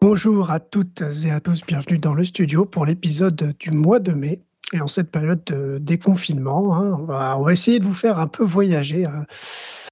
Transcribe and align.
Bonjour 0.00 0.50
à 0.50 0.60
toutes 0.60 1.02
et 1.26 1.30
à 1.30 1.40
tous, 1.40 1.60
bienvenue 1.66 1.98
dans 1.98 2.14
le 2.14 2.24
studio 2.24 2.64
pour 2.64 2.86
l'épisode 2.86 3.54
du 3.58 3.70
mois 3.70 4.00
de 4.00 4.12
mai. 4.12 4.40
Et 4.72 4.80
en 4.80 4.86
cette 4.86 5.10
période 5.10 5.42
de 5.44 5.78
déconfinement, 5.80 6.76
hein, 6.76 6.96
on, 7.00 7.04
va, 7.04 7.52
essayer 7.52 7.78
de 7.78 7.84
vous 7.84 7.94
faire 7.94 8.18
un 8.18 8.26
peu 8.26 8.44
voyager, 8.44 9.06
euh, 9.06 9.24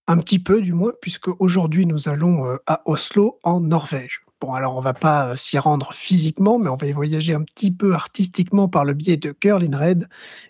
un 0.07 0.19
petit 0.19 0.39
peu 0.39 0.61
du 0.61 0.75
moins, 0.75 0.93
puisque 1.01 1.29
aujourd'hui 1.41 1.87
nous 1.87 2.09
allons 2.11 2.47
euh, 2.47 2.57
à 2.67 2.83
Oslo, 2.85 3.41
en 3.43 3.61
Norvège. 3.61 4.21
Bon, 4.39 4.53
alors 4.53 4.77
on 4.77 4.81
va 4.81 4.93
pas 4.93 5.29
euh, 5.29 5.37
s'y 5.37 5.59
rendre 5.59 5.95
physiquement, 5.95 6.59
mais 6.59 6.69
on 6.69 6.77
va 6.77 6.87
y 6.87 6.93
voyager 6.93 7.33
un 7.33 7.43
petit 7.43 7.71
peu 7.71 7.95
artistiquement 7.95 8.69
par 8.69 8.85
le 8.85 8.93
biais 8.93 9.17
de 9.17 9.35
Girl 9.41 9.65
in 9.65 9.79
Red 9.79 10.09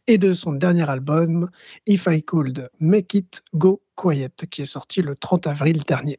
et 0.09 0.18
de 0.18 0.34
son 0.34 0.52
dernier 0.52 0.90
album, 0.90 1.48
If 1.87 2.09
I 2.10 2.20
Could 2.24 2.68
Make 2.80 3.15
It 3.15 3.45
Go 3.54 3.80
Quiet, 3.95 4.46
qui 4.51 4.62
est 4.62 4.66
sorti 4.66 5.02
le 5.02 5.15
30 5.15 5.46
avril 5.46 5.82
dernier. 5.87 6.18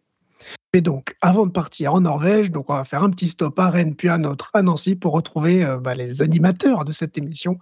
Et 0.73 0.81
donc, 0.81 1.15
avant 1.21 1.45
de 1.45 1.51
partir 1.51 1.93
en 1.93 2.01
Norvège, 2.01 2.51
donc 2.51 2.69
on 2.69 2.73
va 2.75 2.83
faire 2.83 3.03
un 3.03 3.09
petit 3.09 3.29
stop 3.29 3.57
à 3.59 3.69
Rennes, 3.69 3.95
puis 3.95 4.09
un 4.09 4.23
autre 4.25 4.49
à 4.53 4.61
Nancy 4.61 4.95
pour 4.95 5.13
retrouver 5.13 5.63
euh, 5.63 5.77
bah, 5.77 5.95
les 5.95 6.21
animateurs 6.21 6.83
de 6.85 6.91
cette 6.91 7.17
émission, 7.17 7.57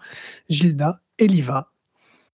Gilda 0.49 0.99
et 1.19 1.27
Liva. 1.27 1.71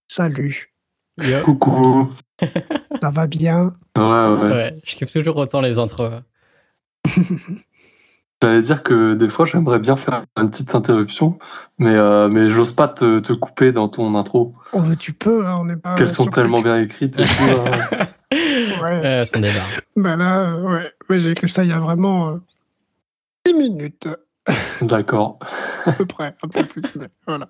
Salut. 0.08 0.72
Yo. 1.20 1.40
Coucou. 1.44 2.10
Ça 3.02 3.10
va 3.10 3.26
bien? 3.26 3.74
Ouais, 3.96 4.02
ouais. 4.02 4.50
Ouais, 4.50 4.80
je 4.84 4.94
kiffe 4.96 5.12
toujours 5.12 5.36
autant 5.36 5.60
les 5.60 5.78
intros. 5.78 6.10
J'allais 8.42 8.62
dire 8.62 8.82
que 8.82 9.14
des 9.14 9.28
fois, 9.28 9.46
j'aimerais 9.46 9.78
bien 9.78 9.94
faire 9.94 10.24
une 10.36 10.50
petite 10.50 10.74
interruption, 10.74 11.38
mais, 11.78 11.94
euh, 11.94 12.28
mais 12.28 12.50
j'ose 12.50 12.72
pas 12.72 12.88
te, 12.88 13.20
te 13.20 13.32
couper 13.32 13.70
dans 13.70 13.88
ton 13.88 14.16
intro. 14.16 14.54
Oh, 14.72 14.80
bah, 14.80 14.96
Tu 14.98 15.12
peux, 15.12 15.46
hein, 15.46 15.58
on 15.60 15.64
n'est 15.66 15.76
pas. 15.76 15.94
Qu'elles 15.94 16.10
sont 16.10 16.26
tellement 16.26 16.60
bien 16.60 16.80
écrites 16.80 17.18
et 17.20 17.24
tout. 17.24 17.30
hein. 17.44 18.06
Ouais. 18.82 19.00
Ouais, 19.00 19.24
son 19.24 19.40
débat. 19.40 19.64
Bah 19.96 20.16
là, 20.16 20.52
euh, 20.54 20.62
ouais, 20.62 20.92
Ouais, 21.10 21.20
j'ai 21.20 21.30
écrit 21.32 21.48
ça 21.48 21.64
il 21.64 21.70
y 21.70 21.72
a 21.72 21.78
vraiment 21.80 22.30
euh, 22.30 22.36
10 23.46 23.54
minutes. 23.54 24.08
D'accord. 24.80 25.38
à 25.86 25.92
peu 25.92 26.06
près, 26.06 26.34
un 26.42 26.48
peu 26.48 26.64
plus, 26.64 26.94
mais 26.96 27.08
voilà. 27.26 27.48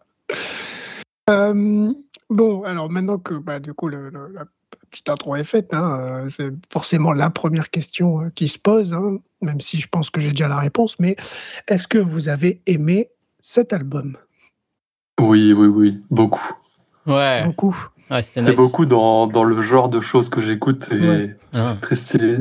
Euh, 1.31 1.93
bon, 2.31 2.65
alors 2.65 2.91
maintenant 2.91 3.19
que 3.19 3.35
bah, 3.35 3.61
du 3.61 3.73
coup 3.75 3.89
le- 3.89 4.11
le- 4.11 4.29
la 4.35 4.45
petite 4.91 5.09
intro 5.09 5.37
est 5.37 5.45
faite, 5.45 5.73
hein, 5.73 5.99
euh, 6.01 6.29
c'est 6.29 6.51
forcément 6.71 7.13
la 7.13 7.31
première 7.31 7.71
question 7.71 8.23
euh, 8.23 8.31
qui 8.35 8.49
se 8.49 8.59
pose, 8.59 8.93
hein, 8.93 9.19
même 9.41 9.61
si 9.61 9.79
je 9.81 9.89
pense 9.89 10.11
que 10.11 10.21
j'ai 10.21 10.31
déjà 10.31 10.49
la 10.49 10.59
réponse, 10.59 10.99
mais 10.99 11.17
est-ce 11.69 11.87
que 11.87 11.99
vous 11.99 12.29
avez 12.29 12.61
aimé 12.67 13.09
cet 13.41 13.73
album? 13.73 14.17
Oui, 15.21 15.53
oui, 15.53 15.69
oui. 15.69 16.03
Beaucoup. 16.11 16.53
Ouais, 17.07 17.45
Beaucoup. 17.47 17.77
Ouais 18.13 18.23
C'est 18.23 18.41
nice. 18.41 18.55
beaucoup 18.55 18.87
dans, 18.87 19.27
dans 19.27 19.45
le 19.45 19.61
genre 19.63 19.89
de 19.89 20.01
choses 20.01 20.29
que 20.29 20.41
j'écoute 20.41 20.89
et 20.91 21.01
Ouais. 21.01 21.37
Ah. 21.53 21.59
c'est 21.59 21.81
très 21.81 21.97
stylé. 21.97 22.39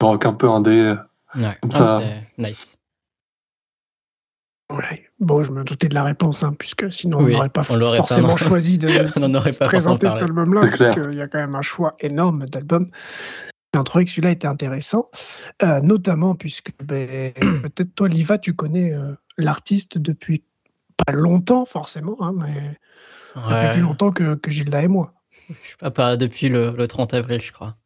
Rock 0.00 0.26
un 0.26 0.32
peu 0.34 0.48
indé. 0.48 0.94
Ouais, 1.34 1.56
Comme 1.60 1.70
ah, 1.74 1.78
ça. 1.78 2.02
c'est 2.02 2.42
nice. 2.42 2.76
Ouais. 4.72 5.04
Bon, 5.20 5.42
je 5.44 5.52
me 5.52 5.62
doutais 5.62 5.88
de 5.88 5.94
la 5.94 6.02
réponse, 6.02 6.42
hein, 6.42 6.52
puisque 6.58 6.92
sinon 6.92 7.18
Oui, 7.18 7.32
on 7.32 7.36
n'aurait 7.36 7.48
pas 7.48 7.62
on 7.70 7.76
l'aurait 7.76 7.98
pas 7.98 8.06
forcément 8.06 8.36
choisi 8.36 8.78
de 8.78 8.88
pas 9.58 9.66
présenter 9.66 10.08
cet 10.10 10.22
album-là, 10.22 10.60
C'est 10.62 10.70
puisqu'il 10.92 11.14
y 11.14 11.22
a 11.22 11.28
quand 11.28 11.38
même 11.38 11.54
un 11.54 11.62
choix 11.62 11.94
énorme 12.00 12.46
d'albums. 12.46 12.90
J'ai 13.74 13.84
trouvé 13.84 14.04
que 14.06 14.10
celui-là 14.10 14.30
était 14.30 14.46
intéressant, 14.46 15.08
euh, 15.62 15.80
notamment 15.80 16.34
puisque 16.34 16.72
ben, 16.82 17.32
peut-être 17.62 17.94
toi, 17.94 18.08
Liva, 18.08 18.38
tu 18.38 18.54
connais 18.54 18.92
euh, 18.92 19.12
l'artiste 19.38 19.98
depuis 19.98 20.42
pas 21.04 21.12
longtemps 21.12 21.64
forcément, 21.66 22.16
hein, 22.20 22.32
mais 22.36 22.78
depuis 23.36 23.72
plus 23.74 23.82
longtemps 23.82 24.12
que, 24.12 24.34
que 24.34 24.50
Gilda 24.50 24.82
et 24.82 24.88
moi. 24.88 25.12
je 25.48 25.54
sais 25.54 25.76
pas, 25.78 25.90
pas 25.90 26.16
depuis 26.16 26.48
le, 26.48 26.72
le 26.76 26.88
30 26.88 27.14
avril, 27.14 27.40
je 27.42 27.52
crois. 27.52 27.76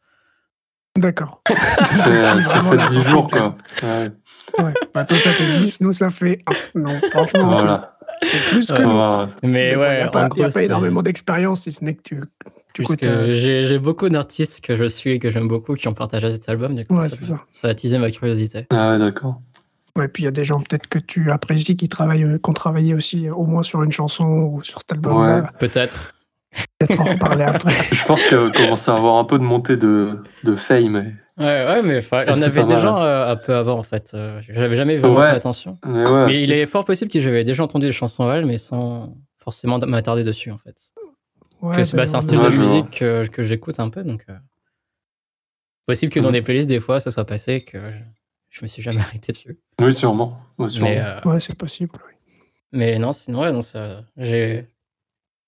D'accord. 0.97 1.41
Ça 1.49 1.55
fait, 1.57 2.43
ça 2.43 2.59
Vraiment 2.61 2.71
fait 2.71 2.77
la 2.77 2.87
10 2.87 2.93
sortie 2.95 3.11
jours, 3.11 3.29
quoi. 3.31 3.57
Ouais. 3.83 4.11
Ouais. 4.59 4.75
Bah, 4.93 5.05
toi, 5.05 5.17
ça 5.19 5.31
fait 5.31 5.47
10, 5.59 5.81
nous, 5.83 5.93
ça 5.93 6.11
fait 6.11 6.43
1. 6.75 6.81
Non, 6.81 7.01
franchement, 7.13 7.55
c'est- 7.55 7.61
Voilà. 7.61 7.97
c'est 8.23 8.51
plus 8.51 8.67
que 8.67 8.73
Ouais. 8.73 9.29
Mais 9.45 9.49
Mais 9.49 9.77
bon, 9.77 9.83
Il 9.83 9.87
n'y 9.87 9.87
ouais, 9.87 10.01
a 10.03 10.09
pas, 10.09 10.27
en 10.29 10.35
y 10.37 10.43
a 10.43 10.51
pas 10.51 10.63
énormément 10.65 11.03
d'expérience, 11.03 11.63
si 11.63 11.71
ce 11.73 11.85
n'est 11.85 11.95
que 11.95 12.03
tu, 12.03 12.21
puisque 12.75 12.99
t'as- 12.99 13.35
j'ai 13.37 13.79
beaucoup 13.79 14.09
d'artistes 14.09 14.61
que 14.61 14.75
je 14.77 14.85
suis 14.85 15.11
et 15.13 15.19
que 15.21 15.31
j'aime 15.31 15.47
beaucoup 15.47 15.75
qui 15.75 15.87
ont 15.87 15.95
partagé 15.95 16.31
cet 16.33 16.49
album. 16.49 16.75
Du 16.75 16.85
coup, 16.85 16.97
Ouais, 16.97 17.09
ça, 17.09 17.17
c'est 17.21 17.27
ça. 17.27 17.39
ça 17.53 17.69
a 17.69 17.75
teasé 17.75 17.99
ma 17.99 18.11
curiosité. 18.11 18.67
Ah 18.71 18.91
ouais, 18.93 18.99
d'accord. 18.99 19.41
Ouais, 19.97 20.09
puis 20.09 20.23
il 20.23 20.27
y 20.27 20.29
a 20.29 20.33
des 20.33 20.45
gens 20.45 20.61
peut-être 20.61 20.87
que 20.89 20.99
tu 20.99 21.31
apprécies 21.31 21.77
qui 21.77 21.89
travaillent, 21.89 22.25
euh, 22.25 22.39
qui 22.39 22.49
ont 22.51 22.53
travaillé 22.55 22.95
aussi 22.95 23.29
euh, 23.29 23.35
au 23.35 23.45
moins 23.45 23.63
sur 23.63 23.83
une 23.83 23.93
chanson 23.93 24.25
ou 24.25 24.63
sur 24.63 24.79
cet 24.81 24.93
album-là. 24.93 25.51
Peut-être. 25.59 26.15
Peut-être 26.79 27.01
en 27.01 27.05
reparler 27.05 27.45
après. 27.45 27.75
Je 27.93 28.05
pense 28.05 28.27
qu'elle 28.27 28.51
commence 28.53 28.89
à 28.89 28.97
avoir 28.97 29.17
un 29.17 29.25
peu 29.25 29.39
de 29.39 29.45
montée 29.45 29.77
de, 29.77 30.23
de 30.45 30.57
fame. 30.57 31.15
Ouais, 31.39 31.45
ouais, 31.67 31.83
mais 31.83 31.99
enfin, 31.99 32.25
on 32.29 32.43
avait 32.43 32.65
déjà 32.65 32.97
euh, 32.97 33.33
un 33.33 33.37
peu 33.37 33.55
avant, 33.55 33.79
en 33.79 33.83
fait. 33.83 34.11
Euh, 34.15 34.41
J'avais 34.49 34.75
jamais 34.77 34.97
vraiment 34.99 35.17
Ouais. 35.21 35.31
fait 35.31 35.37
attention. 35.37 35.79
Mais 35.87 36.05
ouais, 36.09 36.37
il 36.37 36.53
est 36.53 36.67
fort 36.67 36.85
possible 36.85 37.11
que 37.11 37.21
j'avais 37.21 37.45
déjà 37.45 37.63
entendu 37.63 37.87
les 37.87 37.93
chansons 37.93 38.29
à 38.29 38.35
elle, 38.37 38.47
mais 38.47 38.59
sans 38.59 39.15
forcément 39.43 39.79
m'attarder 39.79 40.23
dessus, 40.25 40.51
en 40.51 40.59
fait. 40.59 40.77
Ouais, 41.63 41.77
que 41.77 41.83
c'est 41.83 41.97
bah, 41.97 42.05
ben, 42.05 42.17
un 42.17 42.21
style 42.21 42.39
Ouais, 42.39 42.45
de 42.45 42.51
vois. 42.51 42.65
musique 42.65 42.91
que, 42.91 43.27
que 43.27 43.43
j'écoute 43.43 43.79
un 43.81 43.89
peu, 43.89 44.03
donc. 44.03 44.25
euh, 44.29 44.35
Possible 45.87 46.13
que 46.13 46.21
dans 46.21 46.31
des 46.31 46.43
playlists, 46.43 46.69
des 46.69 46.81
fois, 46.81 47.01
ça 47.01 47.11
soit 47.11 47.25
passé, 47.25 47.63
que 47.63 47.79
je 48.51 48.63
me 48.65 48.69
suis 48.69 48.83
jamais 48.83 49.01
arrêté 49.01 49.33
dessus. 49.33 49.59
Oui, 49.81 49.93
sûrement. 49.95 50.41
Oui, 50.59 50.69
sûrement. 50.69 50.91
Mais, 50.91 51.01
euh, 51.01 51.21
Ouais, 51.25 51.41
c'est 51.41 51.57
possible. 51.57 51.99
oui. 52.07 52.15
mais 52.73 52.99
non, 52.99 53.13
sinon, 53.13 53.41
ouais, 53.43 53.53
non, 53.53 53.63
ça, 53.63 54.03
j'ai, 54.17 54.67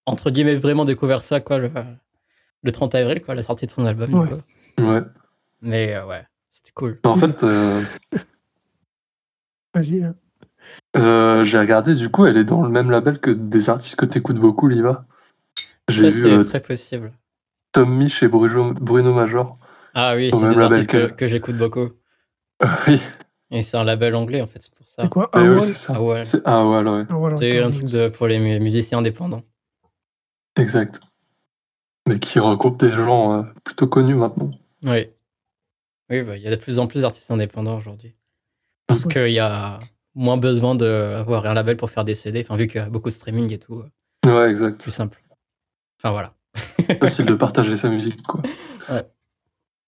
entre 0.07 0.31
guillemets, 0.31 0.57
vraiment 0.57 0.85
découvert 0.85 1.23
ça, 1.23 1.41
quoi, 1.41 1.59
le, 1.59 1.71
le 2.63 2.73
30 2.73 2.95
avril, 2.95 3.23
quoi, 3.23 3.35
la 3.35 3.43
sortie 3.43 3.67
de 3.67 3.71
son 3.71 3.85
album. 3.87 4.15
Ouais. 4.79 5.03
Mais 5.61 5.95
euh, 5.95 6.07
ouais, 6.07 6.27
c'était 6.49 6.73
cool. 6.75 6.99
En 7.05 7.17
fait, 7.17 7.43
euh, 7.45 7.83
Vas-y. 9.75 10.03
hein. 10.05 10.15
euh, 10.97 11.45
j'ai 11.45 11.59
regardé, 11.59 11.95
du 11.95 12.11
coup, 12.11 12.27
elle 12.27 12.37
est 12.37 12.45
dans 12.45 12.63
le 12.63 12.69
même 12.69 12.91
label 12.91 13.19
que 13.21 13.31
des 13.31 13.71
artistes 13.71 13.97
que 13.97 14.07
t'écoutes 14.07 14.39
beaucoup, 14.39 14.69
Liva. 14.69 15.07
Ça, 15.91 16.11
c'est 16.11 16.33
euh, 16.33 16.43
très 16.45 16.61
possible. 16.61 17.13
Tom 17.73 17.95
Mich 17.97 18.23
et 18.23 18.29
Bruno, 18.29 18.73
Bruno 18.75 19.13
Major. 19.13 19.59
Ah 19.95 20.15
oui, 20.15 20.31
c'est 20.31 20.41
même 20.41 20.51
des 20.51 20.57
label 20.57 20.79
artistes 20.79 21.17
que 21.17 21.27
j'écoute 21.27 21.57
beaucoup. 21.57 21.91
oui, 22.89 23.01
Et 23.51 23.63
c'est 23.63 23.77
un 23.77 23.85
label 23.85 24.15
anglais, 24.15 24.41
en 24.43 24.47
fait, 24.47 24.61
c'est 24.63 24.75
pour 24.75 24.87
ça. 24.87 25.03
C'est 25.03 25.09
quoi 25.09 25.31
Eh 25.35 25.39
oui, 25.39 25.47
Awol 25.47 25.63
c'est 25.63 25.75
ça. 25.75 25.93
Ah 25.97 26.03
ouais. 26.03 26.25
C'est- 26.25 26.47
ouais, 26.47 26.83
ouais, 26.83 27.05
Awol 27.11 27.35
C'est 27.39 27.59
un 27.63 27.71
truc 27.71 27.87
de, 27.87 28.09
pour 28.09 28.27
les 28.29 28.39
mu- 28.39 28.61
musiciens 28.61 28.99
indépendants. 28.99 29.43
exact. 30.57 31.01
Mais 32.09 32.19
qui 32.19 32.39
regroupe 32.41 32.81
des 32.81 32.91
gens 32.91 33.33
euh, 33.33 33.43
plutôt 33.65 33.87
connus 33.87 34.15
maintenant. 34.17 34.51
Oui. 34.83 35.09
Oui, 36.11 36.23
bah, 36.23 36.37
il 36.37 36.43
y 36.43 36.49
a 36.49 36.51
de 36.51 36.57
plus 36.57 36.79
en 36.81 36.87
plus 36.89 37.03
d'artistes 37.03 37.31
indépendants 37.31 37.79
aujourd'hui. 37.79 38.15
Parce 38.89 39.05
Ouais. 39.07 39.13
qu'il 39.13 39.33
y 39.33 39.39
a 39.39 39.79
moins 40.15 40.37
besoin 40.37 40.75
d'avoir 40.75 41.47
un 41.47 41.55
label 41.55 41.77
pour 41.77 41.91
faire 41.91 42.05
des 42.05 42.15
CD, 42.17 42.41
enfin, 42.41 42.57
vu 42.57 42.67
qu'il 42.67 42.81
y 42.81 42.85
a 42.85 42.91
beaucoup 42.91 43.09
de 43.09 43.15
streaming 43.15 43.53
et 43.53 43.59
tout, 43.59 43.83
euh, 44.27 44.31
Ouais, 44.45 44.51
exact. 44.51 44.81
plus 44.83 44.91
simple. 44.91 45.23
Enfin 45.99 46.11
voilà. 46.11 46.35
Facile 47.01 47.27
de 47.27 47.35
partager 47.47 47.77
sa 47.77 47.89
musique, 47.89 48.21
quoi. 48.23 48.43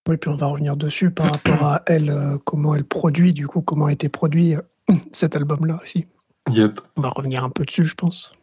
Oui, 0.07 0.17
puis 0.17 0.29
on 0.29 0.35
va 0.35 0.47
revenir 0.47 0.77
dessus 0.77 1.09
par 1.11 1.31
rapport 1.31 1.63
à 1.63 1.81
elle, 1.87 2.09
euh, 2.09 2.37
comment 2.45 2.75
elle 2.75 2.85
produit, 2.85 3.33
du 3.33 3.47
coup, 3.47 3.61
comment 3.61 3.85
a 3.87 3.91
été 3.91 4.09
produit 4.09 4.55
euh, 4.55 4.61
cet 5.11 5.35
album-là 5.35 5.79
aussi. 5.83 6.05
Yep. 6.51 6.79
On 6.95 7.01
va 7.01 7.09
revenir 7.09 7.43
un 7.43 7.49
peu 7.49 7.65
dessus, 7.65 7.85
je 7.85 7.95
pense. 7.95 8.33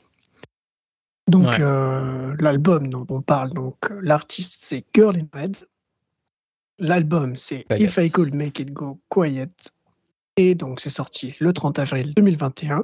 Donc, 1.29 1.47
Ouais. 1.47 1.57
euh, 1.61 2.35
l'album 2.41 2.89
dont 2.89 3.07
on 3.09 3.23
parle, 3.23 3.51
donc 3.51 3.77
l'artiste, 4.03 4.57
c'est 4.65 4.85
Girl 4.95 5.17
in 5.17 5.27
Red. 5.33 5.57
L'album, 6.79 7.37
c'est. 7.37 7.65
If 7.71 7.97
I 7.97 8.11
Could 8.11 8.35
Make 8.35 8.59
It 8.59 8.73
Go 8.73 9.01
Quiet. 9.09 9.51
Et 10.37 10.55
donc, 10.55 10.81
c'est 10.81 10.91
sorti 10.91 11.35
le 11.39 11.53
30 11.53 11.79
avril 11.79 12.13
2021. 12.15 12.83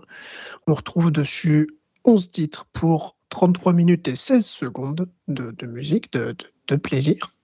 On 0.66 0.74
retrouve 0.74 1.10
dessus 1.10 1.68
11 2.04 2.30
titres 2.30 2.66
pour 2.72 3.16
33 3.30 3.72
minutes 3.72 4.06
et 4.06 4.16
16 4.16 4.44
secondes 4.46 5.06
de, 5.26 5.50
de 5.50 5.66
musique, 5.66 6.12
de, 6.12 6.32
de- 6.32 6.46
de 6.68 6.76
plaisir. 6.76 7.34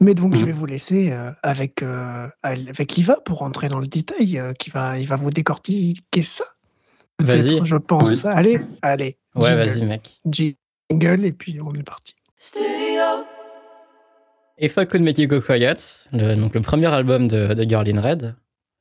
Mais 0.00 0.14
donc, 0.14 0.34
je 0.34 0.40
Mhm. 0.40 0.46
vais 0.46 0.52
vous 0.52 0.66
laisser 0.66 1.10
euh, 1.12 1.30
avec, 1.42 1.82
euh, 1.82 2.26
avec 2.42 2.94
Liva 2.94 3.16
pour 3.24 3.38
rentrer 3.38 3.68
dans 3.68 3.80
le 3.80 3.86
détail, 3.86 4.38
euh, 4.38 4.52
qui 4.54 4.70
va, 4.70 4.98
il 4.98 5.06
va 5.06 5.16
vous 5.16 5.30
décortiquer 5.30 6.22
ça. 6.22 6.44
Vas-y. 7.20 7.64
Je 7.64 7.76
pense. 7.76 8.24
Allez, 8.24 8.60
allez. 8.82 9.16
Ouais, 9.34 9.48
jingle. 9.50 9.64
vas-y, 9.64 9.84
mec. 9.84 10.20
Jingle, 10.26 11.24
et 11.24 11.32
puis 11.32 11.58
on 11.60 11.72
est 11.74 11.82
parti. 11.82 12.14
If 14.58 14.76
I 14.76 14.86
Could 14.86 15.02
Make 15.02 15.18
You 15.18 15.26
Go 15.28 15.40
Quiet, 15.40 15.76
le, 16.12 16.34
donc 16.34 16.54
le 16.54 16.60
premier 16.60 16.86
album 16.92 17.26
de, 17.26 17.54
de 17.54 17.62
Girl 17.64 17.88
in 17.88 18.00
Red, 18.00 18.34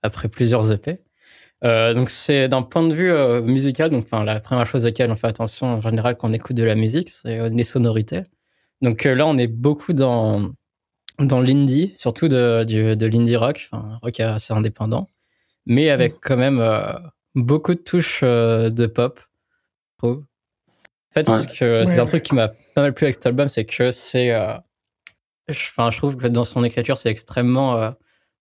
après 0.04 0.28
plusieurs 0.28 0.72
EP. 0.72 1.00
Euh, 1.64 1.94
donc 1.94 2.10
c'est 2.10 2.50
d'un 2.50 2.64
point 2.64 2.88
de 2.88 2.94
vue 2.94 3.12
euh, 3.12 3.42
musical, 3.42 3.90
donc 3.92 4.06
enfin 4.06 4.24
la 4.24 4.40
première 4.40 4.66
chose 4.66 4.86
auquel 4.86 5.12
on 5.12 5.16
fait 5.16 5.28
attention 5.28 5.68
en 5.68 5.82
général 5.82 6.18
quand 6.18 6.30
on 6.30 6.34
écoute 6.34 6.56
de 6.56 6.64
la 6.64 6.76
musique, 6.76 7.10
c'est 7.10 7.40
euh, 7.40 7.50
les 7.50 7.64
sonorités. 7.64 8.22
Donc 8.82 9.04
là, 9.04 9.28
on 9.28 9.38
est 9.38 9.46
beaucoup 9.48 9.94
dans, 9.94 10.52
dans 11.26 11.42
l'indie, 11.42 11.94
surtout 11.96 12.28
de, 12.28 12.64
de 12.64 13.06
l'indie 13.06 13.36
rock, 13.36 13.70
enfin, 13.72 14.00
rock 14.02 14.20
assez 14.20 14.54
indépendant, 14.54 15.08
mais 15.66 15.90
avec 15.90 16.16
quand 16.22 16.38
même 16.38 16.62
beaucoup 17.36 17.74
de 17.74 17.80
touches 17.80 18.22
de 18.24 18.86
pop, 18.88 19.20
En 20.04 20.18
fait, 21.12 21.30
c'est 21.54 22.00
un 22.00 22.06
truc 22.06 22.24
qui 22.24 22.36
m'a 22.36 22.50
pas 22.50 22.82
mal 22.82 22.94
plu 22.94 23.06
avec 23.06 23.16
cet 23.16 23.26
album, 23.26 23.50
c'est 23.50 23.66
que 23.66 23.92
c'est. 23.92 24.36
Enfin, 25.50 25.92
je 25.92 25.98
trouve 25.98 26.16
que 26.16 26.28
dans 26.28 26.46
son 26.46 26.64
écriture, 26.64 26.98
c'est 26.98 27.10
extrêmement 27.10 27.94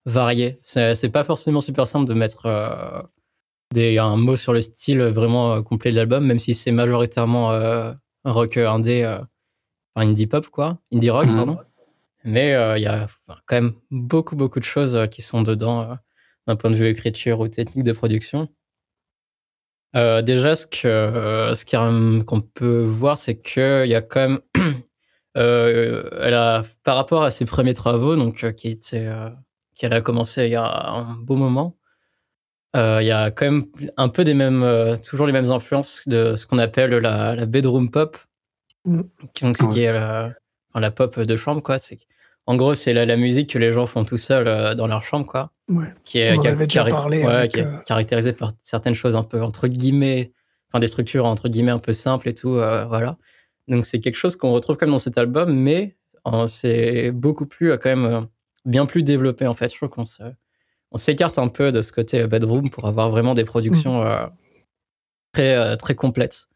varié. 0.05 0.59
C'est 0.61 1.11
pas 1.11 1.23
forcément 1.23 1.61
super 1.61 1.87
simple 1.87 2.07
de 2.07 2.13
mettre 2.13 3.09
des, 3.73 3.97
un 3.97 4.17
mot 4.17 4.35
sur 4.35 4.53
le 4.53 4.61
style 4.61 5.01
vraiment 5.01 5.61
complet 5.63 5.91
de 5.91 5.97
l'album, 5.97 6.25
même 6.25 6.39
si 6.39 6.53
c'est 6.53 6.71
majoritairement 6.71 7.51
un 7.51 7.97
rock 8.23 8.57
indé, 8.57 9.05
enfin 9.95 10.07
indie 10.07 10.27
pop, 10.27 10.47
quoi, 10.47 10.77
indie 10.93 11.09
rock, 11.09 11.27
mmh. 11.27 11.35
pardon. 11.35 11.57
Mais 12.23 12.51
il 12.77 12.83
y 12.83 12.87
a 12.87 13.07
quand 13.47 13.55
même 13.55 13.73
beaucoup, 13.89 14.35
beaucoup 14.35 14.59
de 14.59 14.65
choses 14.65 15.07
qui 15.09 15.21
sont 15.21 15.41
dedans 15.41 15.97
d'un 16.47 16.55
point 16.55 16.69
de 16.69 16.75
vue 16.75 16.87
écriture 16.87 17.39
ou 17.39 17.47
technique 17.47 17.83
de 17.83 17.91
production. 17.93 18.49
déjà, 19.93 20.55
ce 20.55 20.65
que 20.67 21.53
ce 21.55 22.23
qu'on 22.23 22.41
peut 22.41 22.83
voir, 22.83 23.17
c'est 23.17 23.39
qu'il 23.41 23.87
y 23.87 23.95
a 23.95 24.01
quand 24.01 24.21
même, 24.21 24.39
elle 25.35 26.33
a, 26.33 26.63
par 26.83 26.95
rapport 26.95 27.23
à 27.23 27.31
ses 27.31 27.45
premiers 27.45 27.73
travaux, 27.73 28.15
donc 28.15 28.51
qui 28.55 28.69
était, 28.69 29.09
qu'elle 29.75 29.93
a 29.93 30.01
commencé 30.01 30.45
il 30.45 30.51
y 30.51 30.55
a 30.55 30.89
un 30.89 31.15
beau 31.15 31.35
moment, 31.35 31.77
il 32.75 33.03
y 33.03 33.11
a 33.11 33.31
quand 33.31 33.45
même 33.45 33.65
un 33.97 34.09
peu 34.09 34.23
des 34.23 34.33
mêmes, 34.33 34.97
toujours 35.03 35.27
les 35.27 35.33
mêmes 35.33 35.51
influences 35.51 36.07
de 36.07 36.35
ce 36.35 36.45
qu'on 36.45 36.59
appelle 36.59 36.91
la, 36.91 37.35
la 37.35 37.45
bedroom 37.45 37.89
pop, 37.91 38.17
mmh. 38.85 39.01
donc 39.41 39.57
ce 39.57 39.67
qui 39.67 39.81
est 39.81 39.91
la, 39.91 40.33
la, 40.75 40.91
pop 40.91 41.19
de 41.19 41.35
chambre, 41.35 41.61
quoi. 41.61 41.77
C'est 41.79 41.97
en 42.47 42.55
gros, 42.55 42.73
c'est 42.73 42.93
la, 42.93 43.17
musique 43.17 43.51
que 43.51 43.59
les 43.59 43.71
gens 43.71 43.85
font 43.85 44.03
tout 44.03 44.17
seuls 44.17 44.47
euh, 44.47 44.73
dans 44.73 44.87
leur 44.87 45.03
chambre, 45.03 45.25
quoi. 45.25 45.51
Qui 46.03 46.19
est, 46.19 46.37
caractérisée 47.85 48.33
par 48.33 48.51
certaines 48.61 48.93
choses 48.93 49.15
un 49.15 49.23
peu 49.23 49.41
entre 49.41 49.69
guillemets, 49.69 50.33
enfin 50.69 50.79
des 50.79 50.87
structures 50.87 51.25
entre 51.25 51.47
guillemets 51.47 51.71
un 51.71 51.79
peu 51.79 51.93
simples 51.93 52.27
et 52.27 52.33
tout, 52.33 52.55
euh, 52.55 52.85
voilà. 52.85 53.17
Donc 53.69 53.85
c'est 53.85 53.99
quelque 54.01 54.17
chose 54.17 54.35
qu'on 54.35 54.51
retrouve 54.51 54.75
comme 54.75 54.91
dans 54.91 54.97
cet 54.97 55.17
album, 55.17 55.53
mais 55.53 55.95
c'est 56.47 57.11
beaucoup 57.11 57.45
plus 57.45 57.71
euh, 57.71 57.77
quand 57.77 57.95
même 57.95 58.27
bien 58.65 58.85
plus 58.85 59.03
développé 59.03 59.47
en 59.47 59.53
fait. 59.53 59.71
Je 59.71 59.77
trouve 59.77 59.89
qu'on 59.89 60.03
on 60.91 60.97
s'écarte 60.97 61.39
un 61.39 61.47
peu 61.47 61.71
de 61.71 61.81
ce 61.81 61.93
côté 61.93 62.27
bedroom 62.27 62.69
pour 62.69 62.85
avoir 62.85 63.09
vraiment 63.09 63.33
des 63.33 63.45
productions 63.45 64.03
mmh. 64.03 64.29
très 65.31 65.77
très 65.77 65.95
complètes. 65.95 66.49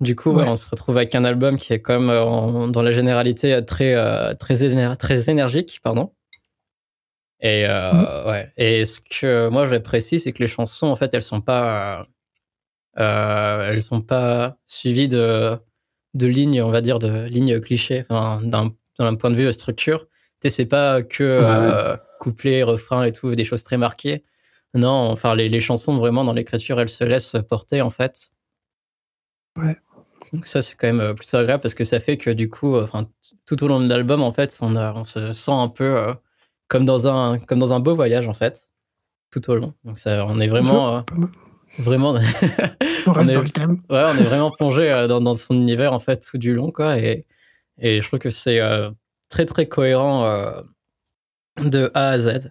Du 0.00 0.14
coup, 0.14 0.30
on 0.30 0.56
se 0.56 0.68
retrouve 0.68 0.98
avec 0.98 1.14
un 1.14 1.24
album 1.24 1.56
qui 1.56 1.72
est 1.72 1.80
comme 1.80 2.10
euh, 2.10 2.66
dans 2.66 2.82
la 2.82 2.92
généralité 2.92 3.54
euh, 3.54 3.62
très 3.62 3.94
euh, 3.94 4.34
très 4.34 4.96
très 4.96 5.30
énergique, 5.30 5.80
pardon. 5.82 6.12
Et 7.40 7.66
mmh. 7.66 8.28
ouais. 8.28 8.52
Et 8.56 8.84
ce 8.84 9.00
que 9.00 9.48
moi 9.48 9.66
j'apprécie, 9.66 10.20
c'est 10.20 10.32
que 10.32 10.42
les 10.42 10.48
chansons, 10.48 10.88
en 10.88 10.96
fait, 10.96 11.14
elles 11.14 11.22
sont 11.22 11.40
pas 11.40 12.02
elles 12.96 13.82
sont 13.82 14.02
pas 14.02 14.56
suivies 14.66 15.08
de 15.08 15.56
de 16.14 16.26
lignes, 16.26 16.62
on 16.62 16.70
va 16.70 16.80
dire, 16.80 16.98
de 16.98 17.24
lignes 17.26 17.60
clichés, 17.60 18.04
enfin, 18.08 18.40
d'un 18.42 19.16
point 19.16 19.30
de 19.30 19.36
vue 19.36 19.52
structure. 19.52 20.06
C'est 20.48 20.66
pas 20.66 21.02
que 21.02 21.96
couplet, 22.20 22.62
refrain 22.62 23.04
et 23.04 23.12
tout, 23.12 23.34
des 23.34 23.44
choses 23.44 23.62
très 23.62 23.76
marquées. 23.78 24.24
Non, 24.74 25.10
enfin, 25.10 25.34
les, 25.34 25.48
les 25.48 25.60
chansons, 25.60 25.96
vraiment, 25.96 26.24
dans 26.24 26.32
l'écriture, 26.32 26.80
elles 26.80 26.88
se 26.88 27.04
laissent 27.04 27.36
porter, 27.48 27.82
en 27.82 27.90
fait. 27.90 28.30
Ouais. 29.56 29.76
Donc 30.32 30.46
ça, 30.46 30.62
c'est 30.62 30.76
quand 30.76 30.86
même 30.86 31.00
euh, 31.00 31.14
plutôt 31.14 31.36
agréable 31.36 31.62
parce 31.62 31.74
que 31.74 31.84
ça 31.84 32.00
fait 32.00 32.16
que 32.16 32.30
du 32.30 32.48
coup, 32.48 32.76
euh, 32.76 32.86
tout 33.46 33.62
au 33.62 33.68
long 33.68 33.80
de 33.80 33.88
l'album, 33.88 34.22
en 34.22 34.32
fait, 34.32 34.56
on, 34.60 34.76
on, 34.76 35.04
se 35.04 35.32
sent 35.32 35.52
un 35.52 35.68
peu 35.68 35.84
euh, 35.84 36.14
comme, 36.68 36.84
dans 36.84 37.08
un, 37.08 37.38
comme 37.38 37.58
dans 37.58 37.72
un 37.72 37.80
beau 37.80 37.94
voyage, 37.94 38.26
en 38.26 38.34
fait, 38.34 38.68
tout 39.30 39.50
au 39.50 39.54
long. 39.54 39.74
Donc 39.84 39.98
ça, 39.98 40.26
on 40.26 40.40
est 40.40 40.48
vraiment... 40.48 41.04
vraiment... 41.78 42.14
on 43.06 43.12
reste 43.12 43.32
dans 43.32 43.42
le 43.42 43.50
thème. 43.50 43.82
Ouais, 43.88 44.04
on 44.04 44.16
est 44.16 44.24
vraiment 44.24 44.50
plongé 44.50 45.06
dans, 45.08 45.20
dans, 45.20 45.34
son 45.34 45.54
univers, 45.54 45.92
en 45.92 46.00
fait, 46.00 46.26
tout 46.28 46.38
du 46.38 46.54
long, 46.54 46.70
quoi. 46.70 46.98
Et, 46.98 47.26
et 47.78 48.00
je 48.00 48.06
trouve 48.06 48.18
que 48.18 48.30
c'est 48.30 48.60
très, 49.28 49.46
très 49.46 49.66
cohérent 49.66 50.24
de 51.62 51.90
A 51.94 52.08
à 52.08 52.18
Z. 52.18 52.50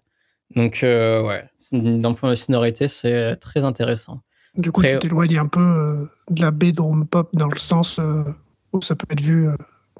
Donc, 0.56 0.80
ouais, 0.84 1.50
d'un 1.72 2.14
point 2.14 2.30
de 2.30 2.36
sonorité, 2.36 2.88
c'est 2.88 3.36
très 3.38 3.64
intéressant. 3.64 4.22
Du 4.58 4.72
coup, 4.72 4.82
tu 4.82 5.00
t'éloignes 5.00 5.38
un 5.38 5.48
peu 5.48 5.60
euh, 5.60 6.06
de 6.30 6.42
la 6.42 6.52
bedroom 6.52 7.08
pop 7.08 7.30
dans 7.34 7.48
le 7.48 7.58
sens 7.58 8.00
euh, 8.00 8.24
où 8.72 8.82
ça 8.82 8.96
peut 8.96 9.08
être 9.10 9.22
vu 9.22 9.48
euh, 9.48 9.56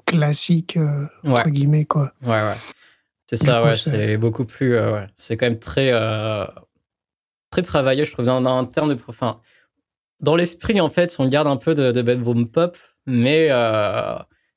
classique, 0.06 0.78
entre 1.24 1.50
guillemets, 1.50 1.84
quoi. 1.84 2.12
Ouais, 2.22 2.42
ouais. 2.42 2.56
C'est 3.26 3.36
ça, 3.36 3.64
ouais. 3.64 3.76
C'est 3.76 4.16
beaucoup 4.16 4.44
plus. 4.44 4.76
c'est 5.16 5.36
quand 5.36 5.46
même 5.46 5.58
très, 5.58 5.90
très 7.50 7.62
travaillé, 7.62 8.04
je 8.04 8.12
trouve, 8.12 8.24
dans, 8.24 8.46
un 8.46 8.64
terme 8.64 8.94
de. 8.94 8.98
Enfin, 9.08 9.40
dans 10.20 10.36
l'esprit, 10.36 10.80
en 10.80 10.88
fait, 10.88 11.14
on 11.18 11.28
garde 11.28 11.48
un 11.48 11.56
peu 11.56 11.74
de, 11.74 12.02
bedroom 12.02 12.48
pop, 12.48 12.78
mais 13.04 13.48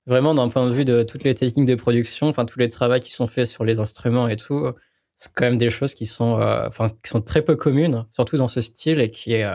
vraiment 0.06 0.34
d'un 0.36 0.50
point 0.50 0.68
de 0.68 0.74
vue 0.74 0.86
de 0.86 1.02
toutes 1.04 1.24
les 1.24 1.34
techniques 1.34 1.66
de 1.66 1.75
production, 1.75 2.28
enfin, 2.28 2.45
tous 2.45 2.60
les 2.60 2.68
travaux 2.68 3.00
qui 3.00 3.12
sont 3.12 3.28
faits 3.28 3.48
sur 3.48 3.63
les 3.63 3.80
instruments 3.80 4.28
et 4.28 4.36
tout, 4.36 4.72
c'est 5.18 5.34
quand 5.34 5.45
même 5.45 5.57
des 5.57 5.72
choses 5.72 5.95
qui 5.95 6.06
sont, 6.06 6.40
enfin, 6.68 6.92
qui 7.04 7.10
sont 7.10 7.22
très 7.22 7.42
peu 7.42 7.56
communes, 7.56 8.06
surtout 8.12 8.38
dans 8.38 8.48
ce 8.48 8.62
style 8.62 9.00
et 9.00 9.10
qui 9.10 9.34
est 9.34 9.52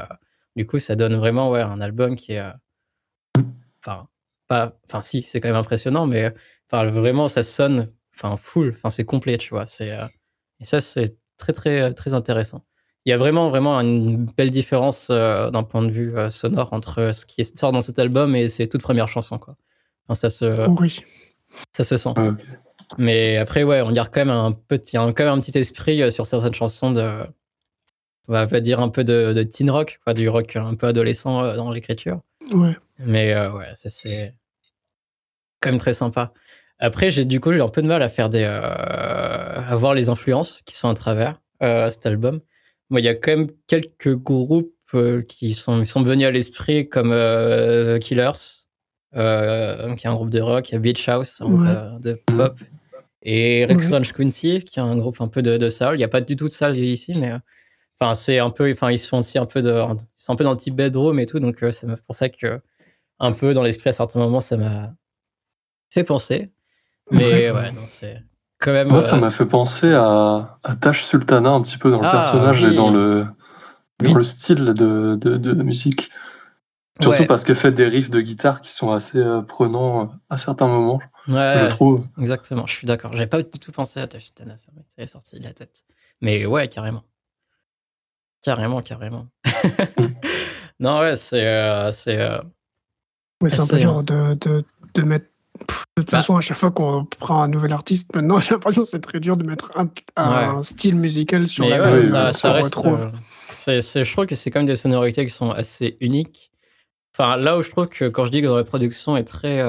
du 0.56 0.67
coup, 0.67 0.79
ça 0.79 0.97
donne 0.97 1.17
vraiment 1.17 1.51
ouais, 1.51 1.61
un 1.61 1.81
album 1.81 2.17
qui 2.17 2.33
est. 2.33 2.41
Euh, 2.41 2.53
enfin, 3.85 4.09
pas. 4.49 4.79
Enfin, 4.89 5.03
si, 5.03 5.23
c'est 5.23 5.41
quand 5.41 5.49
même 5.49 5.56
impressionnant, 5.56 6.06
mais 6.06 6.33
enfin, 6.71 6.87
vraiment, 6.91 7.29
ça 7.29 7.43
sonne 7.43 7.91
enfin, 8.17 8.37
full. 8.37 8.73
Enfin, 8.77 8.91
c'est 8.91 9.05
complet, 9.05 9.39
tu 9.39 9.51
vois. 9.51 9.67
C'est, 9.67 9.93
euh, 9.93 10.06
et 10.61 10.65
ça, 10.65 10.81
c'est 10.81 11.17
très, 11.37 11.53
très, 11.53 11.93
très 11.95 12.15
intéressant. 12.15 12.65
Il 13.06 13.11
y 13.11 13.12
a 13.12 13.19
vraiment, 13.19 13.51
vraiment 13.51 13.79
une 13.81 14.25
belle 14.25 14.51
différence 14.51 15.09
euh, 15.11 15.51
d'un 15.51 15.62
point 15.62 15.83
de 15.83 15.91
vue 15.91 16.15
sonore 16.31 16.73
entre 16.73 17.12
ce 17.12 17.27
qui 17.27 17.45
sort 17.45 17.73
dans 17.73 17.83
cet 17.83 17.99
album 17.99 18.35
et 18.35 18.49
ses 18.49 18.69
toutes 18.69 18.83
premières 18.83 19.09
chansons, 19.09 19.39
quoi. 19.39 19.57
Enfin, 20.07 20.15
ça 20.15 20.31
se. 20.31 20.69
Oui. 20.71 21.00
Ça 21.73 21.85
se 21.85 21.97
sent. 21.97 22.15
Mais 22.99 23.37
après, 23.37 23.62
ouais, 23.62 23.81
on 23.83 23.93
garde 23.93 24.11
quand 24.12 24.21
même 24.21 24.31
un 24.31 24.53
petit, 24.53 24.97
quand 24.97 25.21
même 25.21 25.29
un 25.29 25.41
petit 25.41 25.57
esprit 25.57 26.11
sur 26.11 26.27
certaines 26.27 26.55
chansons 26.55 26.91
de, 26.91 27.25
on 28.29 28.32
va 28.32 28.61
dire 28.61 28.81
un 28.81 28.88
peu 28.88 29.05
de, 29.05 29.43
teen 29.43 29.71
rock, 29.71 30.00
quoi, 30.05 30.15
du 30.15 30.29
rock 30.29 30.56
un 30.56 30.75
peu 30.75 30.87
adolescent 30.87 31.43
euh, 31.43 31.56
dans 31.56 31.71
l'écriture. 31.71 32.21
Ouais. 32.53 32.76
Mais 32.99 33.35
euh, 33.35 33.53
ouais, 33.53 33.69
c'est 33.75 34.35
quand 35.61 35.71
même 35.71 35.79
très 35.79 35.93
sympa. 35.93 36.32
Après, 36.79 37.11
j'ai 37.11 37.25
du 37.25 37.41
coup 37.41 37.53
j'ai 37.53 37.61
un 37.61 37.69
peu 37.69 37.82
de 37.82 37.87
mal 37.87 38.03
à 38.03 38.09
faire 38.09 38.28
des, 38.28 38.43
euh, 38.43 38.61
à 38.61 39.76
voir 39.76 39.95
les 39.95 40.09
influences 40.09 40.62
qui 40.62 40.76
sont 40.76 40.88
à 40.88 40.95
travers 40.95 41.40
cet 41.61 42.04
album. 42.04 42.40
Moi, 42.90 43.00
il 43.00 43.04
y 43.04 43.09
a 43.09 43.14
quand 43.14 43.31
même 43.31 43.49
quelques 43.66 44.14
groupes 44.14 44.71
qui 45.28 45.54
sont, 45.54 45.85
sont 45.87 46.02
venus 46.02 46.26
à 46.26 46.31
l'esprit 46.31 46.88
comme 46.88 47.11
The 47.11 47.99
Killers, 48.00 48.66
qui 49.12 49.19
est 49.19 50.07
un 50.07 50.14
groupe 50.14 50.28
de 50.28 50.40
rock, 50.40 50.69
il 50.69 50.73
y 50.73 50.76
a 50.76 50.78
Beach 50.78 51.09
House, 51.09 51.40
un 51.40 51.49
groupe 51.49 52.02
de 52.02 52.21
pop, 52.26 52.61
et 53.23 53.64
Rex 53.64 53.88
ouais. 53.88 54.02
Quincy, 54.02 54.61
qui 54.61 54.78
est 54.78 54.83
un 54.83 54.97
groupe 54.97 55.23
un 55.23 55.28
peu 55.28 55.40
de, 55.40 55.57
de 55.57 55.69
soul. 55.71 55.95
Il 55.95 55.99
n'y 55.99 56.04
a 56.04 56.09
pas 56.09 56.21
du 56.21 56.37
tout 56.37 56.49
de 56.49 56.52
soul 56.52 56.76
ici, 56.76 57.12
mais 57.19 57.33
Enfin, 58.01 58.15
c'est 58.15 58.39
un 58.39 58.51
peu, 58.51 58.71
enfin, 58.73 58.91
ils 58.91 58.99
sont 58.99 59.19
aussi 59.19 59.39
un 59.39 59.47
peu 59.47 59.63
de, 59.63 59.83
c'est 60.17 60.33
un 60.33 60.37
peu 60.37 60.45
dans 60.45 60.51
le 60.51 60.57
type 60.57 60.75
bedroom 60.75 61.19
et 61.21 61.27
tout, 61.27 61.39
donc 61.41 61.63
euh, 61.63 61.73
c'est 61.73 61.87
pour 62.03 62.15
ça 62.15 62.29
que 62.29 62.61
un 63.21 63.33
peu 63.33 63.55
dans 63.55 63.63
l'esprit 63.63 63.91
à 63.91 63.93
certains 63.93 64.19
moments, 64.19 64.41
ça 64.41 64.57
m'a 64.57 64.95
fait 65.91 66.05
penser. 66.05 66.53
Mais 67.11 67.51
ouais, 67.51 67.73
non, 67.73 67.85
c'est 67.87 68.23
quand 68.59 68.73
même. 68.73 68.89
Moi, 68.89 69.01
ça 69.01 69.17
euh, 69.17 69.21
m'a 69.21 69.31
fait 69.31 69.47
penser 69.47 69.93
à, 69.93 70.59
à 70.65 70.77
Tash 70.77 71.05
Sultana 71.05 71.51
un 71.51 71.63
petit 71.63 71.79
peu 71.79 71.91
dans 71.91 72.01
le 72.01 72.07
ah, 72.07 72.13
personnage 72.13 72.65
et 72.65 72.75
dans 72.75 72.91
le 72.91 73.27
dans 74.01 74.15
le 74.15 74.25
style 74.25 74.65
de, 74.65 75.15
de, 75.15 75.37
de 75.37 75.63
musique. 75.63 76.11
Surtout 77.01 77.27
parce 77.27 77.45
qu'elle 77.45 77.57
fait 77.57 77.73
des 77.73 77.87
riffs 77.87 78.11
de 78.11 78.21
guitare 78.21 78.61
qui 78.61 78.71
sont 78.71 78.91
assez 78.93 79.19
euh, 79.19 79.43
prenants 79.43 80.13
à 80.31 80.37
certains 80.37 80.69
moments. 80.69 81.01
Ouais, 81.29 81.57
je 81.59 81.71
trouve. 81.71 82.07
Exactement, 82.19 82.67
je 82.67 82.73
suis 82.75 82.87
d'accord. 82.87 83.13
J'avais 83.13 83.27
pas 83.27 83.43
du 83.43 83.49
tout 83.59 83.73
pensé 83.73 84.01
à 84.01 84.07
Tash 84.07 84.25
Sultana, 84.25 84.57
ça 84.57 84.73
m'est 84.99 85.07
sorti 85.07 85.39
de 85.39 85.45
la 85.45 85.53
tête. 85.53 85.85
Mais 86.21 86.47
ouais, 86.47 86.69
carrément. 86.69 87.03
Carrément, 88.45 88.83
carrément. 88.83 89.27
Mmh. 89.47 90.05
non, 90.81 91.01
ouais, 91.01 91.17
c'est. 91.17 91.47
Euh, 91.47 91.91
c'est 91.93 92.21
euh, 92.21 92.39
c'est 93.49 93.61
un 93.61 93.67
peu 93.67 93.79
dur 93.79 94.03
de, 94.03 94.35
de, 94.35 94.65
de 94.95 95.03
mettre. 95.03 95.27
De 95.97 96.03
toute 96.03 96.11
bah 96.11 96.19
façon, 96.19 96.37
à 96.37 96.41
chaque 96.41 96.57
fois 96.57 96.73
qu'on 96.73 97.05
prend 97.05 97.43
un 97.43 97.49
nouvel 97.49 97.73
artiste, 97.73 98.15
maintenant, 98.15 98.39
j'ai 98.41 98.51
l'impression 98.51 98.83
que 98.83 98.89
c'est 98.89 99.01
très 99.01 99.21
dur 99.21 99.37
de 99.37 99.45
mettre 99.45 99.71
un, 99.77 99.89
un 100.17 100.63
style 100.63 100.97
musical 100.97 101.47
sur 101.47 101.67
la 101.67 101.81
ouais, 101.81 102.09
ça, 102.09 102.33
ça 102.33 102.53
reste, 102.53 102.77
euh, 102.77 103.11
je 103.69 104.13
trouve 104.13 104.27
que 104.27 104.35
c'est 104.35 104.51
quand 104.51 104.59
même 104.59 104.67
des 104.67 104.77
sonorités 104.77 105.25
qui 105.25 105.33
sont 105.33 105.51
assez 105.51 105.97
uniques. 106.01 106.51
Enfin, 107.15 107.37
là 107.37 107.57
où 107.57 107.63
je 107.63 107.71
trouve 107.71 107.87
que 107.87 108.09
quand 108.09 108.27
je 108.27 108.33
dis 108.33 108.43
que 108.43 108.49
dans 108.49 108.57
la 108.57 108.65
production 108.65 109.17
est 109.17 109.25
très, 109.25 109.63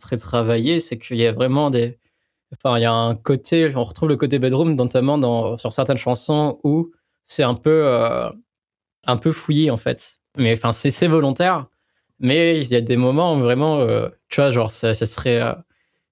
très 0.00 0.16
travaillée, 0.16 0.80
c'est 0.80 0.98
qu'il 0.98 1.16
y 1.16 1.26
a 1.26 1.32
vraiment 1.32 1.70
des. 1.70 1.98
Enfin, 2.52 2.76
il 2.78 2.82
y 2.82 2.86
a 2.86 2.92
un 2.92 3.14
côté. 3.14 3.72
On 3.76 3.84
retrouve 3.84 4.08
le 4.08 4.16
côté 4.16 4.40
bedroom, 4.40 4.74
notamment 4.74 5.16
dans, 5.16 5.56
sur 5.58 5.72
certaines 5.72 5.98
chansons 5.98 6.58
où 6.64 6.90
c'est 7.28 7.44
un 7.44 7.54
peu 7.54 7.82
euh, 7.84 8.30
un 9.06 9.16
peu 9.18 9.30
fouillé 9.30 9.70
en 9.70 9.76
fait. 9.76 10.18
Mais 10.36 10.54
enfin, 10.54 10.72
c'est 10.72 11.06
volontaire. 11.06 11.66
Mais 12.18 12.60
il 12.60 12.68
y 12.68 12.74
a 12.74 12.80
des 12.80 12.96
moments 12.96 13.36
où 13.36 13.40
vraiment, 13.40 13.78
euh, 13.78 14.08
tu 14.28 14.40
vois, 14.40 14.50
genre, 14.50 14.72
ça, 14.72 14.94
ça 14.94 15.06
serait. 15.06 15.40
Euh, 15.42 15.54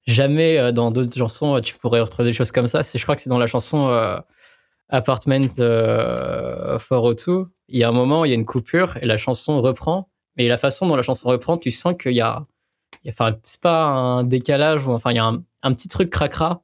jamais 0.06 0.72
dans 0.72 0.92
d'autres 0.92 1.16
chansons 1.16 1.60
tu 1.60 1.74
pourrais 1.76 2.00
retrouver 2.00 2.28
des 2.28 2.32
choses 2.32 2.52
comme 2.52 2.68
ça. 2.68 2.84
C'est, 2.84 2.96
je 2.96 3.02
crois 3.02 3.16
que 3.16 3.22
c'est 3.22 3.30
dans 3.30 3.40
la 3.40 3.48
chanson 3.48 3.88
Apartment 4.88 5.48
402. 5.48 7.46
Il 7.68 7.76
y 7.76 7.82
a 7.82 7.88
un 7.88 7.92
moment, 7.92 8.24
il 8.24 8.28
y 8.28 8.32
a 8.32 8.36
une 8.36 8.44
coupure 8.44 8.96
et 8.98 9.06
la 9.06 9.16
chanson 9.16 9.60
reprend. 9.60 10.08
Mais 10.36 10.46
la 10.46 10.58
façon 10.58 10.86
dont 10.86 10.94
la 10.94 11.02
chanson 11.02 11.28
reprend, 11.28 11.58
tu 11.58 11.72
sens 11.72 11.94
qu'il 12.00 12.12
y 12.12 12.20
a, 12.20 12.46
enfin, 13.08 13.34
c'est 13.42 13.60
pas 13.60 13.82
un 13.86 14.22
décalage 14.22 14.86
ou 14.86 14.92
enfin, 14.92 15.10
il 15.10 15.16
y 15.16 15.18
a 15.18 15.24
un, 15.24 15.74
petit 15.74 15.88
truc 15.88 16.10
cracra 16.10 16.62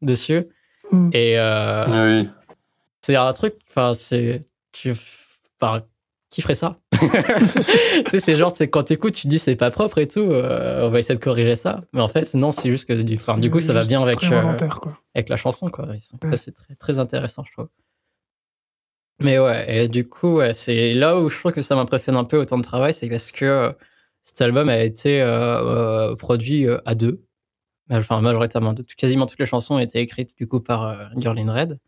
dessus. 0.00 0.46
Mm. 0.92 1.10
Et 1.14 1.36
ah 1.36 1.84
oui. 1.88 2.28
C'est 3.04 3.16
un 3.16 3.32
truc, 3.34 3.56
enfin, 3.68 3.92
c'est, 3.92 4.46
tu, 4.72 4.94
qui 6.30 6.40
ferait 6.40 6.54
ça? 6.54 6.80
Tu 6.94 8.10
sais, 8.10 8.18
c'est 8.18 8.36
genre, 8.36 8.56
c'est 8.56 8.70
quand 8.70 8.84
t'écoutes, 8.84 9.14
tu 9.14 9.22
te 9.24 9.28
dis 9.28 9.38
c'est 9.38 9.56
pas 9.56 9.70
propre 9.70 9.98
et 9.98 10.08
tout, 10.08 10.20
euh, 10.20 10.86
on 10.86 10.90
va 10.90 11.00
essayer 11.00 11.14
de 11.14 11.22
corriger 11.22 11.54
ça. 11.54 11.82
Mais 11.92 12.00
en 12.00 12.08
fait, 12.08 12.32
non, 12.32 12.50
c'est 12.50 12.70
juste 12.70 12.86
que 12.86 12.94
du, 12.94 13.16
du 13.40 13.50
coup, 13.50 13.60
ça 13.60 13.74
va 13.74 13.84
bien 13.84 14.00
avec, 14.00 14.24
euh, 14.24 14.56
avec 15.14 15.28
la 15.28 15.36
chanson, 15.36 15.68
quoi. 15.68 15.86
Ça, 15.98 16.36
c'est 16.36 16.52
très, 16.52 16.74
très 16.76 16.98
intéressant, 16.98 17.44
je 17.46 17.52
trouve. 17.52 17.68
Mais 19.20 19.38
ouais, 19.38 19.84
et 19.84 19.88
du 19.88 20.08
coup, 20.08 20.40
c'est 20.54 20.94
là 20.94 21.18
où 21.20 21.28
je 21.28 21.38
trouve 21.38 21.52
que 21.52 21.62
ça 21.62 21.76
m'impressionne 21.76 22.16
un 22.16 22.24
peu 22.24 22.38
autant 22.38 22.56
de 22.56 22.62
travail, 22.62 22.94
c'est 22.94 23.10
parce 23.10 23.30
que 23.30 23.44
euh, 23.44 23.72
cet 24.22 24.40
album 24.40 24.70
a 24.70 24.78
été 24.82 25.22
produit 26.18 26.66
à 26.86 26.94
deux. 26.94 27.22
Enfin, 27.90 28.22
majoritairement, 28.22 28.74
quasiment 28.96 29.26
toutes 29.26 29.38
les 29.38 29.46
chansons 29.46 29.74
ont 29.74 29.78
été 29.78 29.98
écrites 29.98 30.34
du 30.38 30.48
coup 30.48 30.60
par 30.60 31.10
Girl 31.18 31.38
in 31.38 31.52
Red 31.52 31.78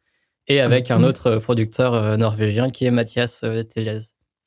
et 0.48 0.60
avec 0.60 0.90
un 0.90 0.98
mhm. 0.98 1.04
autre 1.04 1.36
producteur 1.36 2.18
norvégien 2.18 2.68
qui 2.68 2.84
est 2.86 2.90
Mathias 2.90 3.44
Tellez. 3.74 4.00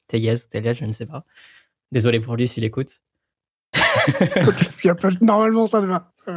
Tellez, 0.08 0.36
Tellez, 0.50 0.74
je 0.74 0.86
ne 0.86 0.94
sais 0.94 1.06
pas. 1.06 1.24
Désolé 1.92 2.20
pour 2.20 2.36
lui 2.36 2.48
s'il 2.48 2.64
écoute. 2.64 3.02
Normalement, 5.22 5.66
ça 5.66 5.82
va. 5.82 6.12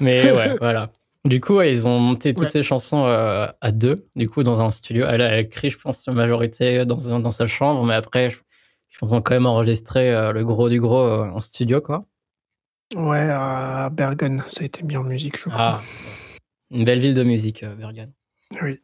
Mais 0.00 0.32
ouais, 0.32 0.56
voilà. 0.60 0.90
Du 1.24 1.40
coup, 1.40 1.60
ils 1.62 1.86
ont 1.86 1.98
monté 1.98 2.34
toutes 2.34 2.48
ces 2.48 2.62
chansons 2.62 3.04
à 3.06 3.72
deux, 3.72 4.06
du 4.14 4.28
coup, 4.28 4.42
dans 4.42 4.60
un 4.60 4.70
studio. 4.70 5.06
Elle 5.08 5.22
a 5.22 5.40
écrit, 5.40 5.70
je 5.70 5.78
pense, 5.78 6.06
la 6.06 6.12
majorité 6.12 6.84
dans, 6.84 7.18
dans 7.18 7.30
sa 7.30 7.46
chambre, 7.46 7.82
mais 7.84 7.94
après, 7.94 8.30
je, 8.30 8.38
pense 8.98 9.10
qu'ils 9.10 9.16
ont 9.16 9.22
quand 9.22 9.34
même 9.34 9.46
enregistré 9.46 10.12
le 10.32 10.44
gros 10.44 10.68
du 10.68 10.80
gros 10.80 11.08
en 11.24 11.40
studio, 11.40 11.80
quoi. 11.80 12.04
Ouais, 12.94 13.30
à 13.30 13.88
Bergen, 13.90 14.44
ça 14.48 14.60
a 14.60 14.64
été 14.64 14.82
mis 14.82 14.98
en 14.98 15.02
musique, 15.02 15.38
je 15.38 15.44
crois. 15.44 15.54
Ah, 15.56 15.82
une 16.70 16.84
belle 16.84 17.00
ville 17.00 17.14
de 17.14 17.22
musique, 17.22 17.62
euh, 17.62 17.74
Bergen. 17.74 18.12
Oui. 18.62 18.80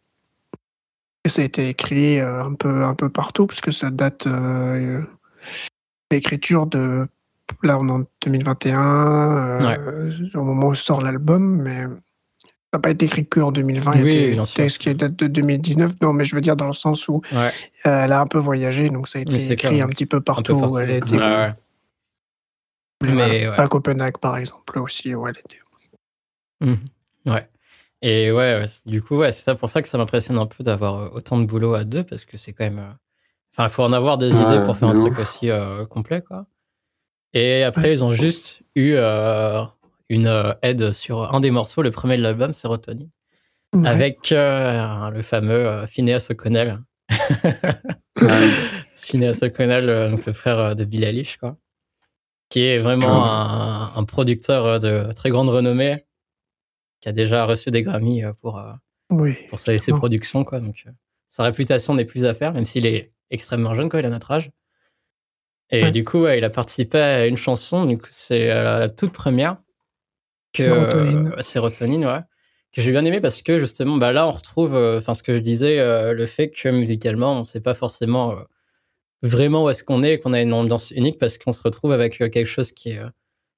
Et 1.24 1.28
ça 1.28 1.42
a 1.42 1.44
été 1.44 1.68
écrit 1.68 2.18
euh, 2.18 2.44
un, 2.44 2.54
peu, 2.54 2.84
un 2.84 2.94
peu 2.94 3.08
partout, 3.08 3.46
parce 3.46 3.60
que 3.60 3.72
ça 3.72 3.90
date 3.90 4.26
euh, 4.26 5.02
l'écriture 6.10 6.66
de. 6.66 7.06
Là, 7.62 7.78
on 7.80 7.88
est 7.88 7.92
en 7.92 8.04
2021, 8.22 9.88
au 10.34 10.44
moment 10.44 10.68
où 10.68 10.74
sort 10.74 11.02
l'album, 11.02 11.62
mais 11.62 11.82
ça 12.42 12.48
n'a 12.74 12.78
pas 12.78 12.90
été 12.90 13.06
écrit 13.06 13.26
que 13.26 13.40
en 13.40 13.50
2020. 13.50 14.02
Oui, 14.02 14.14
il 14.14 14.34
y 14.36 14.38
a 14.38 14.42
des 14.44 14.50
textes 14.50 14.78
qui 14.78 14.94
date 14.94 15.16
de 15.16 15.26
2019. 15.26 15.94
Non, 16.00 16.12
mais 16.12 16.24
je 16.24 16.36
veux 16.36 16.40
dire 16.40 16.54
dans 16.54 16.68
le 16.68 16.72
sens 16.72 17.08
où 17.08 17.22
elle 17.32 18.12
a 18.12 18.20
un 18.20 18.26
peu 18.28 18.38
voyagé, 18.38 18.88
donc 18.88 19.08
ça 19.08 19.18
a 19.18 19.22
été 19.22 19.52
écrit 19.52 19.82
un 19.82 19.88
petit 19.88 20.06
peu 20.06 20.20
partout. 20.20 20.54
Où 20.54 20.78
elle 20.78 20.90
était. 20.90 21.16
Mais, 23.04 23.46
À 23.46 23.66
Copenhague, 23.66 24.18
par 24.18 24.36
exemple, 24.36 24.78
aussi, 24.78 25.12
où 25.14 25.26
elle 25.26 25.38
était. 25.38 25.58
Mmh. 26.60 26.74
Ouais. 27.26 27.48
Et 28.02 28.32
ouais, 28.32 28.64
du 28.86 29.02
coup, 29.02 29.16
ouais, 29.16 29.30
c'est 29.30 29.42
ça 29.42 29.54
pour 29.54 29.68
ça 29.68 29.82
que 29.82 29.88
ça 29.88 29.98
m'impressionne 29.98 30.38
un 30.38 30.46
peu 30.46 30.64
d'avoir 30.64 30.94
euh, 30.96 31.08
autant 31.12 31.38
de 31.38 31.44
boulot 31.44 31.74
à 31.74 31.84
deux, 31.84 32.02
parce 32.02 32.24
que 32.24 32.38
c'est 32.38 32.52
quand 32.52 32.64
même. 32.64 32.78
Euh, 32.78 32.92
enfin, 33.52 33.68
il 33.68 33.70
faut 33.70 33.82
en 33.82 33.92
avoir 33.92 34.16
des 34.16 34.30
idées 34.30 34.62
pour 34.64 34.76
faire 34.76 34.88
un 34.88 34.94
truc 34.94 35.18
aussi 35.18 35.50
euh, 35.50 35.84
complet, 35.84 36.22
quoi. 36.22 36.46
Et 37.34 37.62
après, 37.62 37.92
ils 37.92 38.04
ont 38.04 38.12
juste 38.14 38.62
eu 38.74 38.96
une 40.08 40.54
aide 40.62 40.92
sur 40.92 41.34
un 41.34 41.40
des 41.40 41.50
morceaux, 41.50 41.82
le 41.82 41.90
premier 41.90 42.16
de 42.16 42.22
l'album, 42.22 42.52
c'est 42.52 42.68
Rotoni, 42.68 43.10
avec 43.84 44.30
le 44.30 45.22
fameux 45.22 45.86
Phineas 45.86 46.28
O'Connell. 46.30 46.80
Phineas 48.96 49.40
O'Connell, 49.42 50.10
donc 50.10 50.24
le 50.24 50.32
frère 50.32 50.74
de 50.74 50.84
Bill 50.84 51.04
Eilish, 51.04 51.36
quoi, 51.36 51.56
qui 52.48 52.64
est 52.64 52.78
vraiment 52.78 53.24
un, 53.24 53.92
un 53.94 54.04
producteur 54.04 54.80
de 54.80 55.12
très 55.12 55.30
grande 55.30 55.50
renommée 55.50 55.96
qui 57.00 57.08
a 57.08 57.12
déjà 57.12 57.44
reçu 57.44 57.70
des 57.70 57.82
Grammy 57.82 58.22
euh, 58.24 58.32
pour, 58.40 58.58
euh, 58.58 58.72
pour 59.48 59.58
ses, 59.58 59.78
productions. 59.92 60.44
Quoi. 60.44 60.60
Donc, 60.60 60.84
euh, 60.86 60.90
sa 61.28 61.44
réputation 61.44 61.94
n'est 61.94 62.04
plus 62.04 62.24
à 62.24 62.34
faire, 62.34 62.52
même 62.52 62.64
s'il 62.64 62.86
est 62.86 63.12
extrêmement 63.30 63.74
jeune, 63.74 63.88
quoi, 63.88 64.00
il 64.00 64.06
a 64.06 64.10
notre 64.10 64.30
âge. 64.30 64.50
Et 65.72 65.92
du 65.92 66.02
coup, 66.02 66.26
il 66.26 66.42
a 66.42 66.50
participé 66.50 66.98
à 66.98 67.26
une 67.28 67.36
chanson, 67.36 67.96
c'est 68.10 68.48
la 68.48 68.90
toute 68.90 69.12
première. 69.12 69.56
Sérotonine. 70.56 71.32
Sérotonine, 71.38 72.06
ouais. 72.06 72.20
Que 72.72 72.82
j'ai 72.82 72.90
bien 72.90 73.04
aimé 73.04 73.20
parce 73.20 73.40
que 73.40 73.60
justement, 73.60 73.96
bah, 73.96 74.10
là, 74.10 74.26
on 74.26 74.32
retrouve, 74.32 74.74
enfin, 74.74 75.14
ce 75.14 75.22
que 75.22 75.32
je 75.32 75.38
disais, 75.38 75.76
le 76.12 76.26
fait 76.26 76.50
que 76.50 76.68
musicalement, 76.70 77.34
on 77.34 77.40
ne 77.40 77.44
sait 77.44 77.60
pas 77.60 77.74
forcément 77.74 78.34
vraiment 79.22 79.62
où 79.62 79.70
est-ce 79.70 79.84
qu'on 79.84 80.02
est, 80.02 80.18
qu'on 80.18 80.32
a 80.32 80.40
une 80.40 80.52
ambiance 80.52 80.90
unique 80.90 81.20
parce 81.20 81.38
qu'on 81.38 81.52
se 81.52 81.62
retrouve 81.62 81.92
avec 81.92 82.18
quelque 82.18 82.46
chose 82.46 82.72
qui 82.72 82.90
est 82.90 83.02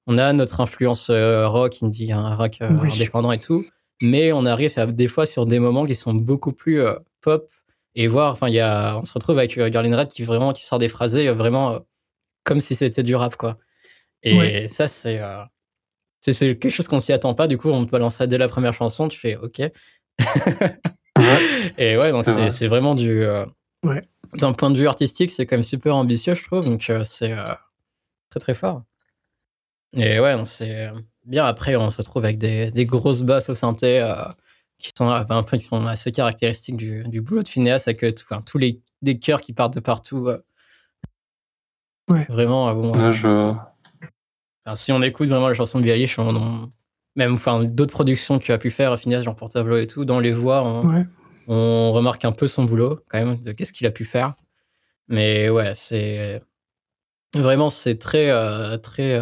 on 0.07 0.19
a 0.19 0.33
notre 0.33 0.61
influence 0.61 1.11
euh, 1.11 1.49
rock, 1.49 1.83
indie, 1.83 2.13
un 2.13 2.35
rock 2.35 2.59
euh, 2.61 2.69
indépendant 2.81 3.33
et 3.33 3.39
tout, 3.39 3.65
mais 4.03 4.33
on 4.33 4.45
arrive 4.45 4.73
à, 4.77 4.87
des 4.87 5.09
fois 5.09 5.27
sur 5.27 5.47
des 5.47 5.59
moments 5.59 5.87
qui 5.87 5.95
sont 5.95 6.15
beaucoup 6.15 6.53
plus 6.53 6.81
euh, 6.81 6.95
pop 7.21 7.49
et 7.95 8.07
voir, 8.09 8.33
enfin, 8.33 8.49
il 8.49 8.55
y 8.55 8.61
a, 8.61 8.99
on 8.99 9.05
se 9.05 9.13
retrouve 9.13 9.39
avec 9.39 9.59
Garlin 9.59 9.97
Red 9.97 10.09
qui 10.09 10.25
vraiment 10.25 10.53
qui 10.53 10.65
sort 10.65 10.79
des 10.79 10.89
phrasés 10.89 11.31
vraiment 11.31 11.81
comme 12.45 12.61
si 12.61 12.75
c'était 12.75 13.03
du 13.03 13.15
rap, 13.15 13.37
quoi. 13.37 13.59
Et 14.25 14.69
ça, 14.69 14.89
c'est 14.89 15.21
c'est 16.21 16.33
quelque 16.57 16.71
chose 16.71 16.87
qu'on 16.89 17.01
s'y 17.01 17.13
attend 17.13 17.35
pas. 17.35 17.49
Du 17.49 17.59
coup, 17.59 17.69
on 17.71 17.85
te 17.85 17.91
balance 17.91 18.17
ça 18.17 18.27
dès 18.27 18.39
la 18.39 18.49
première 18.49 18.73
chanson, 18.73 19.09
tu 19.09 19.19
fais 19.19 19.37
OK. 19.37 19.61
Et 21.79 21.97
ouais, 21.97 22.51
c'est 22.51 22.69
vraiment 22.69 22.95
du. 22.95 23.27
D'un 24.35 24.53
point 24.55 24.71
de 24.71 24.79
vue 24.79 24.87
artistique, 24.87 25.31
c'est 25.31 25.45
quand 25.45 25.57
même 25.57 25.63
super 25.63 25.97
ambitieux, 25.97 26.35
je 26.35 26.45
trouve. 26.45 26.65
Donc, 26.65 26.91
c'est 27.05 27.35
très, 28.31 28.41
très 28.41 28.55
fort. 28.55 28.85
Et 29.95 30.21
ouais, 30.21 30.35
c'est 30.47 30.91
bien. 31.25 31.45
Après, 31.45 31.77
on 31.77 31.91
se 31.91 31.99
retrouve 31.99 32.25
avec 32.25 32.39
des, 32.39 32.71
des 32.71 32.87
grosses 32.87 33.23
basses 33.23 33.51
au 33.51 33.55
synthé 33.55 34.01
euh, 34.01 34.15
qui, 34.79 34.91
sont, 34.97 35.07
enfin, 35.09 35.59
qui 35.59 35.65
sont 35.65 35.87
assez 35.87 36.13
caractéristiques 36.13 36.77
du, 36.77 37.05
du 37.05 37.21
boulot 37.21 37.43
de 37.43 37.49
Phineas, 37.49 37.85
avec 37.87 38.05
enfin, 38.23 38.43
tous 38.43 38.59
les 38.59 38.81
des 39.03 39.19
chœurs 39.19 39.41
qui 39.41 39.53
partent 39.53 39.75
de 39.75 39.81
partout. 39.81 40.29
Euh. 40.29 40.39
Ouais. 42.09 42.25
Vraiment, 42.29 42.69
euh, 42.69 42.75
bon. 42.75 43.13
je... 43.13 43.55
si 44.75 44.93
on 44.93 45.03
écoute 45.03 45.29
vraiment 45.29 45.49
les 45.49 45.55
chansons 45.55 45.79
de 45.79 45.85
Bialich, 45.85 46.19
on, 46.19 46.73
même 47.17 47.35
enfin, 47.35 47.63
d'autres 47.65 47.93
productions 47.93 48.39
qu'il 48.39 48.55
a 48.55 48.59
pu 48.59 48.71
faire, 48.71 48.99
Phineas, 48.99 49.23
Jean 49.23 49.35
Portavlo 49.35 49.77
et 49.77 49.87
tout, 49.87 50.05
dans 50.05 50.21
les 50.21 50.33
voix, 50.33 50.65
on, 50.65 51.07
on 51.49 51.93
remarque 51.93 52.25
un 52.25 52.33
peu 52.33 52.47
son 52.47 52.65
boulot, 52.65 53.01
quand 53.09 53.19
même, 53.19 53.41
de 53.41 53.53
qu'est-ce 53.53 53.73
qu'il 53.73 53.87
a 53.87 53.91
pu 53.91 54.05
faire. 54.05 54.35
Mais 55.09 55.51
ouais, 55.51 55.75
c'est. 55.75 56.43
Vraiment, 57.35 57.69
c'est 57.69 57.99
très. 57.99 58.31
très 58.79 59.21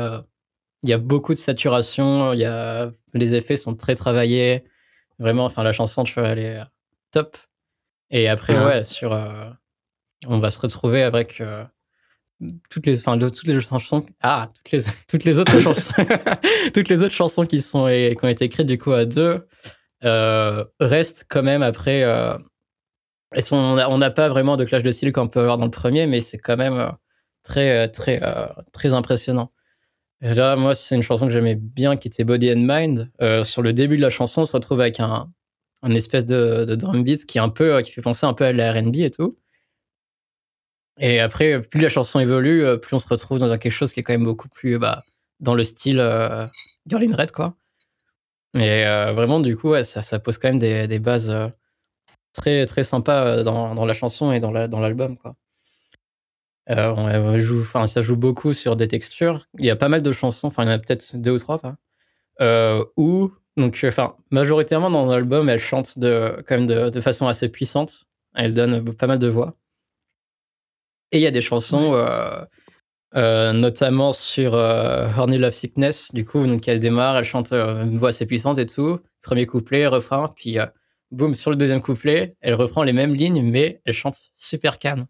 il 0.83 0.91
y 0.91 0.93
a 0.93 0.99
beaucoup 0.99 1.35
de 1.35 1.39
saturation, 1.39 2.33
il 2.33 2.41
y 2.41 2.45
a, 2.45 2.91
les 3.15 3.35
effets 3.35 3.57
sont 3.57 3.75
très 3.75 3.95
travaillés. 3.95 4.65
Vraiment, 5.19 5.45
enfin, 5.45 5.63
la 5.63 5.73
chanson, 5.73 6.05
tu 6.05 6.15
vois, 6.15 6.29
elle 6.29 6.39
est 6.39 6.61
top. 7.11 7.37
Et 8.11 8.29
après, 8.29 8.59
ouais, 8.65 8.85
sur, 8.85 9.13
euh, 9.13 9.51
on 10.27 10.39
va 10.39 10.51
se 10.51 10.59
retrouver 10.59 11.03
avec 11.03 11.41
euh, 11.41 11.65
toutes 12.71 12.87
les, 12.87 12.99
enfin, 12.99 13.19
toutes 13.19 13.47
les 13.47 13.61
chansons, 13.61 14.05
ah, 14.23 14.51
toutes 14.57 14.73
les, 14.73 14.81
toutes 15.09 15.25
les 15.25 15.39
autres 15.39 15.59
chansons, 15.61 15.93
toutes 16.75 16.89
les 16.89 17.03
autres 17.03 17.15
chansons 17.15 17.47
qui 17.47 17.61
sont 17.61 17.87
et, 17.87 18.17
qui 18.19 18.25
ont 18.25 18.29
été 18.29 18.47
écrites 18.47 18.67
du 18.67 18.79
coup 18.79 18.93
à 18.93 19.05
deux 19.05 19.47
euh, 20.05 20.65
restent 20.81 21.27
quand 21.29 21.43
même 21.43 21.63
après. 21.63 22.01
elles 23.33 23.43
sont, 23.43 23.57
on 23.57 23.99
n'a 23.99 24.11
pas 24.11 24.29
vraiment 24.29 24.57
de 24.57 24.65
clash 24.65 24.83
de 24.83 24.91
style 24.91 25.13
qu'on 25.13 25.29
peut 25.29 25.41
avoir 25.41 25.57
dans 25.57 25.67
le 25.67 25.71
premier, 25.71 26.07
mais 26.07 26.21
c'est 26.21 26.39
quand 26.39 26.57
même 26.57 26.93
très, 27.43 27.87
très, 27.89 28.21
très 28.73 28.95
impressionnant. 28.95 29.53
Et 30.23 30.35
là, 30.35 30.55
moi, 30.57 30.75
c'est 30.75 30.95
une 30.97 31.03
chanson 31.03 31.27
que 31.27 31.33
j'aimais 31.33 31.55
bien 31.55 31.97
qui 31.97 32.09
était 32.09 32.25
Body 32.25 32.53
and 32.53 32.57
Mind. 32.59 33.11
Euh, 33.23 33.43
sur 33.43 33.63
le 33.63 33.73
début 33.73 33.97
de 33.97 34.03
la 34.03 34.11
chanson, 34.11 34.43
on 34.43 34.45
se 34.45 34.53
retrouve 34.53 34.81
avec 34.81 35.01
un, 35.01 35.33
espèce 35.95 36.27
de, 36.27 36.65
de, 36.67 36.75
drum 36.75 37.03
beat 37.03 37.25
qui 37.25 37.39
euh, 37.41 37.83
fait 37.83 38.03
penser 38.03 38.27
un 38.27 38.35
peu 38.35 38.45
à 38.45 38.53
la 38.53 38.73
R&B 38.73 38.97
et 38.97 39.11
tout. 39.11 39.39
Et 40.99 41.21
après, 41.21 41.63
plus 41.63 41.81
la 41.81 41.89
chanson 41.89 42.21
évolue, 42.21 42.65
euh, 42.65 42.77
plus 42.77 42.95
on 42.95 42.99
se 42.99 43.09
retrouve 43.09 43.39
dans 43.39 43.49
quelque 43.57 43.73
chose 43.73 43.93
qui 43.93 44.01
est 44.01 44.03
quand 44.03 44.13
même 44.13 44.25
beaucoup 44.25 44.49
plus 44.51 44.79
bah, 44.79 45.05
dans 45.41 45.55
le 45.55 45.65
style 45.65 45.97
Girl 46.87 47.03
in 47.03 47.17
Red, 47.17 47.33
quoi. 47.33 47.57
Et 48.55 48.85
vraiment, 48.85 49.41
du 49.41 49.57
coup, 49.57 49.75
ça, 49.85 50.03
ça, 50.03 50.19
pose 50.19 50.37
quand 50.39 50.49
même 50.49 50.59
des, 50.59 50.99
bases 50.99 51.33
très 52.35 52.67
très 52.67 52.85
sympas 52.85 53.43
dans, 53.43 53.87
la 53.87 53.95
chanson 53.95 54.33
et 54.33 54.41
dans 54.41 54.51
l'album, 54.51 55.13
la, 55.13 55.17
quoi. 55.17 55.37
Euh, 56.69 56.95
on 56.97 57.39
joue, 57.39 57.61
enfin, 57.63 57.87
ça 57.87 58.03
joue 58.03 58.17
beaucoup 58.17 58.53
sur 58.53 58.77
des 58.77 58.87
textures. 58.87 59.47
Il 59.59 59.65
y 59.65 59.71
a 59.71 59.77
pas 59.77 59.89
mal 59.89 60.03
de 60.03 60.13
chansons, 60.13 60.49
enfin, 60.49 60.65
il 60.65 60.67
y 60.67 60.71
en 60.71 60.75
a 60.75 60.79
peut-être 60.79 61.17
deux 61.17 61.33
ou 61.33 61.39
trois, 61.39 61.61
euh, 62.41 62.85
où, 62.97 63.33
donc, 63.57 63.85
enfin, 63.87 64.17
majoritairement 64.31 64.91
dans 64.91 65.07
l'album, 65.07 65.49
elle 65.49 65.59
chante 65.59 65.99
de, 65.99 66.43
quand 66.47 66.57
même 66.57 66.67
de, 66.67 67.01
façon 67.01 67.27
assez 67.27 67.49
puissante. 67.49 68.05
Elle 68.35 68.55
donne 68.55 68.95
pas 68.95 69.07
mal 69.07 69.19
de 69.19 69.29
voix. 69.29 69.57
Et 71.13 71.19
il 71.19 71.23
y 71.23 71.27
a 71.27 71.33
des 71.33 71.43
chansons 71.43 71.95
euh, 73.17 73.53
notamment 73.53 74.13
sur 74.13 74.55
Horny 74.55 75.39
Love 75.39 75.55
Sickness, 75.55 76.13
du 76.13 76.25
coup, 76.25 76.47
donc 76.47 76.69
elle 76.69 76.79
démarre, 76.79 77.17
elle 77.17 77.25
chante 77.25 77.53
une 77.53 77.99
voix 77.99 78.11
assez 78.11 78.27
puissante 78.27 78.59
et 78.59 78.67
tout. 78.67 79.01
Premier 79.23 79.47
couplet, 79.47 79.89
refrain, 79.89 80.33
puis 80.37 80.59
boum, 81.11 81.35
sur 81.35 81.51
le 81.51 81.57
deuxième 81.57 81.81
couplet, 81.81 82.37
elle 82.41 82.55
reprend 82.55 82.85
les 82.85 82.93
mêmes 82.93 83.15
lignes, 83.15 83.43
mais 83.43 83.81
elle 83.85 83.95
chante 83.95 84.31
super 84.37 84.79
calme. 84.79 85.07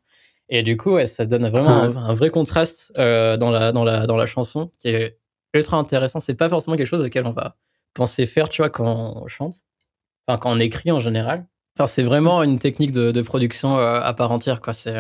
Et 0.51 0.63
du 0.63 0.77
coup, 0.77 0.99
ça 1.07 1.27
donne 1.27 1.49
vraiment 1.49 1.71
un, 1.71 2.15
vrai 2.15 2.29
contraste 2.29 2.93
dans, 2.97 3.51
la, 3.51 3.73
dans, 3.73 3.85
la, 3.85 4.07
dans 4.07 4.17
la 4.17 4.27
chanson 4.27 4.73
qui 4.79 4.89
est 4.89 5.19
ultra 5.55 5.77
intéressant. 5.77 6.21
C'est 6.21 6.35
pas 6.35 6.49
forcément 6.49 6.77
quelque 6.77 6.87
chose 6.87 7.05
auquel 7.05 7.27
on 7.27 7.33
va 7.33 7.57
penser 7.95 8.27
faire, 8.27 8.49
tu 8.49 8.63
vois, 8.63 8.71
quand 8.71 9.23
on 9.23 9.29
chante, 9.29 9.55
enfin, 10.27 10.39
quand 10.39 10.51
on 10.53 10.59
écrit 10.59 10.91
en 10.91 11.01
général. 11.01 11.47
Enfin, 11.77 11.87
c'est 11.87 12.03
vraiment 12.03 12.43
une 12.43 12.59
technique 12.59 12.93
de, 12.93 13.23
production 13.23 13.79
à 13.79 14.13
part 14.13 14.33
entière, 14.33 14.61
quoi. 14.61 14.75
C'est. 14.75 14.95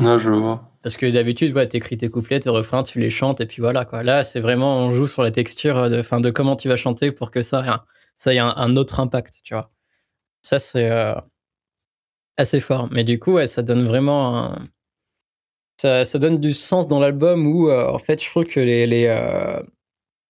Non, 0.00 0.18
je 0.18 0.30
vois. 0.30 0.70
Parce 0.82 0.96
que 0.96 1.06
d'habitude, 1.06 1.54
ouais, 1.54 1.66
t'écris 1.66 1.96
tes 1.96 2.08
couplets, 2.08 2.40
tes 2.40 2.50
refrains, 2.50 2.82
tu 2.82 3.00
les 3.00 3.10
chantes, 3.10 3.40
et 3.40 3.46
puis 3.46 3.60
voilà, 3.60 3.84
quoi. 3.84 4.02
Là, 4.02 4.22
c'est 4.22 4.40
vraiment, 4.40 4.78
on 4.78 4.92
joue 4.92 5.06
sur 5.06 5.22
la 5.22 5.30
texture 5.30 5.90
de, 5.90 6.02
fin, 6.02 6.20
de 6.20 6.30
comment 6.30 6.56
tu 6.56 6.68
vas 6.68 6.76
chanter 6.76 7.10
pour 7.10 7.30
que 7.30 7.42
ça, 7.42 7.84
ça 8.16 8.34
ait 8.34 8.38
un 8.38 8.76
autre 8.76 9.00
impact, 9.00 9.34
tu 9.42 9.54
vois. 9.54 9.70
Ça, 10.42 10.58
c'est 10.58 10.90
euh, 10.90 11.14
assez 12.38 12.60
fort. 12.60 12.88
Mais 12.90 13.04
du 13.04 13.18
coup, 13.18 13.44
ça 13.46 13.62
donne 13.62 13.84
vraiment 13.84 14.56
ça, 15.80 16.04
ça, 16.04 16.18
donne 16.18 16.40
du 16.40 16.52
sens 16.52 16.88
dans 16.88 16.98
l'album 16.98 17.46
où, 17.46 17.68
euh, 17.68 17.88
en 17.88 17.98
fait, 17.98 18.22
je 18.22 18.28
trouve 18.28 18.44
que 18.44 18.60
les, 18.60 18.86
les, 18.86 19.06
euh, 19.06 19.62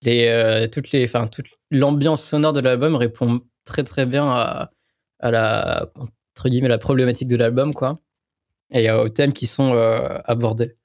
les 0.02 0.68
toutes 0.70 0.90
les, 0.92 1.04
enfin, 1.04 1.26
toute 1.26 1.46
l'ambiance 1.70 2.22
sonore 2.22 2.52
de 2.52 2.60
l'album 2.60 2.96
répond 2.96 3.40
très 3.64 3.84
très 3.84 4.06
bien 4.06 4.28
à, 4.28 4.70
à, 5.20 5.30
la 5.30 5.90
entre 6.36 6.48
guillemets 6.48 6.68
la 6.68 6.78
problématique 6.78 7.28
de 7.28 7.36
l'album, 7.36 7.74
quoi, 7.74 8.00
et 8.72 8.90
aux 8.90 9.08
thèmes 9.08 9.32
qui 9.32 9.46
sont 9.46 9.72
abordés. 10.24 10.76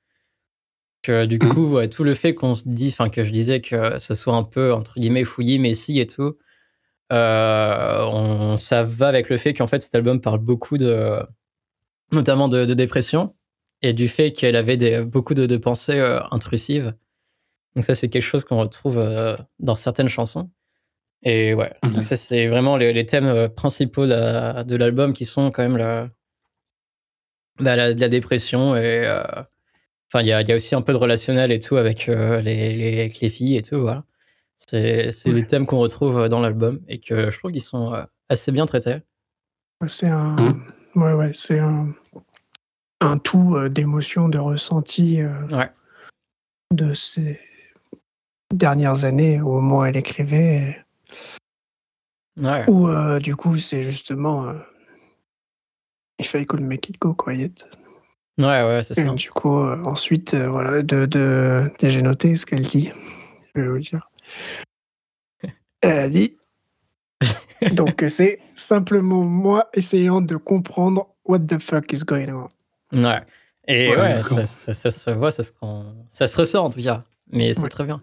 Que, 1.04 1.26
du 1.26 1.38
mmh. 1.38 1.50
coup, 1.50 1.88
tout 1.88 2.06
le 2.06 2.14
fait 2.14 2.34
qu'on 2.34 2.56
se 2.56 2.70
dit, 2.70 2.90
enfin, 2.90 3.10
que 3.10 3.26
je 3.26 3.32
disais 3.32 3.60
que 3.62 4.00
ça 4.00 4.16
soit 4.16 4.36
un 4.36 4.44
peu 4.44 4.74
entre 4.74 5.00
guillemets 5.00 5.26
fouillis, 5.26 5.60
mais 5.60 5.74
si 5.74 6.00
et 6.00 6.08
tout, 6.08 6.38
euh, 7.12 8.06
on, 8.06 8.58
ça 8.58 8.84
va 8.84 9.08
avec 9.08 9.30
le 9.30 9.38
fait 9.38 9.54
qu'en 9.54 9.68
fait 9.68 9.82
cet 9.82 9.94
album 9.96 10.22
parle 10.22 10.40
beaucoup 10.40 10.78
de, 10.78 11.20
notamment 12.12 12.48
de, 12.48 12.66
dépression 12.74 13.36
et 13.82 13.94
du 13.94 14.08
fait 14.08 14.32
qu'elle 14.32 14.56
avait 14.56 14.78
des, 14.78 15.02
beaucoup 15.02 15.34
de, 15.34 15.58
pensées 15.58 16.00
euh, 16.00 16.22
intrusives. 16.32 16.94
Donc 17.76 17.86
ça 17.86 17.96
c'est 17.96 18.10
quelque 18.10 18.24
chose 18.24 18.46
qu'on 18.46 18.60
retrouve 18.60 19.00
euh, 19.00 19.36
dans 19.60 19.76
certaines 19.76 20.08
chansons. 20.08 20.50
Et 21.24 21.54
ouais, 21.54 21.74
mhm. 21.84 22.02
ça 22.02 22.16
c'est 22.16 22.48
vraiment 22.48 22.78
les, 22.78 23.06
thèmes 23.06 23.50
principaux 23.50 24.06
de, 24.08 24.76
l'album 24.76 25.14
qui 25.14 25.26
sont 25.26 25.52
quand 25.52 25.64
même 25.64 25.78
la, 25.78 26.10
bah, 27.60 27.76
la, 27.76 27.94
la 27.94 28.10
dépression 28.10 28.76
et 28.76 29.08
enfin 30.10 30.22
il 30.22 30.28
y 30.28 30.34
a, 30.34 30.42
y 30.42 30.52
a, 30.52 30.56
aussi 30.56 30.76
un 30.76 30.82
peu 30.82 30.94
de 30.94 30.98
relationnel 30.98 31.52
et 31.52 31.60
tout 31.60 31.78
avec 31.78 32.08
les, 32.08 32.76
les, 32.76 33.00
avec 33.00 33.20
les 33.22 33.30
filles 33.30 33.58
et 33.58 33.62
tout 33.62 33.80
voilà. 33.82 34.04
C'est 34.70 35.12
les 35.26 35.46
thèmes 35.46 35.66
qu'on 35.66 35.80
retrouve 35.80 36.18
euh, 36.18 36.30
dans 36.30 36.40
l'album 36.40 36.80
et 36.88 37.00
que 37.00 37.30
je 37.30 37.38
trouve 37.38 37.52
qu'ils 37.52 37.62
sont 37.62 37.94
euh, 37.94 38.04
assez 38.30 38.52
bien 38.52 38.66
traités. 38.66 38.98
C'est 39.88 40.08
un, 40.08 40.36
mmh. 40.36 40.64
ouais, 40.96 41.14
ouais, 41.14 41.32
c'est 41.34 41.60
un, 41.60 41.94
un 43.02 43.18
tout 43.18 43.56
euh, 43.56 43.70
d'émotions, 43.70 44.30
de 44.30 44.38
ressentis 44.38 45.20
de 46.74 46.94
ces 46.94 47.40
dernières 48.54 49.04
années 49.04 49.42
au 49.42 49.60
moment 49.60 49.80
où 49.80 49.86
elle 49.86 49.98
écrivait. 49.98 50.84
Ouais. 52.38 52.68
Où 52.68 52.90
du 53.20 53.36
coup, 53.36 53.58
c'est 53.58 53.84
justement. 53.84 54.54
If 56.20 56.34
I 56.34 56.46
could 56.46 56.62
make 56.62 56.90
it 56.90 57.00
go 57.00 57.14
quiet. 57.14 57.66
Ouais, 58.40 58.64
ouais, 58.64 58.82
c'est 58.82 58.96
ça. 58.96 59.04
du 59.04 59.30
coup, 59.30 59.60
ensuite, 59.60 60.34
voilà, 60.34 60.82
de, 60.82 61.06
de, 61.06 61.72
j'ai 61.82 62.02
noté 62.02 62.38
ce 62.38 62.46
qu'elle 62.46 62.64
dit. 62.64 62.92
Je 63.54 63.62
vais 63.62 63.68
vous 63.68 63.80
dire. 63.80 64.10
Elle 65.82 66.00
a 66.00 66.10
dit. 66.10 66.38
Donc 67.74 68.04
c'est 68.08 68.40
simplement 68.56 69.24
moi 69.24 69.70
essayant 69.74 70.22
de 70.22 70.36
comprendre 70.36 71.08
what 71.26 71.40
the 71.40 71.60
fuck 71.60 71.92
is 71.92 72.00
going 72.00 72.30
on. 72.30 72.50
Ouais. 72.98 73.22
Et 73.68 73.90
ouais, 73.96 74.22
ça, 74.24 74.92
se 74.92 75.10
voit, 75.12 75.32
ça 75.32 75.44
se, 75.44 75.52
ça 76.10 76.28
se 76.28 76.38
ressort 76.38 76.66
en 76.66 76.70
tout 76.70 76.84
cas. 76.84 77.04
Mais 77.32 77.54
c'est 77.54 77.70
très 77.70 77.86
bien. 77.86 78.02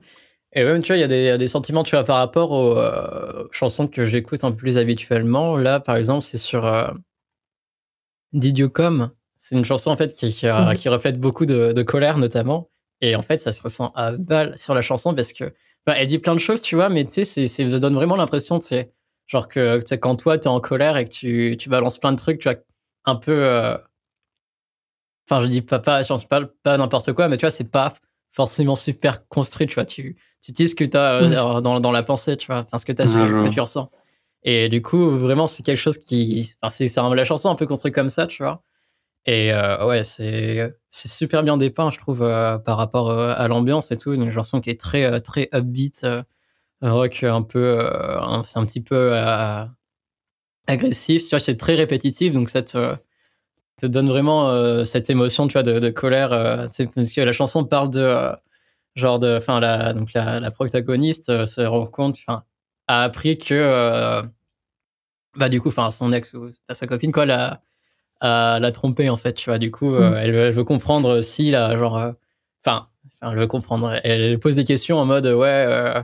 Et 0.52 0.64
même, 0.64 0.82
tu 0.82 0.88
vois, 0.88 0.96
il 0.96 1.00
y, 1.00 1.28
a 1.28 1.38
des 1.38 1.48
sentiments, 1.48 1.84
tu 1.84 1.94
vois, 1.94 2.04
par 2.04 2.16
rapport 2.16 2.50
aux 2.50 2.76
euh, 2.76 3.46
chansons 3.52 3.86
que 3.86 4.04
j'écoute 4.04 4.42
un 4.42 4.50
peu 4.50 4.56
plus 4.56 4.78
habituellement. 4.78 5.56
Là, 5.56 5.78
par 5.78 5.96
exemple, 5.96 6.22
c'est 6.22 6.38
sur 6.38 6.66
euh, 6.66 6.88
Did 8.32 8.58
You 8.58 8.68
Come? 8.68 9.10
C'est 9.36 9.56
une 9.56 9.64
chanson, 9.64 9.90
en 9.90 9.96
fait, 9.96 10.12
qui, 10.12 10.32
qui, 10.32 10.46
mhm. 10.46 10.74
reflète 10.86 11.20
beaucoup 11.20 11.46
de, 11.46 11.72
de, 11.72 11.82
colère, 11.82 12.18
notamment. 12.18 12.68
Et 13.00 13.14
en 13.14 13.22
fait, 13.22 13.38
ça 13.38 13.52
se 13.52 13.62
ressent 13.62 13.92
à 13.94 14.12
balle 14.12 14.58
sur 14.58 14.74
la 14.74 14.82
chanson 14.82 15.14
parce 15.14 15.32
que 15.32 15.54
bah, 15.86 15.94
elle 15.96 16.06
dit 16.06 16.18
plein 16.18 16.34
de 16.34 16.40
choses, 16.40 16.62
tu 16.62 16.74
vois, 16.74 16.88
mais 16.88 17.04
tu 17.04 17.24
sais, 17.24 17.46
ça 17.46 17.78
donne 17.78 17.94
vraiment 17.94 18.16
l'impression, 18.16 18.58
tu 18.58 18.66
sais, 18.66 18.92
genre 19.26 19.48
que 19.48 19.80
quand 19.96 20.16
toi, 20.16 20.38
t'es 20.38 20.48
en 20.48 20.60
colère 20.60 20.96
et 20.96 21.04
que 21.04 21.10
tu, 21.10 21.56
tu 21.58 21.68
balances 21.68 21.98
plein 21.98 22.12
de 22.12 22.18
trucs, 22.18 22.40
tu 22.40 22.48
vois, 22.48 22.58
un 23.04 23.16
peu. 23.16 23.44
Euh, 23.44 23.76
enfin, 25.28 25.40
je 25.42 25.46
dis 25.46 25.62
pas, 25.62 25.78
pas, 25.78 26.02
pas, 26.04 26.40
pas 26.62 26.78
n'importe 26.78 27.12
quoi, 27.12 27.28
mais 27.28 27.36
tu 27.36 27.42
vois, 27.42 27.50
c'est 27.50 27.70
pas 27.70 27.94
forcément 28.32 28.76
super 28.76 29.26
construit, 29.28 29.66
tu 29.66 29.74
vois. 29.74 29.84
Tu, 29.84 30.16
tu 30.42 30.52
dis 30.52 30.68
ce 30.68 30.74
que 30.74 30.84
tu 30.84 30.96
as 30.96 31.14
euh, 31.14 31.28
mm. 31.28 31.60
dans, 31.62 31.80
dans, 31.80 31.92
la 31.92 32.02
pensée, 32.02 32.36
tu 32.36 32.46
vois, 32.46 32.60
enfin, 32.60 32.78
ce 32.78 32.84
que, 32.84 32.92
as, 33.00 33.06
ce 33.06 33.44
que 33.44 33.48
tu 33.48 33.60
ressens. 33.60 33.90
Et 34.42 34.68
du 34.68 34.82
coup, 34.82 35.18
vraiment, 35.18 35.46
c'est 35.46 35.62
quelque 35.62 35.78
chose 35.78 35.98
qui. 35.98 36.52
Enfin, 36.62 36.70
c'est 36.70 37.14
la 37.14 37.24
chanson 37.24 37.50
un 37.50 37.54
peu 37.54 37.66
construite 37.66 37.94
comme 37.94 38.08
ça, 38.08 38.26
tu 38.26 38.42
vois. 38.42 38.62
Et 39.26 39.52
euh, 39.52 39.86
ouais, 39.86 40.02
c'est 40.02 40.74
super 40.90 41.42
bien 41.42 41.56
dépeint, 41.56 41.90
je 41.90 41.98
trouve, 41.98 42.22
euh, 42.22 42.58
par 42.58 42.78
rapport 42.78 43.10
euh, 43.10 43.34
à 43.36 43.48
l'ambiance 43.48 43.90
et 43.90 43.96
tout. 43.96 44.12
Une 44.14 44.32
chanson 44.32 44.60
qui 44.60 44.70
est 44.70 44.80
très, 44.80 45.20
très 45.20 45.48
upbeat, 45.54 46.06
rock 46.82 47.22
un 47.24 47.42
peu. 47.42 47.78
c'est 48.44 48.58
un 48.58 48.66
petit 48.66 48.80
peu 48.80 49.14
agressif. 50.66 51.24
Tu 51.24 51.30
vois, 51.30 51.40
c'est 51.40 51.56
très 51.56 51.74
répétitif, 51.74 52.32
donc 52.32 52.48
ça 52.50 52.62
te, 52.62 52.96
donne 53.82 54.08
vraiment 54.08 54.84
cette 54.84 55.10
émotion, 55.10 55.48
tu 55.48 55.54
vois, 55.54 55.62
de, 55.62 55.78
de 55.78 55.90
colère. 55.90 56.30
parce 56.30 57.12
que 57.12 57.20
la 57.20 57.32
chanson 57.32 57.64
parle 57.64 57.90
de. 57.90 58.30
genre 58.96 59.18
de. 59.18 59.36
Enfin, 59.36 59.60
la, 59.60 59.92
donc 59.92 60.12
la, 60.14 60.40
la 60.40 60.50
protagoniste 60.50 61.46
se 61.46 61.60
rend 61.62 61.86
compte, 61.86 62.16
enfin, 62.26 62.44
a 62.88 63.02
appris 63.02 63.38
que. 63.38 64.22
bah, 65.36 65.48
du 65.50 65.60
coup, 65.60 65.68
enfin, 65.68 65.90
son 65.90 66.12
ex 66.12 66.34
ou 66.34 66.50
sa 66.70 66.86
copine, 66.86 67.12
quoi, 67.12 67.26
la 67.26 67.62
à 68.20 68.58
la 68.60 68.72
tromper 68.72 69.08
en 69.10 69.16
fait 69.16 69.32
tu 69.32 69.50
vois. 69.50 69.58
Du 69.58 69.70
coup 69.70 69.94
euh, 69.94 70.10
mm. 70.10 70.16
elle, 70.16 70.52
veut 70.52 70.64
comprendre 70.64 71.22
si 71.22 71.50
là 71.50 71.76
genre 71.76 71.98
euh, 71.98 72.12
enfin 72.64 72.88
elle 73.22 73.36
veut 73.36 73.46
comprendre. 73.46 73.98
Elle, 74.04 74.38
pose 74.38 74.56
des 74.56 74.64
questions 74.64 74.98
en 74.98 75.06
mode 75.06 75.26
ouais 75.26 75.48
euh, 75.48 76.02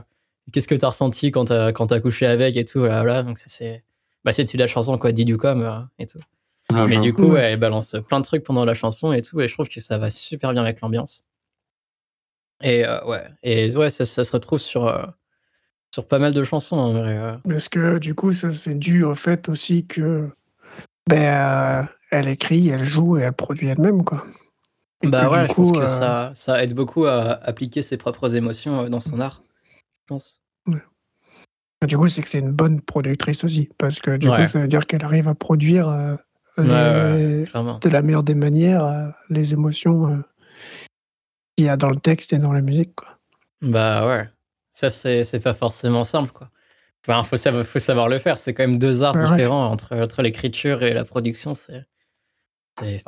qu'est-ce 0.51 0.67
que 0.67 0.75
t'as 0.75 0.89
ressenti 0.89 1.31
quand 1.31 1.45
t'as 1.45 1.71
quand 1.71 1.91
as 1.91 1.99
couché 1.99 2.25
avec 2.25 2.57
et 2.57 2.65
tout 2.65 2.79
voilà, 2.79 3.23
donc 3.23 3.37
c'est 3.45 3.83
bah 4.25 4.31
c'est 4.31 4.51
la 4.55 4.67
chanson 4.67 4.97
quoi 4.97 5.11
dit 5.11 5.25
du 5.25 5.37
comme 5.37 5.87
et 5.99 6.05
tout. 6.05 6.19
Ah, 6.73 6.85
mais 6.85 6.99
du 6.99 7.13
coup 7.13 7.35
elle 7.35 7.59
balance 7.59 7.95
plein 8.07 8.19
de 8.19 8.25
trucs 8.25 8.43
pendant 8.43 8.65
la 8.65 8.73
chanson 8.73 9.13
et 9.13 9.21
tout 9.21 9.39
et 9.39 9.47
je 9.47 9.53
trouve 9.53 9.69
que 9.69 9.79
ça 9.79 9.97
va 9.97 10.09
super 10.09 10.53
bien 10.53 10.63
avec 10.63 10.81
l'ambiance. 10.81 11.23
Et 12.63 12.83
ouais. 13.05 13.23
Et 13.43 13.75
ouais 13.75 13.91
ça, 13.91 14.03
ça, 14.03 14.23
se 14.23 14.31
retrouve 14.31 14.57
sur 14.57 15.13
sur 15.91 16.07
pas 16.07 16.17
mal 16.17 16.33
de 16.33 16.43
chansons 16.43 16.77
en 16.77 16.93
vrai 16.93 17.37
parce 17.47 17.69
que 17.69 17.99
du 17.99 18.15
coup 18.15 18.33
ça 18.33 18.51
c'est 18.51 18.77
dû 18.77 19.03
au 19.03 19.15
fait 19.15 19.47
aussi 19.47 19.85
que 19.85 20.27
ben 21.07 21.87
elle 22.11 22.27
écrit, 22.27 22.69
elle 22.69 22.83
joue 22.83 23.17
et 23.17 23.21
elle 23.21 23.33
produit 23.33 23.67
elle-même, 23.67 24.03
quoi. 24.03 24.25
bah 25.03 25.29
ouais, 25.29 25.47
je 25.47 25.53
pense 25.53 25.71
que 25.71 25.79
euh, 25.79 25.85
ça, 25.85 26.31
ça 26.35 26.63
aide 26.63 26.73
beaucoup 26.73 27.05
à 27.05 27.33
appliquer 27.43 27.81
ses 27.81 27.97
propres 27.97 28.35
émotions 28.35 28.81
euh, 28.81 28.89
dans 28.89 29.01
son 29.01 29.19
art, 29.19 29.43
je 30.01 30.07
pense. 30.07 30.41
Du 31.85 31.95
coup, 31.95 32.07
c'est 32.07 32.23
que 32.23 32.29
c'est 32.29 32.39
une 32.39 32.51
bonne 32.51 32.81
productrice 32.81 33.43
aussi, 33.43 33.69
parce 33.77 33.99
que 33.99 34.17
du 34.17 34.27
coup, 34.27 34.45
ça 34.45 34.59
veut 34.59 34.67
dire 34.67 34.87
qu'elle 34.87 35.03
arrive 35.03 35.27
à 35.27 35.35
produire 35.35 35.87
euh, 35.89 36.15
de 36.57 37.89
la 37.89 38.01
meilleure 38.01 38.23
des 38.23 38.33
manières 38.33 39.13
les 39.29 39.53
émotions 39.53 40.23
qu'il 41.55 41.67
y 41.67 41.69
a 41.69 41.77
dans 41.77 41.91
le 41.91 41.99
texte 41.99 42.33
et 42.33 42.39
dans 42.39 42.51
la 42.51 42.61
musique, 42.61 42.95
quoi. 42.95 43.19
Bah 43.61 44.07
ouais, 44.07 44.27
ça 44.71 44.89
c'est 44.89 45.39
pas 45.43 45.53
forcément 45.53 46.03
simple, 46.03 46.31
quoi. 46.31 46.49
Il 47.07 47.23
faut, 47.23 47.37
savoir, 47.37 47.65
faut 47.65 47.79
savoir 47.79 48.09
le 48.09 48.19
faire. 48.19 48.37
C'est 48.37 48.53
quand 48.53 48.63
même 48.63 48.79
deux 48.79 49.03
arts 49.03 49.15
différents 49.15 49.71
entre, 49.71 49.95
entre 49.95 50.21
l'écriture 50.21 50.83
et 50.83 50.93
la 50.93 51.05
production. 51.05 51.53
C'est 51.53 51.85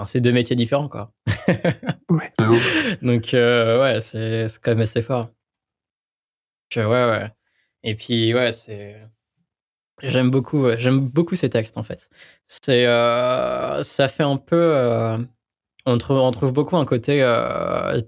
c'est 0.06 0.22
deux 0.22 0.32
métiers 0.32 0.56
différents, 0.56 0.90
quoi. 0.90 1.14
ouais. 2.10 2.34
Donc, 3.02 3.34
euh, 3.34 3.82
ouais, 3.82 4.02
c'est 4.02 4.48
quand 4.62 4.72
même 4.72 4.82
assez 4.82 5.02
fort. 5.02 5.30
ouais, 6.76 6.86
ouais. 6.86 7.32
Et 7.84 7.96
puis, 7.96 8.34
ouais, 8.34 8.52
c'est. 8.52 8.98
J'aime 10.02 10.32
beaucoup, 10.32 10.66
j'aime 10.78 11.00
beaucoup 11.10 11.36
ces 11.36 11.50
textes, 11.50 11.78
en 11.78 11.84
fait. 11.84 12.10
C'est, 12.46 12.86
euh, 12.88 13.84
ça 13.84 14.08
fait 14.08 14.24
un 14.24 14.38
peu. 14.38 14.56
Euh, 14.56 15.18
on, 15.86 15.98
trouve, 15.98 16.18
on 16.18 16.32
trouve 16.32 16.54
beaucoup 16.54 16.78
un 16.78 16.86
côté 16.86 17.20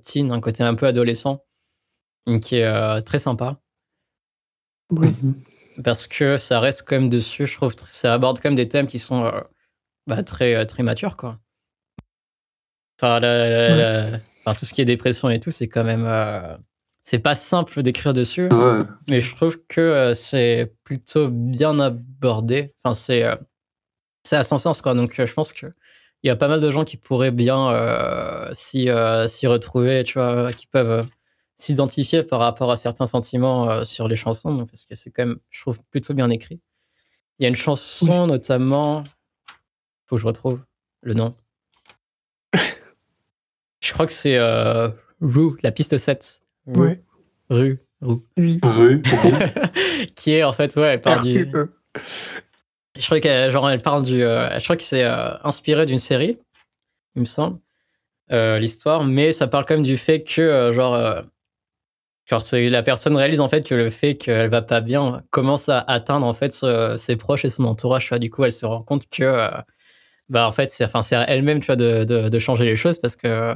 teen, 0.05 0.31
un 0.31 0.39
côté 0.39 0.63
un 0.63 0.75
peu 0.75 0.87
adolescent, 0.87 1.43
qui 2.41 2.57
est 2.57 3.01
très 3.03 3.19
sympa. 3.19 3.59
Oui. 4.89 5.09
Parce 5.83 6.05
que 6.05 6.37
ça 6.37 6.59
reste 6.59 6.83
quand 6.85 6.95
même 6.95 7.09
dessus, 7.09 7.47
je 7.47 7.55
trouve. 7.55 7.73
Ça 7.89 8.13
aborde 8.13 8.39
quand 8.39 8.49
même 8.49 8.55
des 8.55 8.67
thèmes 8.67 8.87
qui 8.87 8.99
sont 8.99 9.31
bah, 10.07 10.23
très, 10.23 10.65
très 10.65 10.83
matures, 10.83 11.17
quoi. 11.17 11.39
Enfin, 13.01 13.19
enfin, 14.45 14.59
tout 14.59 14.65
ce 14.65 14.73
qui 14.73 14.81
est 14.81 14.85
dépression 14.85 15.29
et 15.29 15.39
tout, 15.39 15.49
c'est 15.51 15.67
quand 15.67 15.83
même. 15.83 16.07
c'est 17.03 17.19
pas 17.19 17.35
simple 17.35 17.81
d'écrire 17.81 18.13
dessus, 18.13 18.47
mais 19.09 19.21
je 19.21 19.35
trouve 19.35 19.59
que 19.67 20.13
c'est 20.13 20.73
plutôt 20.83 21.29
bien 21.29 21.79
abordé. 21.79 22.73
Enfin, 22.83 22.93
c'est 22.93 23.25
c'est 24.23 24.35
à 24.35 24.43
son 24.43 24.59
sens, 24.59 24.81
quoi. 24.83 24.93
Donc, 24.93 25.15
je 25.17 25.33
pense 25.33 25.51
que 25.51 25.65
il 26.23 26.27
y 26.27 26.29
a 26.29 26.35
pas 26.35 26.47
mal 26.47 26.61
de 26.61 26.69
gens 26.69 26.85
qui 26.85 26.97
pourraient 26.97 27.31
bien 27.31 27.71
s'y 28.53 28.87
retrouver, 28.91 30.03
tu 30.03 30.19
vois, 30.19 30.53
qui 30.53 30.67
peuvent 30.67 31.07
s'identifier 31.57 32.21
par 32.23 32.39
rapport 32.39 32.71
à 32.71 32.75
certains 32.75 33.07
sentiments 33.07 33.83
sur 33.83 34.07
les 34.07 34.15
chansons, 34.15 34.67
parce 34.67 34.85
que 34.85 34.93
c'est 34.93 35.09
quand 35.09 35.25
même, 35.25 35.39
je 35.49 35.61
trouve, 35.61 35.79
plutôt 35.89 36.13
bien 36.13 36.29
écrit. 36.29 36.59
Il 37.39 37.43
y 37.43 37.45
a 37.47 37.49
une 37.49 37.55
chanson 37.55 38.27
notamment, 38.27 39.03
faut 40.05 40.17
que 40.17 40.21
je 40.21 40.27
retrouve 40.27 40.59
le 41.01 41.15
nom. 41.15 41.35
Je 43.81 43.93
crois 43.93 44.05
que 44.05 44.13
c'est 44.13 44.37
euh, 44.37 44.89
Rue, 45.21 45.57
la 45.63 45.71
piste 45.71 45.97
7. 45.97 46.41
Rue. 46.67 47.03
Rue. 47.49 47.79
Rue. 48.01 48.59
Rue. 48.63 49.01
qui 50.15 50.31
est 50.31 50.43
en 50.43 50.53
fait, 50.53 50.75
ouais, 50.75 50.93
elle 50.93 51.01
part 51.01 51.21
du. 51.21 51.51
Je 52.97 53.05
crois 53.05 53.19
qu'elle 53.19 53.51
genre, 53.51 53.69
elle 53.69 53.81
parle 53.81 54.03
du. 54.03 54.23
Euh, 54.23 54.57
je 54.57 54.63
crois 54.63 54.77
que 54.77 54.83
c'est 54.83 55.03
euh, 55.03 55.37
inspiré 55.43 55.85
d'une 55.85 55.99
série, 55.99 56.39
il 57.15 57.21
me 57.21 57.25
semble, 57.25 57.59
l'histoire, 58.29 59.03
mais 59.03 59.33
ça 59.33 59.47
parle 59.47 59.65
quand 59.65 59.75
même 59.75 59.83
du 59.83 59.97
fait 59.97 60.23
que, 60.23 60.71
genre, 60.73 61.23
c'est 62.39 62.69
la 62.69 62.83
personne 62.83 63.15
réalise 63.17 63.41
en 63.41 63.49
fait 63.49 63.67
que 63.67 63.75
le 63.75 63.89
fait 63.89 64.15
qu'elle 64.15 64.49
va 64.49 64.61
pas 64.61 64.79
bien 64.79 65.23
commence 65.31 65.67
à 65.67 65.79
atteindre 65.79 66.25
en 66.25 66.33
fait 66.33 66.53
ses 66.97 67.15
proches 67.17 67.43
et 67.43 67.49
son 67.49 67.65
entourage. 67.65 68.09
Du 68.11 68.29
coup, 68.29 68.45
elle 68.45 68.51
se 68.51 68.65
rend 68.65 68.83
compte 68.83 69.09
que 69.09 69.23
euh, 69.23 69.49
bah 70.29 70.47
en 70.47 70.51
fait 70.51 70.71
c'est 70.71 70.85
enfin 70.85 71.01
c'est 71.01 71.15
à 71.15 71.29
elle-même 71.29 71.59
tu 71.59 71.65
vois 71.65 71.75
de, 71.75 72.05
de, 72.05 72.39
changer 72.39 72.63
les 72.63 72.77
choses 72.77 72.97
parce 72.97 73.17
que 73.17 73.53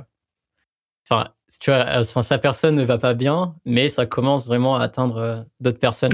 enfin 1.07 1.29
tu 1.61 1.71
vois 1.71 2.03
sa 2.03 2.37
personne 2.37 2.75
ne 2.75 2.83
va 2.83 2.97
pas 2.97 3.13
bien, 3.13 3.55
mais 3.65 3.87
ça 3.87 4.05
commence 4.05 4.47
vraiment 4.47 4.75
à 4.75 4.83
atteindre 4.83 5.17
euh, 5.17 5.41
d'autres 5.59 5.79
personnes. 5.79 6.13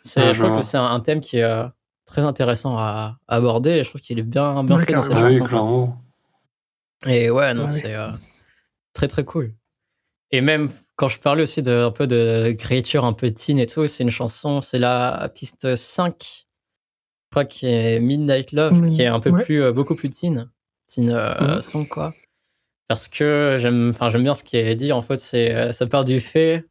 C'est 0.00 0.32
je 0.32 0.42
trouve 0.42 0.58
que 0.58 0.64
c'est 0.64 0.76
un, 0.76 1.00
thème 1.00 1.20
qui 1.20 1.38
est 1.38 1.42
euh, 1.42 1.66
très 2.04 2.22
intéressant 2.22 2.78
à, 2.78 3.18
aborder 3.26 3.70
et 3.70 3.84
je 3.84 3.88
trouve 3.88 4.00
qu'il 4.00 4.18
est 4.18 4.22
bien 4.22 4.62
bien 4.64 4.78
fait 4.78 4.92
dans 4.92 5.02
cette 5.02 5.48
chanson. 5.48 5.94
Et 7.06 7.30
ouais 7.30 7.54
non 7.54 7.68
c'est 7.68 7.96
très 8.92 9.08
très 9.08 9.24
cool. 9.24 9.54
Et 10.30 10.40
même 10.40 10.70
quand 10.98 11.08
je 11.08 11.20
parlais 11.20 11.44
aussi 11.44 11.62
de, 11.62 11.84
un 11.84 11.92
peu 11.92 12.08
de 12.08 12.54
créature 12.58 13.04
un 13.04 13.12
peu 13.12 13.30
teen 13.30 13.58
et 13.60 13.68
tout, 13.68 13.86
c'est 13.86 14.02
une 14.02 14.10
chanson, 14.10 14.60
c'est 14.60 14.80
la 14.80 15.30
piste 15.32 15.76
5, 15.76 16.16
je 16.20 17.30
crois, 17.30 17.44
qui 17.44 17.66
est 17.66 18.00
Midnight 18.00 18.50
Love, 18.50 18.84
qui 18.88 19.02
est 19.02 19.06
un 19.06 19.20
peu 19.20 19.32
plus, 19.32 19.62
euh, 19.62 19.72
beaucoup 19.72 19.94
plus 19.94 20.10
teen, 20.10 20.50
teen 20.88 21.10
euh, 21.10 21.62
son, 21.62 21.84
quoi. 21.84 22.12
Parce 22.88 23.08
que 23.08 23.56
j'aime, 23.60 23.90
enfin, 23.94 24.10
j'aime 24.10 24.22
bien 24.22 24.34
ce 24.34 24.42
qui 24.42 24.56
est 24.56 24.74
dit, 24.74 24.92
en 24.92 25.02
fait, 25.02 25.18
c'est, 25.18 25.54
euh, 25.54 25.72
ça 25.72 25.86
part 25.86 26.04
du 26.04 26.20
fait, 26.20 26.64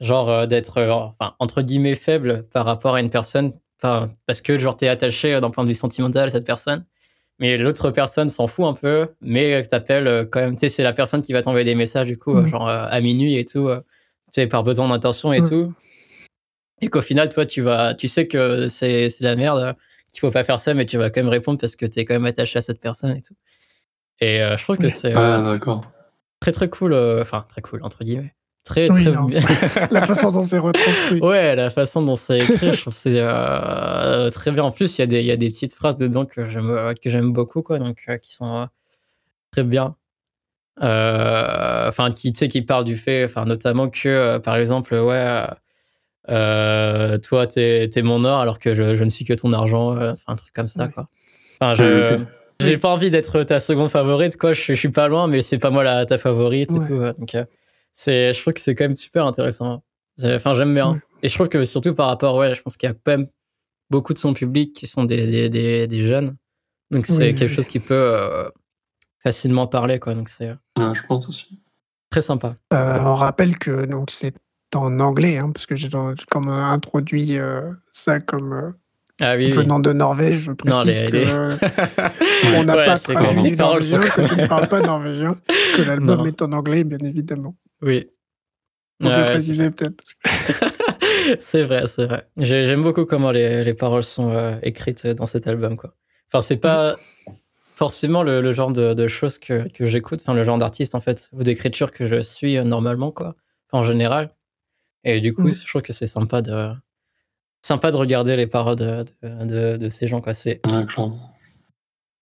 genre, 0.00 0.46
d'être, 0.46 0.82
enfin, 0.82 1.34
entre 1.38 1.62
guillemets, 1.62 1.94
faible 1.94 2.44
par 2.52 2.66
rapport 2.66 2.94
à 2.94 3.00
une 3.00 3.10
personne, 3.10 3.52
parce 3.80 4.40
que, 4.42 4.58
genre, 4.58 4.76
t'es 4.76 4.88
attaché 4.88 5.40
d'un 5.40 5.50
point 5.50 5.64
de 5.64 5.68
vue 5.68 5.74
sentimental 5.74 6.28
à 6.28 6.30
cette 6.30 6.46
personne 6.46 6.84
mais 7.42 7.56
l'autre 7.56 7.90
personne 7.90 8.28
s'en 8.28 8.46
fout 8.46 8.66
un 8.66 8.72
peu, 8.72 9.08
mais 9.20 9.64
t'appelles 9.64 10.06
euh, 10.06 10.24
quand 10.24 10.40
même, 10.40 10.54
tu 10.54 10.60
sais, 10.60 10.68
c'est 10.68 10.84
la 10.84 10.92
personne 10.92 11.22
qui 11.22 11.32
va 11.32 11.42
t'envoyer 11.42 11.64
des 11.64 11.74
messages, 11.74 12.06
du 12.06 12.16
coup, 12.16 12.36
euh, 12.36 12.46
genre 12.46 12.68
euh, 12.68 12.86
à 12.88 13.00
minuit 13.00 13.36
et 13.36 13.44
tout, 13.44 13.68
tu 14.32 14.40
sais, 14.40 14.46
par 14.46 14.62
besoin 14.62 14.88
d'intention 14.88 15.32
et 15.32 15.42
tout. 15.42 15.74
Et 16.80 16.88
qu'au 16.88 17.02
final, 17.02 17.28
toi, 17.28 17.44
tu 17.44 17.60
vas, 17.60 17.94
tu 17.94 18.06
sais 18.06 18.28
que 18.28 18.68
c'est 18.68 19.08
la 19.20 19.34
merde, 19.34 19.74
qu'il 20.12 20.20
faut 20.20 20.30
pas 20.30 20.44
faire 20.44 20.60
ça, 20.60 20.72
mais 20.74 20.86
tu 20.86 20.98
vas 20.98 21.10
quand 21.10 21.20
même 21.20 21.28
répondre 21.28 21.58
parce 21.58 21.74
que 21.74 21.84
t'es 21.84 22.04
quand 22.04 22.14
même 22.14 22.26
attaché 22.26 22.58
à 22.58 22.62
cette 22.62 22.80
personne 22.80 23.16
et 23.16 23.22
tout. 23.22 23.34
Et 24.22 24.38
je 24.56 24.62
trouve 24.62 24.78
que 24.78 24.88
c'est 24.88 25.12
très 26.40 26.52
très 26.52 26.68
cool, 26.68 26.94
enfin 27.20 27.44
très 27.48 27.60
cool 27.60 27.82
entre 27.82 28.04
guillemets. 28.04 28.34
Très, 28.64 28.88
très 28.88 29.10
bien. 29.10 29.26
la 29.90 30.06
façon 30.06 30.30
dont 30.30 30.42
c'est 30.42 30.58
retranscrit. 30.58 31.20
Ouais, 31.20 31.56
la 31.56 31.68
façon 31.68 32.02
dont 32.02 32.14
c'est 32.14 32.40
écrit, 32.40 32.72
je 32.72 32.80
trouve 32.80 32.94
c'est 32.94 33.16
euh, 33.16 34.30
très 34.30 34.52
bien. 34.52 34.62
En 34.62 34.70
plus, 34.70 34.98
il 34.98 35.00
y, 35.00 35.02
a 35.02 35.06
des, 35.06 35.20
il 35.20 35.26
y 35.26 35.32
a 35.32 35.36
des 35.36 35.48
petites 35.48 35.74
phrases 35.74 35.96
dedans 35.96 36.26
que 36.26 36.48
j'aime, 36.48 36.70
euh, 36.70 36.94
que 36.94 37.10
j'aime 37.10 37.32
beaucoup, 37.32 37.62
quoi, 37.62 37.78
donc 37.78 37.98
euh, 38.08 38.18
qui 38.18 38.32
sont 38.32 38.68
très 39.50 39.64
bien. 39.64 39.96
Enfin, 40.80 42.12
qui, 42.12 42.32
tu 42.32 42.38
sais, 42.38 42.48
qui 42.48 42.62
parlent 42.62 42.84
du 42.84 42.96
fait, 42.96 43.24
enfin, 43.24 43.44
notamment 43.46 43.88
que, 43.90 44.38
par 44.38 44.56
exemple, 44.56 44.94
ouais, 44.94 45.44
toi, 46.28 47.46
t'es, 47.48 47.90
es 47.92 48.02
mon 48.02 48.24
or 48.24 48.38
alors 48.38 48.60
que 48.60 48.74
je, 48.74 48.94
je, 48.94 49.02
ne 49.04 49.10
suis 49.10 49.24
que 49.24 49.34
ton 49.34 49.52
argent, 49.52 49.96
un 49.96 50.36
truc 50.36 50.52
comme 50.54 50.68
ça, 50.68 50.86
quoi. 50.86 51.08
Enfin, 51.60 51.74
je. 51.74 52.24
J'ai 52.60 52.78
pas 52.78 52.90
envie 52.90 53.10
d'être 53.10 53.42
ta 53.42 53.60
seconde 53.60 53.88
favorite, 53.88 54.36
quoi. 54.36 54.52
Je, 54.52 54.62
je, 54.62 54.72
suis 54.74 54.90
pas 54.90 55.08
loin, 55.08 55.26
mais 55.26 55.42
c'est 55.42 55.58
pas 55.58 55.70
moi 55.70 55.82
la, 55.82 56.06
ta 56.06 56.18
favorite 56.18 56.70
et 56.70 56.86
tout. 56.86 56.98
Donc, 57.18 57.36
c'est, 57.92 58.32
je 58.32 58.40
trouve 58.40 58.54
que 58.54 58.60
c'est 58.60 58.74
quand 58.74 58.84
même 58.84 58.96
super 58.96 59.26
intéressant. 59.26 59.82
Enfin, 60.22 60.54
j'aime 60.54 60.74
bien. 60.74 61.00
Et 61.22 61.28
je 61.28 61.34
trouve 61.34 61.48
que 61.48 61.64
surtout 61.64 61.94
par 61.94 62.08
rapport, 62.08 62.36
ouais, 62.36 62.54
je 62.54 62.62
pense 62.62 62.76
qu'il 62.76 62.88
y 62.88 62.92
a 62.92 62.94
quand 62.94 63.12
même 63.18 63.28
beaucoup 63.90 64.12
de 64.12 64.18
son 64.18 64.34
public 64.34 64.74
qui 64.74 64.86
sont 64.86 65.04
des, 65.04 65.48
des, 65.48 65.86
des, 65.86 66.04
jeunes. 66.04 66.36
Donc 66.90 67.06
c'est 67.06 67.34
quelque 67.34 67.54
chose 67.54 67.68
qui 67.68 67.80
peut 67.80 67.94
euh, 67.94 68.48
facilement 69.22 69.66
parler, 69.66 69.98
quoi. 69.98 70.14
Donc 70.14 70.28
c'est. 70.28 70.52
Euh, 70.78 70.94
je 70.94 71.02
pense 71.06 71.28
aussi. 71.28 71.62
Très 72.10 72.22
sympa. 72.22 72.56
Euh, 72.72 72.98
on 73.00 73.14
rappelle 73.14 73.58
que 73.58 73.86
donc 73.86 74.10
c'est 74.10 74.34
en 74.74 75.00
anglais, 75.00 75.38
hein, 75.38 75.50
parce 75.50 75.66
que 75.66 75.76
j'ai 75.76 75.88
comme 76.30 76.48
introduit 76.48 77.38
ça 77.92 78.20
comme 78.20 78.74
ah, 79.20 79.36
oui, 79.36 79.50
venant 79.50 79.78
de 79.78 79.92
Norvège, 79.92 80.38
je 80.38 80.52
précise 80.52 81.00
que 81.10 82.56
on 82.56 82.64
n'a 82.64 82.84
pas 82.84 82.96
traduit 82.96 83.52
norvégien, 83.52 84.00
que 84.00 84.28
tu 84.28 84.36
ne 84.40 84.46
parles 84.46 84.68
pas 84.68 84.80
norvégien, 84.80 85.36
que 85.76 85.82
l'album 85.82 86.26
est 86.26 86.40
en 86.42 86.52
anglais, 86.52 86.82
bien 86.82 86.98
évidemment. 86.98 87.56
Oui. 87.82 88.08
On 89.00 89.08
peut 89.08 89.24
préciser 89.24 89.70
peut-être. 89.70 90.02
c'est 91.38 91.64
vrai, 91.64 91.86
c'est 91.86 92.06
vrai. 92.06 92.26
J'aime 92.36 92.82
beaucoup 92.82 93.04
comment 93.04 93.32
les, 93.32 93.64
les 93.64 93.74
paroles 93.74 94.04
sont 94.04 94.30
euh, 94.30 94.56
écrites 94.62 95.06
dans 95.06 95.26
cet 95.26 95.46
album. 95.46 95.76
Quoi. 95.76 95.94
Enfin, 96.28 96.40
c'est 96.40 96.56
pas 96.56 96.96
forcément 97.74 98.22
le, 98.22 98.52
genre 98.52 98.72
de, 98.72 98.94
de, 98.94 99.06
choses 99.08 99.38
que, 99.38 99.68
que 99.68 99.86
j'écoute, 99.86 100.20
enfin, 100.22 100.34
le 100.34 100.44
genre 100.44 100.58
d'artiste, 100.58 100.94
en 100.94 101.00
fait, 101.00 101.28
ou 101.32 101.42
d'écriture 101.42 101.90
que 101.90 102.06
je 102.06 102.20
suis 102.20 102.56
euh, 102.56 102.64
normalement, 102.64 103.10
quoi. 103.10 103.34
en 103.72 103.82
général. 103.82 104.30
Et 105.04 105.20
du 105.20 105.34
coup, 105.34 105.48
mm. 105.48 105.52
je 105.52 105.66
trouve 105.66 105.82
que 105.82 105.92
c'est 105.92 106.06
sympa 106.06 106.42
de, 106.42 106.72
sympa 107.62 107.90
de 107.90 107.96
regarder 107.96 108.36
les 108.36 108.46
paroles 108.46 108.76
de, 108.76 109.04
de, 109.22 109.76
de, 109.76 109.88
ces 109.88 110.06
gens, 110.08 110.20
quoi. 110.20 110.34
C'est. 110.34 110.60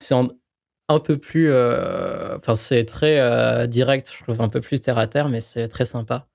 c'est 0.00 0.14
un 0.14 0.98
peu 0.98 1.16
plus. 1.16 1.50
Euh, 1.50 2.36
enfin, 2.36 2.54
c'est 2.54 2.84
très 2.84 3.18
euh, 3.20 3.66
direct, 3.66 4.12
je 4.16 4.24
trouve, 4.24 4.40
un 4.40 4.48
peu 4.48 4.60
plus 4.60 4.80
terre 4.80 4.98
à 4.98 5.06
terre, 5.06 5.28
mais 5.28 5.40
c'est 5.40 5.68
très 5.68 5.84
sympa. 5.84 6.26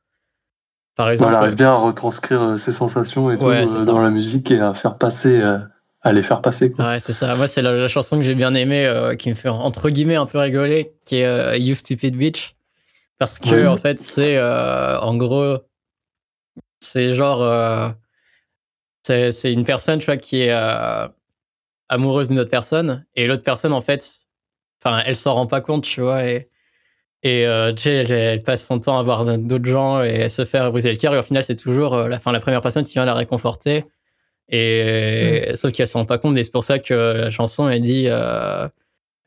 Par 0.95 1.09
exemple. 1.09 1.33
elle 1.33 1.39
arrive 1.39 1.55
bien 1.55 1.71
à 1.71 1.75
retranscrire 1.75 2.41
euh, 2.41 2.57
ses 2.57 2.71
sensations 2.71 3.29
et 3.29 3.37
tout 3.37 3.85
dans 3.85 4.01
la 4.01 4.09
musique 4.09 4.49
et 4.49 4.59
à 4.59 4.73
faire 4.73 4.97
passer. 4.97 5.41
à 5.41 6.13
les 6.13 6.23
faire 6.23 6.41
passer. 6.41 6.71
Quoi. 6.71 6.85
Ouais, 6.85 6.99
c'est 6.99 7.13
ça. 7.13 7.35
Moi, 7.35 7.47
c'est 7.47 7.61
la, 7.61 7.87
chanson 7.87 8.17
que 8.17 8.23
j'ai 8.23 8.35
bien 8.35 8.53
aimée, 8.53 9.11
qui 9.19 9.29
me 9.29 9.35
fait 9.35 9.49
entre 9.49 9.89
guillemets 9.89 10.15
un 10.15 10.25
peu 10.25 10.39
rigoler, 10.39 10.93
qui 11.05 11.17
est 11.17 11.59
You 11.59 11.75
Stupid 11.75 12.15
Bitch. 12.15 12.55
Parce 13.17 13.39
que, 13.39 13.67
en 13.67 13.77
fait, 13.77 13.99
c'est 13.99 14.41
en 14.41 15.15
gros, 15.15 15.57
c'est 16.79 17.13
genre, 17.13 17.41
c'est 19.05 19.53
une 19.53 19.63
personne, 19.63 19.99
tu 19.99 20.05
vois, 20.05 20.17
qui 20.17 20.41
est 20.41 20.53
amoureuse 21.89 22.29
d'une 22.29 22.39
autre 22.39 22.49
personne, 22.49 23.05
et 23.15 23.27
l'autre 23.27 23.43
personne, 23.43 23.73
en 23.73 23.81
fait, 23.81 24.27
enfin, 24.81 25.01
elle 25.05 25.15
s'en 25.15 25.33
rend 25.35 25.47
pas 25.47 25.61
compte, 25.61 25.83
tu 25.83 26.01
vois, 26.01 26.25
et, 26.25 26.49
et 27.23 27.45
euh, 27.45 27.73
tu 27.73 27.83
sais, 27.83 27.95
elle, 27.95 28.43
passe 28.43 28.65
son 28.65 28.79
temps 28.79 28.97
à 28.97 29.03
voir 29.03 29.25
d'autres 29.37 29.65
gens 29.65 30.01
et 30.01 30.27
se 30.29 30.45
faire 30.45 30.71
briser 30.71 30.91
le 30.91 30.97
cœur, 30.97 31.13
et 31.13 31.17
au 31.17 31.23
final, 31.23 31.43
c'est 31.43 31.55
toujours 31.55 31.93
euh, 31.93 32.07
la, 32.07 32.19
fin, 32.19 32.31
la 32.31 32.39
première 32.39 32.61
personne 32.61 32.83
qui 32.83 32.93
vient 32.93 33.05
la 33.05 33.13
réconforter. 33.13 33.85
Et 34.49 35.49
mm. 35.51 35.55
sauf 35.55 35.71
qu'elle 35.71 35.87
s'en 35.87 35.99
rend 35.99 36.05
pas 36.05 36.17
compte, 36.17 36.37
et 36.37 36.43
c'est 36.43 36.51
pour 36.51 36.63
ça 36.63 36.79
que 36.79 36.93
la 36.93 37.31
chanson 37.31 37.67
elle 37.67 37.81
dit 37.81 38.05
euh, 38.07 38.67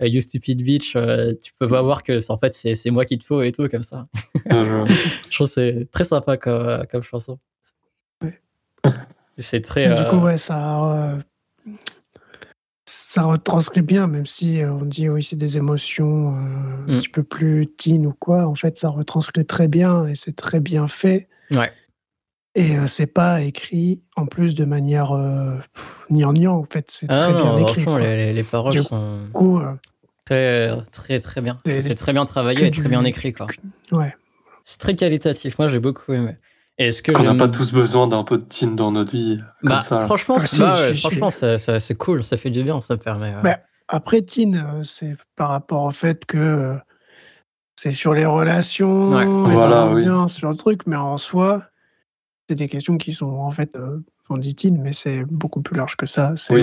You 0.01 0.21
stupid 0.21 0.62
bitch, 0.62 0.93
tu 0.93 1.53
peux 1.59 1.67
pas 1.67 1.83
voir 1.83 2.05
que 2.05 2.21
en 2.31 2.38
fait 2.38 2.55
c'est 2.55 2.91
moi 2.91 3.05
qui 3.05 3.19
te 3.19 3.25
faut 3.25 3.43
et 3.43 3.51
tout 3.51 3.69
comme 3.69 3.83
ça. 3.83 4.07
je 4.49 5.35
trouve 5.35 5.49
c'est 5.49 5.88
très 5.91 6.05
sympa 6.05 6.37
comme, 6.37 6.87
comme 6.87 7.03
chanson. 7.03 7.41
C'est 9.38 9.61
très. 9.61 9.88
Du 9.88 10.11
coup, 10.11 10.16
ouais, 10.16 10.37
ça 10.37 11.18
ça 13.09 13.22
retranscrit 13.22 13.81
bien, 13.81 14.07
même 14.07 14.27
si 14.27 14.61
euh, 14.61 14.70
on 14.70 14.85
dit 14.85 15.09
oui, 15.09 15.22
c'est 15.22 15.35
des 15.35 15.57
émotions 15.57 16.29
euh, 16.29 16.37
un 16.37 16.92
mmh. 16.92 16.98
petit 16.98 17.09
peu 17.09 17.22
plus 17.22 17.66
teen 17.66 18.07
ou 18.07 18.12
quoi. 18.12 18.46
En 18.46 18.55
fait, 18.55 18.77
ça 18.77 18.90
retranscrit 18.90 19.46
très 19.46 19.66
bien 19.66 20.07
et 20.07 20.14
c'est 20.14 20.37
très 20.37 20.61
bien 20.61 20.88
fait. 20.88 21.27
Ouais. 21.53 21.72
Et 22.55 22.77
euh, 22.77 22.87
c'est 22.87 23.07
pas 23.07 23.40
écrit 23.40 24.03
en 24.14 24.27
plus 24.27 24.55
de 24.55 24.66
manière 24.66 25.16
gnangnan, 26.11 26.59
en 26.59 26.64
fait. 26.64 26.90
C'est 26.90 27.07
ah 27.09 27.31
très 27.31 27.33
bien 27.33 27.57
écrit. 27.66 27.85
Les, 27.98 28.33
les, 28.35 28.44
paroles 28.44 28.83
sont 28.83 29.20
très, 30.27 30.70
très, 30.92 31.18
très 31.18 31.40
bien. 31.40 31.61
C'est 31.64 31.94
très 31.94 32.12
bien 32.12 32.24
travaillé 32.27 32.66
et 32.66 32.70
très 32.70 32.90
bien 32.90 33.05
écrit. 33.05 33.33
Quoi. 33.33 33.46
Ouais. 33.90 34.14
C'est 34.64 34.81
très 34.81 34.94
qualitatif. 34.94 35.59
Moi, 35.59 35.68
j'ai 35.68 35.81
beaucoup 35.81 36.12
aimé. 36.12 36.37
Est-ce 36.79 37.03
que 37.03 37.17
on 37.17 37.25
n'a 37.25 37.35
pas 37.35 37.49
tous 37.49 37.73
besoin 37.73 38.07
d'un 38.07 38.23
peu 38.23 38.38
de 38.38 38.45
teen 38.45 38.77
dans 38.77 38.93
notre 38.93 39.12
vie 39.12 39.41
bah, 39.62 39.81
Franchement, 39.83 40.37
ah, 40.61 40.95
franchement 40.95 41.31
c'est 41.31 41.99
cool, 41.99 42.23
ça 42.23 42.37
fait 42.37 42.51
du 42.51 42.62
bien, 42.62 42.81
ça 42.81 42.97
permet. 42.97 43.35
Bah, 43.43 43.59
après, 43.88 44.23
teen, 44.23 44.55
euh, 44.55 44.85
c'est 44.85 45.17
par 45.35 45.49
rapport 45.49 45.85
au 45.85 45.91
fait 45.91 46.25
que 46.25 46.38
euh, 46.38 46.75
c'est 47.77 47.91
sur 47.91 48.14
les 48.14 48.27
relations, 48.27 49.11
ouais, 49.11 49.27
voilà, 49.55 49.88
oui. 49.88 50.05
sur 50.29 50.51
le 50.51 50.57
truc, 50.57 50.87
mais 50.87 50.97
en 50.97 51.17
soi, 51.17 51.62
c'est 52.49 52.55
des 52.55 52.69
questions 52.69 52.97
qui 52.97 53.12
sont 53.12 53.27
en 53.27 53.51
fait 53.51 53.75
euh, 53.77 54.05
mais 54.73 54.93
c'est 54.93 55.25
beaucoup 55.25 55.62
plus 55.62 55.77
large 55.77 55.97
que 55.97 56.07
ça. 56.07 56.35
C'est 56.37 56.55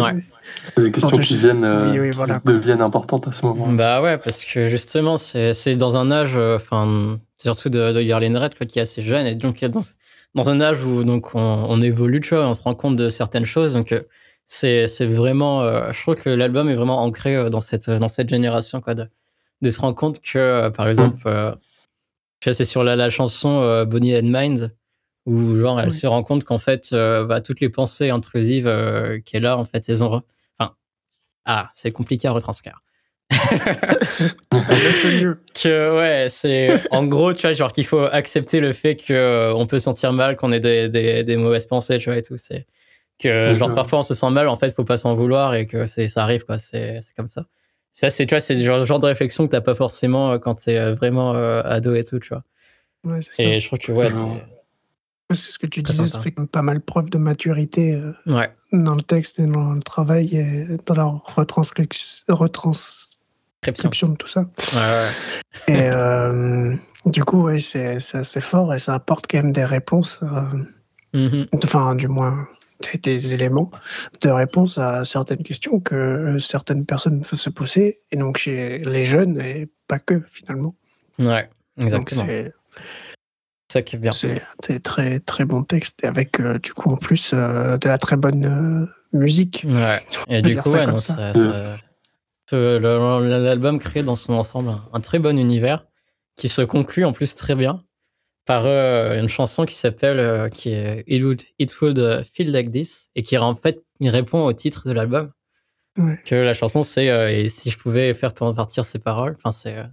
des 0.78 0.92
questions 0.92 1.18
qui, 1.18 1.36
viennent, 1.36 1.64
euh, 1.64 2.12
deviennent 2.46 2.82
importantes 2.82 3.28
à 3.28 3.32
ce 3.32 3.46
moment. 3.46 3.68
Bah 3.72 4.02
ouais, 4.02 4.18
parce 4.18 4.46
que 4.46 4.70
justement, 4.70 5.18
c'est 5.18 5.76
dans 5.76 5.98
un 5.98 6.12
âge, 6.12 6.34
euh, 6.36 6.58
enfin, 6.58 7.18
surtout 7.40 7.70
de, 7.70 7.92
de 7.92 8.38
Red, 8.38 8.54
qui 8.68 8.80
est 8.80 8.84
assez 8.84 9.02
jeune, 9.02 9.26
et 9.26 9.36
donc 9.36 9.64
dans, 9.64 9.82
dans 10.36 10.50
un 10.50 10.62
âge 10.62 10.84
où 10.84 11.04
donc 11.04 11.34
on, 11.36 11.40
on, 11.42 11.82
évolue, 11.82 12.22
tu 12.22 12.36
vois, 12.36 12.48
on 12.48 12.54
se 12.54 12.64
rend 12.64 12.76
compte 12.76 12.96
de 12.96 13.10
certaines 13.10 13.46
choses, 13.46 13.74
donc 13.74 13.92
euh, 13.92 14.02
c'est 14.46 14.86
vraiment, 15.06 15.64
je 15.92 16.02
trouve 16.02 16.16
que 16.16 16.30
l'album 16.30 16.70
est 16.70 16.76
vraiment 16.76 17.02
ancré 17.02 17.50
dans 17.50 17.62
cette 17.62 17.90
dans 17.90 18.08
cette 18.08 18.30
génération, 18.30 18.80
quoi, 18.80 18.94
de, 18.94 19.08
de 19.62 19.70
se 19.72 19.82
rendre 19.82 19.96
compte 19.96 20.22
que, 20.22 20.70
par 20.70 20.88
exemple, 20.88 21.28
mm. 21.28 22.54
c'est 22.54 22.66
sur 22.66 22.84
la, 22.84 22.96
la 22.96 23.10
chanson 23.10 23.86
Bonnie 23.86 24.16
and 24.16 24.22
Mind 24.26 24.72
où 25.26 25.58
genre 25.58 25.80
elle 25.80 25.92
se 25.92 26.08
rend 26.08 26.24
compte 26.24 26.44
qu'en 26.44 26.58
fait 26.58 26.90
euh, 26.94 27.26
bah, 27.26 27.42
toutes 27.42 27.60
les 27.60 27.70
pensées 27.70 28.10
intrusives 28.10 28.68
euh, 28.68 29.20
qu'elle 29.26 29.46
a 29.46 29.58
en 29.58 29.66
fait 29.66 29.88
elles 29.90 30.04
ont 30.04 30.22
enfin 30.60 30.76
ah 31.46 31.70
c'est 31.74 31.92
compliqué 31.92 32.28
à 32.28 32.32
retranscrire 32.32 32.82
que 35.54 35.98
ouais 35.98 36.28
c'est 36.30 36.80
en 36.92 37.06
gros 37.06 37.34
tu 37.34 37.42
vois 37.42 37.54
genre 37.54 37.74
qu'il 37.74 37.86
faut 37.86 38.04
accepter 38.04 38.60
le 38.60 38.72
fait 38.72 38.96
que 38.96 39.14
euh, 39.14 39.54
on 39.56 39.66
peut 39.66 39.80
sentir 39.80 40.14
mal 40.14 40.38
qu'on 40.38 40.52
ait 40.52 40.60
des, 40.60 40.90
des, 40.90 41.24
des, 41.24 41.36
mauvaises 41.36 41.66
pensées 41.66 41.98
tu 41.98 42.10
vois 42.10 42.20
et 42.20 42.22
tout. 42.22 42.38
C'est 42.38 42.68
que 43.18 43.58
genre 43.58 43.74
parfois 43.74 44.00
on 44.00 44.04
se 44.04 44.14
sent 44.14 44.30
mal 44.30 44.48
en 44.48 44.58
fait 44.58 44.76
faut 44.76 44.84
pas 44.84 44.98
s'en 44.98 45.16
vouloir 45.16 45.56
et 45.56 45.66
que 45.66 45.88
c'est 45.88 46.08
ça 46.08 46.22
arrive 46.24 46.46
quoi. 46.46 46.60
C'est 46.60 47.02
comme 47.18 47.30
ça. 47.30 47.46
Ça 47.94 48.10
c'est 48.10 48.28
tu 48.28 48.36
vois 48.36 48.40
c'est 48.40 48.56
le 48.56 48.64
genre, 48.64 48.86
genre, 48.86 49.00
de 49.00 49.08
réflexion 49.08 49.46
que 49.46 49.50
t'as 49.52 49.62
pas 49.62 49.76
forcément 49.76 50.38
quand 50.38 50.56
t'es 50.56 50.94
vraiment 50.94 51.32
ado 51.32 51.96
et 51.96 52.04
tout 52.04 52.20
tu 52.20 52.30
vois. 52.30 52.44
Ouais, 53.06 53.20
et 53.40 53.60
je 53.60 53.68
trouve 53.68 53.80
que 53.80 53.92
ouais 53.92 54.10
c'est 55.34 55.52
ce 55.52 55.58
que 55.58 55.66
tu 55.66 55.82
disais, 55.82 56.06
ça 56.06 56.22
fait 56.22 56.32
pas 56.32 56.62
mal 56.62 56.82
preuve 56.82 57.10
de 57.10 57.18
maturité 57.18 57.94
euh, 57.94 58.14
dans 58.72 58.94
le 58.94 59.02
texte 59.02 59.40
et 59.40 59.48
dans 59.48 59.72
le 59.72 59.82
travail 59.82 60.36
et 60.38 60.68
dans 60.86 60.94
la 60.94 61.06
retranscription, 61.06 62.24
de 63.72 64.16
tout 64.16 64.28
ça. 64.28 64.46
Et 65.68 65.90
euh, 65.90 66.76
du 67.06 67.24
coup, 67.24 67.44
ouais, 67.44 67.60
c'est 67.60 67.98
assez 68.14 68.42
fort 68.42 68.74
et 68.74 68.80
ça 68.80 68.94
apporte 68.94 69.26
quand 69.30 69.38
même 69.38 69.52
des 69.52 69.66
réponses, 69.66 70.20
euh, 70.24 71.18
mm-hmm. 71.18 71.48
enfin, 71.64 71.96
du 71.96 72.08
moins, 72.08 72.48
des, 73.04 73.34
éléments 73.34 73.72
de 74.22 74.30
réponse 74.30 74.78
à 74.78 75.06
certaines 75.06 75.44
questions 75.44 75.80
que 75.80 76.38
certaines 76.40 76.86
personnes 76.86 77.22
peuvent 77.22 77.40
se 77.40 77.50
poser, 77.50 78.02
et 78.12 78.18
donc 78.18 78.38
chez 78.38 78.80
les 78.80 79.06
jeunes 79.06 79.40
et 79.40 79.70
pas 79.88 80.00
que 80.00 80.22
finalement. 80.32 80.76
Ouais, 81.20 81.50
exactement. 81.80 82.26
C'est 83.72 83.84
un 84.70 84.80
très 84.80 85.20
très 85.20 85.44
bon 85.44 85.64
texte 85.64 86.02
et 86.04 86.08
avec 86.08 86.40
euh, 86.40 86.60
du 86.60 86.74
coup 86.74 86.90
en 86.92 86.98
plus 86.98 87.34
de 87.34 87.88
la 87.88 87.98
très 87.98 88.16
bonne 88.16 88.88
musique. 89.12 89.66
Ouais. 89.68 90.02
Et 90.30 90.42
du 90.42 90.56
coup, 90.58 90.72
ouais, 90.72 90.86
l'album 92.52 93.80
crée 93.80 94.04
dans 94.04 94.16
son 94.16 94.34
ensemble 94.34 94.72
un, 94.94 95.00
très 95.02 95.20
bon 95.20 95.38
univers 95.38 95.86
qui 96.36 96.50
se 96.50 96.62
conclut 96.62 97.06
en 97.06 97.14
plus 97.14 97.36
très 97.36 97.56
bien 97.56 97.84
par 98.46 98.66
une 98.68 99.30
chanson 99.30 99.66
qui 99.66 99.74
s'appelle 99.74 100.52
qui 100.52 100.70
est 100.70 101.04
It 101.08 101.24
Would, 101.24 101.42
It 101.58 101.82
Would 101.82 102.26
Feel 102.34 102.52
Like 102.52 102.72
This 102.72 103.10
et 103.16 103.24
qui 103.24 103.38
en 103.38 103.56
fait 103.56 103.84
répond 104.04 104.46
au 104.46 104.54
titre 104.54 104.88
de 104.88 104.94
l'album. 104.94 105.32
Que 106.26 106.36
la 106.36 106.54
chanson 106.54 106.84
c'est 106.84 107.06
et 107.06 107.50
si 107.50 107.72
je 107.72 107.80
pouvais 107.80 108.14
faire 108.14 108.34
partir 108.34 108.86
ces 108.86 109.00
paroles, 109.00 109.36
enfin 109.38 109.52
c'est 109.52 109.84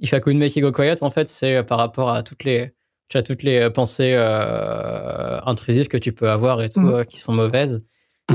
If 0.00 0.12
I 0.12 0.20
Could 0.20 0.36
Make 0.36 0.56
It 0.56 0.62
Go 0.62 0.72
Quiet 0.72 1.02
en 1.02 1.10
fait 1.10 1.28
c'est 1.28 1.62
par 1.62 1.78
rapport 1.78 2.10
à 2.10 2.22
toutes 2.22 2.44
les 2.44 2.74
tu 3.08 3.16
as 3.16 3.22
toutes 3.22 3.42
les 3.42 3.58
euh, 3.58 3.70
pensées 3.70 4.14
euh, 4.14 5.40
intrusives 5.42 5.88
que 5.88 5.96
tu 5.96 6.12
peux 6.12 6.30
avoir 6.30 6.62
et 6.62 6.68
tout, 6.68 6.80
mm. 6.80 6.94
euh, 6.94 7.04
qui 7.04 7.20
sont 7.20 7.32
mauvaises. 7.32 7.82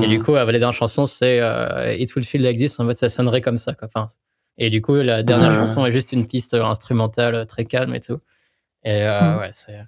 Et 0.02 0.08
du 0.08 0.20
mm. 0.20 0.24
coup, 0.24 0.34
la 0.34 0.72
chanson, 0.72 1.06
c'est 1.06 1.38
It 2.00 2.16
Will 2.16 2.26
Feel 2.26 2.42
Like 2.42 2.58
This. 2.58 2.80
En 2.80 2.88
fait, 2.88 2.98
ça 2.98 3.10
sonnerait 3.10 3.42
comme 3.42 3.58
ça. 3.58 3.74
Quoi. 3.74 3.88
Enfin, 3.94 4.08
et 4.58 4.70
du 4.70 4.82
coup, 4.82 4.96
la 4.96 5.24
dernière 5.24 5.54
chanson 5.54 5.86
est 5.86 5.92
juste 5.92 6.12
une 6.12 6.26
piste 6.26 6.54
instrumentale 6.54 7.46
très 7.48 7.66
calme 7.66 7.94
et 7.96 8.00
tout. 8.00 8.20
Et 8.84 9.04
mm. 9.04 9.38
ouais, 9.40 9.50
c'est 9.52 9.82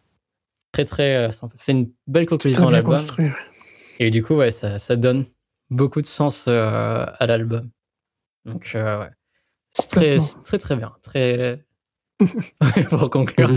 très, 0.72 0.86
très 0.86 1.32
sympa. 1.32 1.54
C'est 1.58 1.72
une 1.72 1.92
belle 2.08 2.26
conclusion 2.26 2.68
à 2.68 2.72
l'album. 2.72 3.00
Et 4.00 4.12
du 4.12 4.24
coup, 4.24 4.36
ouais, 4.36 4.52
ça, 4.52 4.78
ça, 4.80 4.96
donne 4.96 5.26
beaucoup 5.70 6.02
de 6.02 6.08
sens 6.08 6.48
à 6.48 7.26
l'album. 7.26 7.70
Donc, 8.46 8.72
ouais. 8.74 9.10
C'est 9.72 9.90
très, 9.90 10.18
très, 10.44 10.58
très 10.60 10.76
bien. 10.76 10.94
Très, 11.02 11.64
pour 12.90 13.10
conclure, 13.10 13.50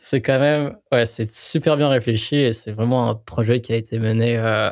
c'est 0.00 0.22
quand 0.22 0.38
même, 0.38 0.76
ouais, 0.92 1.06
c'est 1.06 1.30
super 1.30 1.76
bien 1.76 1.88
réfléchi 1.88 2.36
et 2.36 2.52
c'est 2.52 2.72
vraiment 2.72 3.08
un 3.08 3.14
projet 3.14 3.60
qui 3.60 3.72
a 3.72 3.76
été 3.76 3.98
mené 3.98 4.36
euh, 4.38 4.70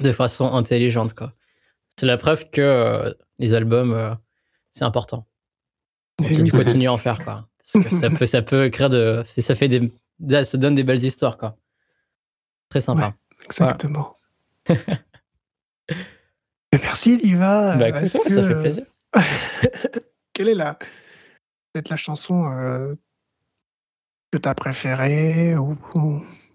de 0.00 0.12
façon 0.12 0.52
intelligente, 0.52 1.14
quoi. 1.14 1.32
C'est 1.96 2.06
la 2.06 2.16
preuve 2.16 2.48
que 2.50 2.60
euh, 2.60 3.12
les 3.38 3.54
albums, 3.54 3.92
euh, 3.92 4.14
c'est 4.70 4.84
important. 4.84 5.26
Continue, 6.18 6.50
continue 6.50 6.88
à 6.88 6.92
en 6.92 6.98
faire, 6.98 7.24
quoi. 7.24 7.48
Parce 7.72 7.84
que 7.84 7.96
ça 7.96 8.10
peut, 8.10 8.26
ça 8.26 8.42
peut 8.42 8.66
écrire 8.66 8.88
de, 8.88 9.22
si 9.24 9.42
ça 9.42 9.54
fait 9.54 9.68
des, 9.68 9.92
ça 10.44 10.58
donne 10.58 10.74
des 10.74 10.84
belles 10.84 11.04
histoires, 11.04 11.36
quoi. 11.36 11.56
Très 12.68 12.80
sympa. 12.80 13.14
exactement. 13.44 14.16
Merci, 16.72 17.16
Liva. 17.16 17.76
Bah, 17.76 18.04
ça 18.06 18.20
fait 18.24 18.54
plaisir. 18.54 18.84
Quelle 20.32 20.48
est 20.48 20.54
la, 20.54 20.78
peut-être 21.72 21.88
la 21.88 21.96
chanson 21.96 22.50
euh, 22.52 22.94
que 24.30 24.38
tu 24.38 24.48
as 24.48 24.54
préférée 24.54 25.56
ou, 25.56 25.76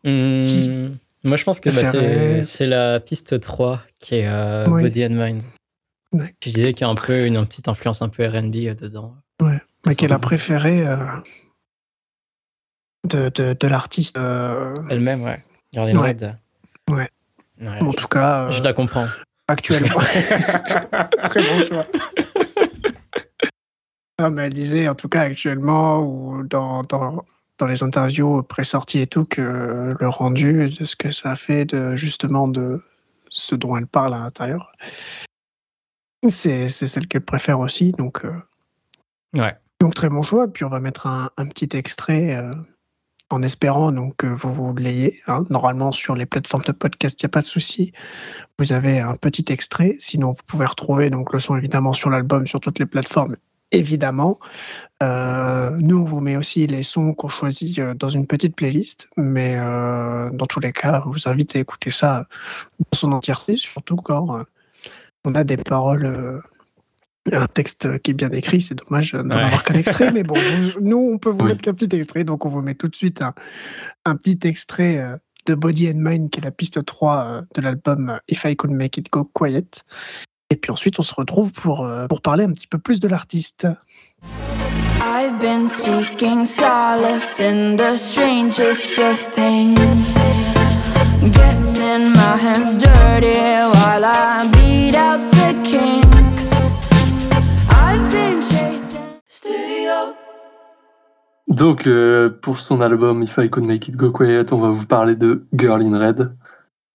mmh, 0.04 0.98
Moi, 1.24 1.38
je 1.38 1.44
pense 1.44 1.60
que 1.60 1.70
bah, 1.70 2.42
c'est 2.42 2.66
la 2.66 3.00
piste 3.00 3.40
3 3.40 3.82
qui 4.00 4.16
est 4.16 4.28
euh, 4.28 4.66
Body 4.66 5.06
and 5.06 5.10
Mind. 5.12 5.42
Je 6.42 6.50
disais 6.52 6.74
qu'il 6.74 6.86
y 6.86 6.88
a 6.88 6.92
un 6.92 6.96
peu 6.96 7.26
une, 7.26 7.46
petite 7.46 7.68
influence 7.68 8.02
un 8.02 8.10
peu 8.10 8.26
RB 8.26 8.56
euh, 8.56 8.76
dedans. 8.76 9.16
Ouais, 9.42 9.62
mais 9.86 9.96
qui 9.96 10.06
est 10.06 10.10
la 10.10 10.20
préférée 10.20 10.86
de, 13.08 13.30
de, 13.30 13.56
de 13.60 13.68
l'artiste. 13.68 14.18
Elle-même, 14.18 15.24
ouais. 15.24 15.44
Garden 15.74 15.98
ouais. 15.98 16.16
Ouais. 16.92 17.10
En 17.60 17.94
tout 17.94 18.08
cas. 18.08 18.50
je 18.52 18.62
la 18.62 18.74
comprends. 18.74 19.08
Actuellement. 19.48 20.00
Très 21.24 21.42
bon 21.42 21.66
choix 21.68 21.86
mais 24.30 24.48
elle 24.48 24.54
disait, 24.54 24.88
en 24.88 24.96
tout 24.96 25.10
cas 25.10 25.22
actuellement, 25.22 26.00
ou 26.02 26.44
dans, 26.44 26.84
dans, 26.84 27.26
dans 27.60 27.68
les 27.68 27.84
interviews 27.84 28.44
pré-sorties 28.44 29.00
et 29.00 29.08
tout, 29.08 29.26
que 29.26 29.96
le 30.00 30.08
rendu 30.08 30.70
de 30.70 30.86
ce 30.86 30.96
que 30.96 31.12
ça 31.12 31.36
fait 31.36 31.66
de 31.66 31.96
justement 31.96 32.48
de 32.48 32.82
ce 33.30 33.56
dont 33.56 33.76
elle 33.78 33.88
parle 33.88 34.14
à 34.14 34.20
l'intérieur, 34.20 34.72
c'est 36.30 36.70
celle 36.70 37.08
qu'elle 37.08 37.26
préfère 37.26 37.60
aussi. 37.60 37.92
Donc, 37.92 38.26
euh, 38.26 38.34
ouais. 39.36 39.56
donc 39.80 39.94
très 39.96 40.10
bon 40.10 40.22
choix. 40.22 40.48
Puis 40.48 40.64
on 40.64 40.70
va 40.70 40.80
mettre 40.80 41.08
un, 41.08 41.30
un 41.38 41.46
petit 41.48 41.70
extrait 41.76 42.36
euh, 42.36 42.54
en 43.30 43.42
espérant 43.42 43.92
donc, 43.92 44.16
que 44.18 44.28
vous, 44.28 44.54
vous 44.54 44.76
l'ayez. 44.76 45.20
Hein. 45.28 45.46
Normalement, 45.50 45.92
sur 45.92 46.16
les 46.16 46.26
plateformes 46.26 46.64
de 46.64 46.72
podcast, 46.72 47.20
il 47.22 47.26
n'y 47.26 47.28
a 47.28 47.30
pas 47.30 47.42
de 47.42 47.48
souci. 47.48 47.92
Vous 48.60 48.72
avez 48.72 49.00
un 49.00 49.16
petit 49.16 49.46
extrait. 49.50 49.96
Sinon, 50.00 50.32
vous 50.32 50.44
pouvez 50.48 50.66
retrouver 50.66 51.10
donc, 51.10 51.34
le 51.34 51.40
son 51.40 51.56
évidemment 51.56 51.94
sur 51.94 52.10
l'album, 52.10 52.46
sur 52.46 52.60
toutes 52.60 52.80
les 52.80 52.86
plateformes 52.86 53.36
évidemment. 53.74 54.40
Euh, 55.04 55.72
nous, 55.80 55.98
on 55.98 56.04
vous 56.04 56.22
met 56.22 56.38
aussi 56.38 56.66
les 56.68 56.84
sons 56.84 57.14
qu'on 57.14 57.28
choisit 57.28 57.78
euh, 57.80 57.94
dans 57.94 58.10
une 58.10 58.26
petite 58.26 58.56
playlist, 58.56 59.10
mais 59.18 59.58
euh, 59.58 60.30
dans 60.32 60.46
tous 60.46 60.62
les 60.62 60.72
cas, 60.72 61.04
on 61.06 61.10
vous 61.10 61.28
invite 61.28 61.56
à 61.56 61.60
écouter 61.60 61.92
ça 61.92 62.28
dans 62.80 62.98
son 62.98 63.12
entièreté, 63.12 63.58
surtout 63.58 63.98
quand 63.98 64.46
on 65.26 65.36
a 65.36 65.44
des 65.44 65.58
paroles, 65.58 66.42
un 67.32 67.48
texte 67.48 68.00
qui 68.02 68.12
est 68.12 68.14
bien 68.14 68.30
écrit. 68.32 68.62
C'est 68.62 68.76
dommage 68.76 69.12
d'en 69.12 69.30
avoir 69.32 69.64
qu'un 69.64 69.76
extrait, 69.76 70.12
mais 70.12 70.24
bon, 70.24 70.36
nous, 70.82 71.12
on 71.14 71.18
peut 71.18 71.32
vous 71.32 71.46
mettre 71.46 71.62
qu'un 71.62 71.74
petit 71.74 71.94
extrait, 71.96 72.24
donc 72.24 72.46
on 72.46 72.50
vous 72.50 72.62
met 72.62 72.76
tout 72.76 72.88
de 72.88 72.96
suite 72.96 73.22
un, 74.06 74.16
petit 74.16 74.40
extrait 74.48 75.20
de 75.48 75.56
Body 75.56 75.90
and 75.90 75.98
Mind, 75.98 76.30
qui 76.30 76.40
est 76.40 76.44
la 76.44 76.52
piste 76.52 76.86
3 76.86 77.42
de 77.56 77.62
l'album 77.62 78.20
If 78.30 78.46
I 78.46 78.56
Could 78.56 78.72
Make 78.72 78.98
It 78.98 79.12
Go 79.12 79.30
Quiet. 79.34 79.84
Et 80.54 80.56
puis 80.56 80.72
ensuite, 80.72 81.00
on 81.00 81.02
se 81.02 81.16
retrouve 81.16 81.52
pour, 81.52 81.84
euh, 81.84 82.06
pour 82.06 82.22
parler 82.22 82.44
un 82.44 82.52
petit 82.52 82.68
peu 82.68 82.78
plus 82.78 83.00
de 83.00 83.08
l'artiste. 83.08 83.68
I've 85.02 85.40
been 85.40 85.68
seeking 85.68 86.46
solace 86.46 87.40
in 87.40 87.76
the 87.76 87.98
strangest 87.98 89.00
of 89.00 89.18
things. 89.18 89.80
Getting 91.24 92.12
my 92.12 92.38
hands 92.38 92.78
dirty 92.78 93.34
while 93.74 94.06
I 94.06 94.48
beat 94.52 94.96
out 94.96 95.20
the 95.32 95.56
kinks. 95.64 96.52
I've 97.72 98.08
been 98.12 98.40
chasing 98.44 99.02
studio. 99.26 100.14
Donc, 101.48 101.88
euh, 101.88 102.30
pour 102.30 102.60
son 102.60 102.80
album 102.82 103.24
If 103.24 103.40
I 103.40 103.50
Could 103.50 103.66
Make 103.66 103.88
It 103.88 103.96
Go 103.96 104.12
Quiet, 104.12 104.54
on 104.54 104.60
va 104.60 104.70
vous 104.70 104.86
parler 104.86 105.16
de 105.16 105.48
Girl 105.52 105.82
in 105.82 105.98
Red. 105.98 106.36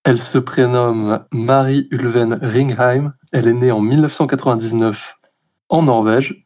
Elle 0.04 0.20
se 0.20 0.38
prénomme 0.38 1.24
Marie 1.32 1.88
Ulven 1.90 2.38
Ringheim. 2.40 3.14
Elle 3.32 3.48
est 3.48 3.54
née 3.54 3.70
en 3.70 3.80
1999 3.80 5.18
en 5.68 5.82
Norvège. 5.82 6.44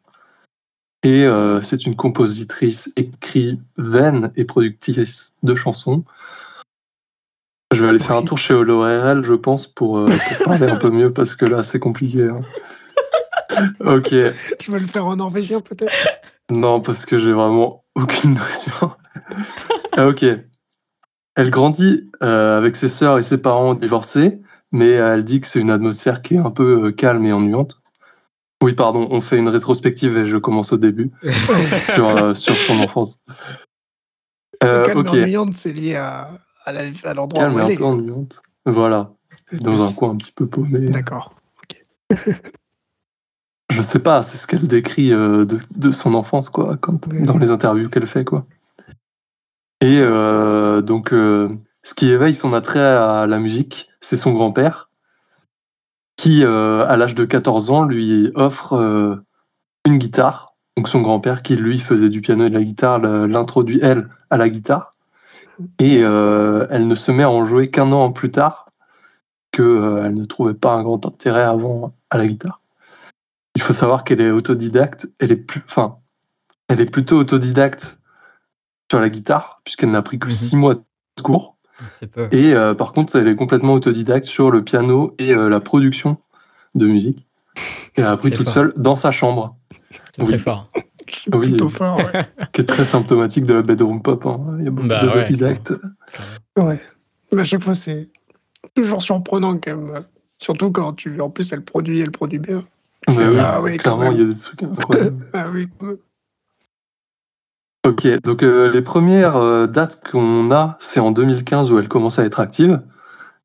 Et 1.04 1.26
c'est 1.62 1.84
une 1.84 1.96
compositrice, 1.96 2.92
écrivaine 2.94 4.30
et 4.36 4.44
productrice 4.44 5.34
de 5.42 5.56
chansons. 5.56 6.04
Je 7.74 7.82
vais 7.82 7.88
aller 7.88 7.98
faire 7.98 8.16
un 8.16 8.22
tour 8.22 8.38
chez 8.38 8.54
RL, 8.54 9.24
je 9.24 9.32
pense, 9.32 9.66
pour, 9.66 10.06
parler 10.44 10.68
un 10.68 10.76
peu 10.76 10.90
mieux, 10.90 11.12
parce 11.12 11.34
que 11.34 11.44
là, 11.44 11.64
c'est 11.64 11.80
compliqué. 11.80 12.28
Hein. 12.28 12.42
ok. 13.84 14.14
Tu 14.58 14.70
veux 14.70 14.78
le 14.78 14.86
faire 14.86 15.06
en 15.06 15.16
norvégien, 15.16 15.60
peut-être? 15.60 15.92
Non, 16.50 16.80
parce 16.80 17.06
que 17.06 17.18
j'ai 17.18 17.32
vraiment 17.32 17.84
aucune 17.94 18.34
notion. 18.34 18.92
ah, 19.96 20.06
ok. 20.08 20.24
Elle 21.34 21.50
grandit 21.50 22.10
euh, 22.22 22.58
avec 22.58 22.76
ses 22.76 22.88
sœurs 22.88 23.18
et 23.18 23.22
ses 23.22 23.40
parents 23.40 23.74
divorcés, 23.74 24.40
mais 24.72 24.90
elle 24.90 25.24
dit 25.24 25.40
que 25.40 25.46
c'est 25.46 25.60
une 25.60 25.70
atmosphère 25.70 26.22
qui 26.22 26.34
est 26.34 26.38
un 26.38 26.50
peu 26.50 26.86
euh, 26.86 26.92
calme 26.92 27.24
et 27.24 27.32
ennuyante. 27.32 27.80
Oui, 28.62 28.74
pardon, 28.74 29.08
on 29.10 29.20
fait 29.20 29.38
une 29.38 29.48
rétrospective 29.48 30.16
et 30.16 30.26
je 30.26 30.36
commence 30.36 30.72
au 30.72 30.78
début 30.78 31.10
sur, 31.94 32.08
euh, 32.08 32.34
sur, 32.34 32.56
son 32.56 32.78
enfance. 32.80 33.20
calme 34.60 35.06
et 35.06 35.10
ennuyante, 35.10 35.54
c'est 35.54 35.72
lié 35.72 35.96
à, 35.96 36.30
à 36.64 37.14
l'endroit 37.14 37.44
où 37.44 37.46
elle 37.46 37.52
est. 37.52 37.56
Calme 37.56 37.70
et 37.70 37.74
un 37.74 37.76
peu 37.76 37.84
ennuyante. 37.84 38.42
Voilà. 38.66 39.12
Dans 39.52 39.86
un 39.86 39.92
coin 39.92 40.10
un 40.10 40.16
petit 40.16 40.32
peu 40.32 40.46
paumé. 40.46 40.88
D'accord. 40.88 41.34
je 43.70 43.82
sais 43.82 43.98
pas, 43.98 44.22
c'est 44.22 44.38
ce 44.38 44.46
qu'elle 44.46 44.66
décrit 44.66 45.10
de, 45.10 45.58
de, 45.76 45.92
son 45.92 46.14
enfance, 46.14 46.48
quoi, 46.48 46.76
quand, 46.78 47.08
dans 47.08 47.38
les 47.38 47.50
interviews 47.50 47.90
qu'elle 47.90 48.06
fait, 48.06 48.24
quoi. 48.24 48.46
Et 49.82 49.98
euh, 50.00 50.80
donc, 50.80 51.12
euh, 51.12 51.48
ce 51.82 51.94
qui 51.94 52.10
éveille 52.10 52.34
son 52.34 52.52
attrait 52.52 52.80
à 52.80 53.26
la 53.26 53.38
musique, 53.38 53.90
c'est 54.00 54.16
son 54.16 54.32
grand-père, 54.32 54.90
qui, 56.16 56.44
euh, 56.44 56.86
à 56.86 56.96
l'âge 56.96 57.14
de 57.14 57.24
14 57.24 57.70
ans, 57.70 57.84
lui 57.84 58.30
offre 58.34 59.22
une 59.86 59.98
guitare. 59.98 60.54
Donc 60.76 60.88
son 60.88 61.00
grand-père, 61.00 61.42
qui 61.42 61.56
lui 61.56 61.78
faisait 61.78 62.10
du 62.10 62.20
piano 62.20 62.46
et 62.46 62.50
de 62.50 62.54
la 62.54 62.62
guitare, 62.62 62.98
l'introduit, 62.98 63.80
elle, 63.82 64.08
à 64.30 64.36
la 64.36 64.48
guitare. 64.48 64.92
Et 65.78 65.96
elle 65.96 66.86
ne 66.86 66.94
se 66.94 67.12
met 67.12 67.24
à 67.24 67.30
en 67.30 67.44
jouer 67.44 67.70
qu'un 67.70 67.92
an 67.92 68.12
plus 68.12 68.30
tard, 68.30 68.70
qu'elle 69.50 70.14
ne 70.14 70.24
trouvait 70.24 70.54
pas 70.54 70.72
un 70.74 70.82
grand 70.82 71.04
intérêt 71.04 71.42
avant 71.42 71.94
à 72.10 72.18
la 72.18 72.26
guitare. 72.26 72.60
Il 73.54 73.62
faut 73.62 73.72
savoir 73.72 74.04
qu'elle 74.04 74.20
est 74.20 74.30
autodidacte, 74.30 75.08
elle 75.18 75.30
est 75.30 75.36
plus, 75.36 75.62
enfin, 75.66 75.98
elle 76.68 76.80
est 76.80 76.90
plutôt 76.90 77.18
autodidacte 77.18 77.98
sur 78.90 78.98
la 79.00 79.10
guitare, 79.10 79.60
puisqu'elle 79.64 79.90
n'a 79.90 80.02
pris 80.02 80.18
que 80.18 80.30
6 80.30 80.54
mhm. 80.54 80.60
mois 80.60 80.74
de 80.74 81.22
cours. 81.22 81.56
Et 82.32 82.54
euh, 82.54 82.74
par 82.74 82.92
contre, 82.92 83.16
elle 83.16 83.28
est 83.28 83.36
complètement 83.36 83.74
autodidacte 83.74 84.24
sur 84.24 84.50
le 84.50 84.62
piano 84.62 85.14
et 85.18 85.32
euh, 85.32 85.48
la 85.48 85.60
production 85.60 86.18
de 86.74 86.86
musique. 86.86 87.26
Elle 87.96 88.04
a 88.04 88.12
appris 88.12 88.30
toute 88.30 88.48
seule 88.48 88.72
dans 88.76 88.96
sa 88.96 89.10
chambre. 89.10 89.56
C'est 90.16 90.22
très 90.22 90.38
fort. 90.38 90.70
C'est 91.10 91.34
oui, 91.34 91.48
plutôt 91.48 91.68
fort, 91.68 92.00
qui 92.52 92.62
est 92.62 92.64
très 92.64 92.84
symptomatique 92.84 93.44
de 93.44 93.54
la 93.54 93.62
bedroom 93.62 94.00
pop. 94.00 94.24
Hein. 94.24 94.56
Il 94.58 94.64
y 94.64 94.68
a 94.68 94.70
beaucoup 94.70 94.88
bah 94.88 95.04
d'autodidactes. 95.04 95.74
Ouais. 96.56 96.80
Mais 97.32 97.42
à 97.42 97.44
chaque 97.44 97.62
fois, 97.62 97.74
c'est 97.74 98.08
toujours 98.74 99.02
surprenant 99.02 99.58
quand 99.58 99.76
même. 99.76 100.04
Surtout 100.38 100.70
quand 100.70 100.94
tu. 100.94 101.20
En 101.20 101.30
plus, 101.30 101.52
elle 101.52 101.62
produit, 101.62 102.00
elle 102.00 102.10
produit 102.10 102.38
bien. 102.38 102.64
ah, 103.08 103.60
oui, 103.60 103.76
clairement, 103.76 104.10
il 104.12 104.20
y 104.20 104.22
a 104.22 104.26
des 104.26 104.34
trucs 104.34 104.62
incroyables. 104.62 105.28
ah 105.34 105.44
oui, 105.52 105.68
Ok, 107.84 108.06
donc 108.22 108.44
euh, 108.44 108.70
les 108.70 108.80
premières 108.80 109.36
euh, 109.36 109.66
dates 109.66 110.08
qu'on 110.08 110.52
a, 110.52 110.76
c'est 110.78 111.00
en 111.00 111.10
2015 111.10 111.72
où 111.72 111.80
elle 111.80 111.88
commence 111.88 112.20
à 112.20 112.24
être 112.24 112.38
active. 112.38 112.80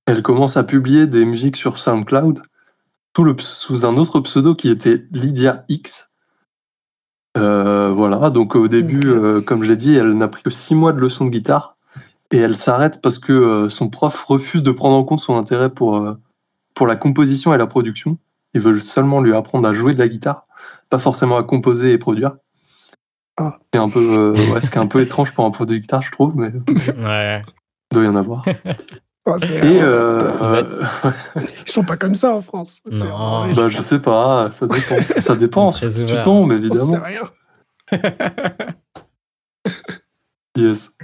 Elle 0.05 0.21
commence 0.21 0.57
à 0.57 0.63
publier 0.63 1.07
des 1.07 1.25
musiques 1.25 1.55
sur 1.55 1.79
SoundCloud 1.79 2.43
sous, 3.15 3.23
le, 3.23 3.35
sous 3.39 3.87
un 3.87 3.97
autre 3.97 4.19
pseudo 4.19 4.53
qui 4.53 4.69
était 4.69 5.07
Lydia 5.11 5.65
X. 5.69 6.11
Euh, 7.35 7.91
voilà, 7.91 8.29
donc 8.29 8.55
au 8.55 8.67
début, 8.67 9.01
comme 9.45 9.63
je 9.63 9.69
l'ai 9.71 9.75
dit, 9.75 9.95
elle 9.95 10.13
n'a 10.13 10.27
pris 10.27 10.43
que 10.43 10.51
six 10.51 10.75
mois 10.75 10.93
de 10.93 10.99
leçons 10.99 11.25
de 11.25 11.31
guitare 11.31 11.77
et 12.29 12.37
elle 12.37 12.55
s'arrête 12.55 13.01
parce 13.01 13.17
que 13.17 13.69
son 13.69 13.89
prof 13.89 14.23
refuse 14.25 14.61
de 14.61 14.71
prendre 14.71 14.95
en 14.97 15.03
compte 15.03 15.19
son 15.19 15.35
intérêt 15.35 15.71
pour, 15.71 16.15
pour 16.75 16.85
la 16.85 16.95
composition 16.95 17.55
et 17.55 17.57
la 17.57 17.67
production. 17.67 18.19
Il 18.53 18.61
veut 18.61 18.79
seulement 18.79 19.19
lui 19.19 19.33
apprendre 19.33 19.67
à 19.67 19.73
jouer 19.73 19.95
de 19.95 19.99
la 19.99 20.07
guitare, 20.07 20.43
pas 20.91 20.99
forcément 20.99 21.37
à 21.37 21.43
composer 21.43 21.91
et 21.91 21.97
produire. 21.97 22.37
Ah. 23.37 23.59
C'est 23.71 23.79
un 23.79 23.89
peu, 23.89 23.99
euh, 23.99 24.51
ouais, 24.51 24.61
ce 24.61 24.79
un 24.79 24.87
peu 24.87 25.01
étrange 25.03 25.31
pour 25.31 25.45
un 25.45 25.51
produit 25.51 25.77
de 25.77 25.81
guitare, 25.81 26.01
je 26.01 26.11
trouve, 26.11 26.35
mais 26.35 26.47
ouais. 26.47 27.43
il 27.91 27.95
doit 27.95 28.03
y 28.03 28.07
en 28.07 28.15
avoir. 28.15 28.43
Oh, 29.29 29.35
et 29.41 29.81
euh, 29.81 30.63
Ils 31.35 31.69
sont 31.69 31.83
pas 31.83 31.97
comme 31.97 32.15
ça 32.15 32.33
en 32.33 32.41
France. 32.41 32.81
Non. 32.89 33.53
Bah, 33.53 33.67
je 33.67 33.81
sais 33.81 33.99
pas, 33.99 34.51
ça 34.51 34.67
dépend. 34.67 34.95
ça 35.17 35.35
dépend. 35.35 35.71
Tu 35.73 36.21
tombes, 36.23 36.53
évidemment. 36.53 36.97
rien. 37.03 37.29
yes. 40.55 40.97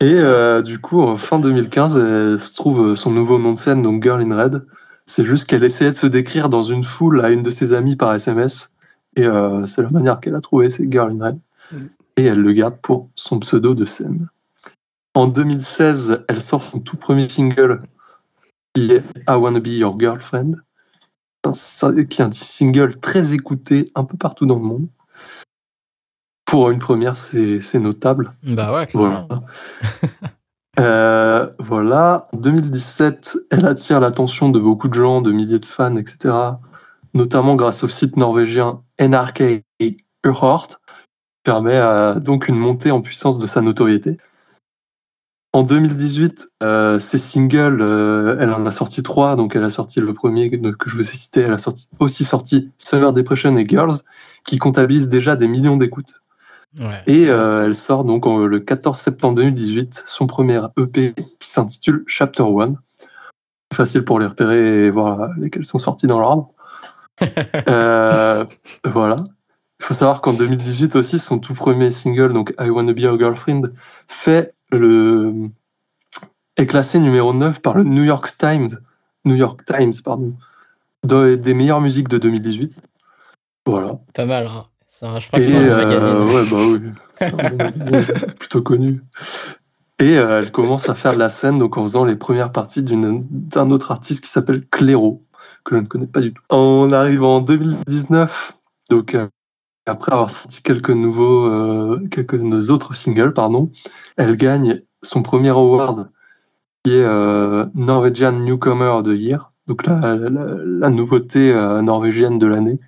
Et 0.00 0.18
euh, 0.18 0.60
du 0.60 0.78
coup, 0.80 1.16
fin 1.16 1.38
2015, 1.38 1.96
elle 1.96 2.38
se 2.38 2.54
trouve 2.54 2.94
son 2.94 3.10
nouveau 3.10 3.38
nom 3.38 3.54
de 3.54 3.58
scène, 3.58 3.80
donc 3.80 4.02
Girl 4.02 4.20
in 4.20 4.36
Red. 4.36 4.66
C'est 5.06 5.24
juste 5.24 5.48
qu'elle 5.48 5.64
essayait 5.64 5.92
de 5.92 5.96
se 5.96 6.06
décrire 6.06 6.50
dans 6.50 6.60
une 6.60 6.84
foule 6.84 7.24
à 7.24 7.30
une 7.30 7.42
de 7.42 7.50
ses 7.50 7.72
amies 7.72 7.96
par 7.96 8.12
SMS. 8.12 8.74
Et 9.16 9.26
c'est 9.64 9.80
la 9.80 9.88
manière 9.88 10.20
qu'elle 10.20 10.34
a 10.34 10.42
trouvé, 10.42 10.68
c'est 10.68 10.92
Girl 10.92 11.10
in 11.10 11.24
Red 11.24 11.38
et 12.16 12.24
elle 12.24 12.40
le 12.40 12.52
garde 12.52 12.76
pour 12.80 13.10
son 13.14 13.38
pseudo 13.38 13.74
de 13.74 13.84
scène. 13.84 14.28
En 15.14 15.26
2016, 15.28 16.24
elle 16.28 16.40
sort 16.40 16.62
son 16.62 16.80
tout 16.80 16.96
premier 16.96 17.28
single 17.28 17.82
qui 18.74 18.92
est 18.92 19.02
I 19.28 19.32
Wanna 19.32 19.60
Be 19.60 19.68
Your 19.68 19.98
Girlfriend, 19.98 20.56
qui 21.42 22.20
est 22.20 22.20
un 22.20 22.32
single 22.32 22.96
très 22.96 23.32
écouté 23.32 23.90
un 23.94 24.04
peu 24.04 24.16
partout 24.16 24.44
dans 24.46 24.56
le 24.56 24.62
monde. 24.62 24.88
Pour 26.44 26.70
une 26.70 26.78
première, 26.78 27.16
c'est 27.16 27.78
notable. 27.78 28.34
Bah 28.42 28.72
ouais, 28.74 28.88
Voilà. 28.92 29.26
Euh, 30.78 31.48
voilà. 31.58 32.28
En 32.34 32.36
2017, 32.36 33.38
elle 33.50 33.64
attire 33.64 33.98
l'attention 33.98 34.50
de 34.50 34.60
beaucoup 34.60 34.88
de 34.88 34.92
gens, 34.94 35.22
de 35.22 35.32
milliers 35.32 35.58
de 35.58 35.64
fans, 35.64 35.96
etc. 35.96 36.34
Notamment 37.14 37.54
grâce 37.54 37.82
au 37.82 37.88
site 37.88 38.18
norvégien 38.18 38.82
NRK 39.00 39.64
Urhort, 40.22 40.78
permet 41.46 41.80
donc 42.20 42.48
une 42.48 42.56
montée 42.56 42.90
en 42.90 43.00
puissance 43.00 43.38
de 43.38 43.46
sa 43.46 43.60
notoriété. 43.60 44.18
En 45.52 45.62
2018, 45.62 46.48
euh, 46.62 46.98
ses 46.98 47.16
singles, 47.16 47.80
euh, 47.80 48.36
elle 48.38 48.52
en 48.52 48.66
a 48.66 48.70
sorti 48.70 49.02
trois. 49.02 49.36
Donc, 49.36 49.56
elle 49.56 49.64
a 49.64 49.70
sorti 49.70 50.00
le 50.00 50.12
premier 50.12 50.50
que 50.50 50.90
je 50.90 50.96
vous 50.96 51.00
ai 51.00 51.14
cité. 51.14 51.40
Elle 51.40 51.52
a 51.54 51.58
sorti, 51.58 51.88
aussi 51.98 52.24
sorti 52.24 52.70
Summer 52.76 53.10
Depression 53.14 53.56
et 53.56 53.66
Girls, 53.66 53.96
qui 54.44 54.58
comptabilisent 54.58 55.08
déjà 55.08 55.34
des 55.34 55.48
millions 55.48 55.78
d'écoutes. 55.78 56.20
Et 57.06 57.30
euh, 57.30 57.64
elle 57.64 57.74
sort 57.74 58.04
donc 58.04 58.26
le 58.26 58.60
14 58.60 58.98
septembre 58.98 59.36
2018 59.36 60.02
son 60.04 60.26
premier 60.26 60.60
EP 60.76 61.14
qui 61.38 61.48
s'intitule 61.48 62.04
Chapter 62.06 62.42
One. 62.42 62.76
Facile 63.72 64.04
pour 64.04 64.18
les 64.18 64.26
repérer 64.26 64.84
et 64.84 64.90
voir 64.90 65.30
lesquels 65.38 65.64
sont 65.64 65.78
sortis 65.78 66.06
dans 66.06 66.20
l'ordre. 66.20 66.50
voilà. 68.84 69.16
Il 69.80 69.84
faut 69.84 69.94
savoir 69.94 70.20
qu'en 70.20 70.32
2018 70.32 70.96
aussi, 70.96 71.18
son 71.18 71.38
tout 71.38 71.54
premier 71.54 71.90
single, 71.90 72.32
donc 72.32 72.54
I 72.58 72.70
Wanna 72.70 72.92
Be 72.92 73.00
Your 73.00 73.18
Girlfriend, 73.18 73.62
fait 74.08 74.54
le... 74.70 75.50
est 76.56 76.66
classé 76.66 76.98
numéro 76.98 77.34
9 77.34 77.60
par 77.60 77.76
le 77.76 77.84
New 77.84 78.04
York 78.04 78.26
Times, 78.38 78.70
New 79.24 79.34
York 79.34 79.64
Times 79.64 79.92
pardon, 80.02 80.34
des 81.04 81.54
meilleures 81.54 81.80
musiques 81.80 82.08
de 82.08 82.18
2018. 82.18 82.80
Voilà. 83.66 83.98
Pas 84.14 84.24
mal, 84.24 84.46
hein. 84.46 84.66
Je 85.02 85.26
crois 85.26 85.40
que 85.40 85.44
c'est 85.44 85.56
un 85.56 85.76
magazine. 85.76 86.08
Euh, 86.08 86.24
ouais, 86.24 86.50
bah 86.50 86.56
oui. 86.56 86.80
C'est 87.18 87.32
un 87.32 87.50
magazine 87.50 88.06
plutôt 88.38 88.62
connu. 88.62 89.02
Et 89.98 90.18
euh, 90.18 90.40
elle 90.40 90.52
commence 90.52 90.88
à 90.88 90.94
faire 90.94 91.14
de 91.14 91.18
la 91.18 91.30
scène 91.30 91.58
donc 91.58 91.78
en 91.78 91.82
faisant 91.82 92.04
les 92.04 92.16
premières 92.16 92.52
parties 92.52 92.82
d'un 92.82 93.70
autre 93.70 93.90
artiste 93.90 94.22
qui 94.22 94.30
s'appelle 94.30 94.66
Cléro, 94.70 95.22
que 95.64 95.74
je 95.74 95.80
ne 95.80 95.86
connais 95.86 96.06
pas 96.06 96.20
du 96.20 96.34
tout. 96.34 96.42
On 96.50 96.90
arrive 96.92 97.22
en 97.22 97.40
2019, 97.40 98.56
donc 98.90 99.14
euh, 99.14 99.28
après 99.86 100.12
avoir 100.12 100.30
sorti 100.30 100.62
quelques 100.62 100.90
nouveaux, 100.90 101.46
euh, 101.46 102.04
quelques 102.10 102.70
autres 102.70 102.94
singles, 102.94 103.32
pardon, 103.32 103.70
elle 104.16 104.36
gagne 104.36 104.82
son 105.02 105.22
premier 105.22 105.50
award 105.50 106.10
qui 106.84 106.92
est 106.92 107.04
euh, 107.04 107.66
Norwegian 107.74 108.32
Newcomer 108.32 108.86
of 108.86 109.04
the 109.04 109.18
Year, 109.18 109.52
donc 109.66 109.86
la, 109.86 110.16
la, 110.16 110.90
nouveauté 110.90 111.52
euh, 111.52 111.82
norvégienne 111.82 112.38
de 112.38 112.46
l'année. 112.46 112.80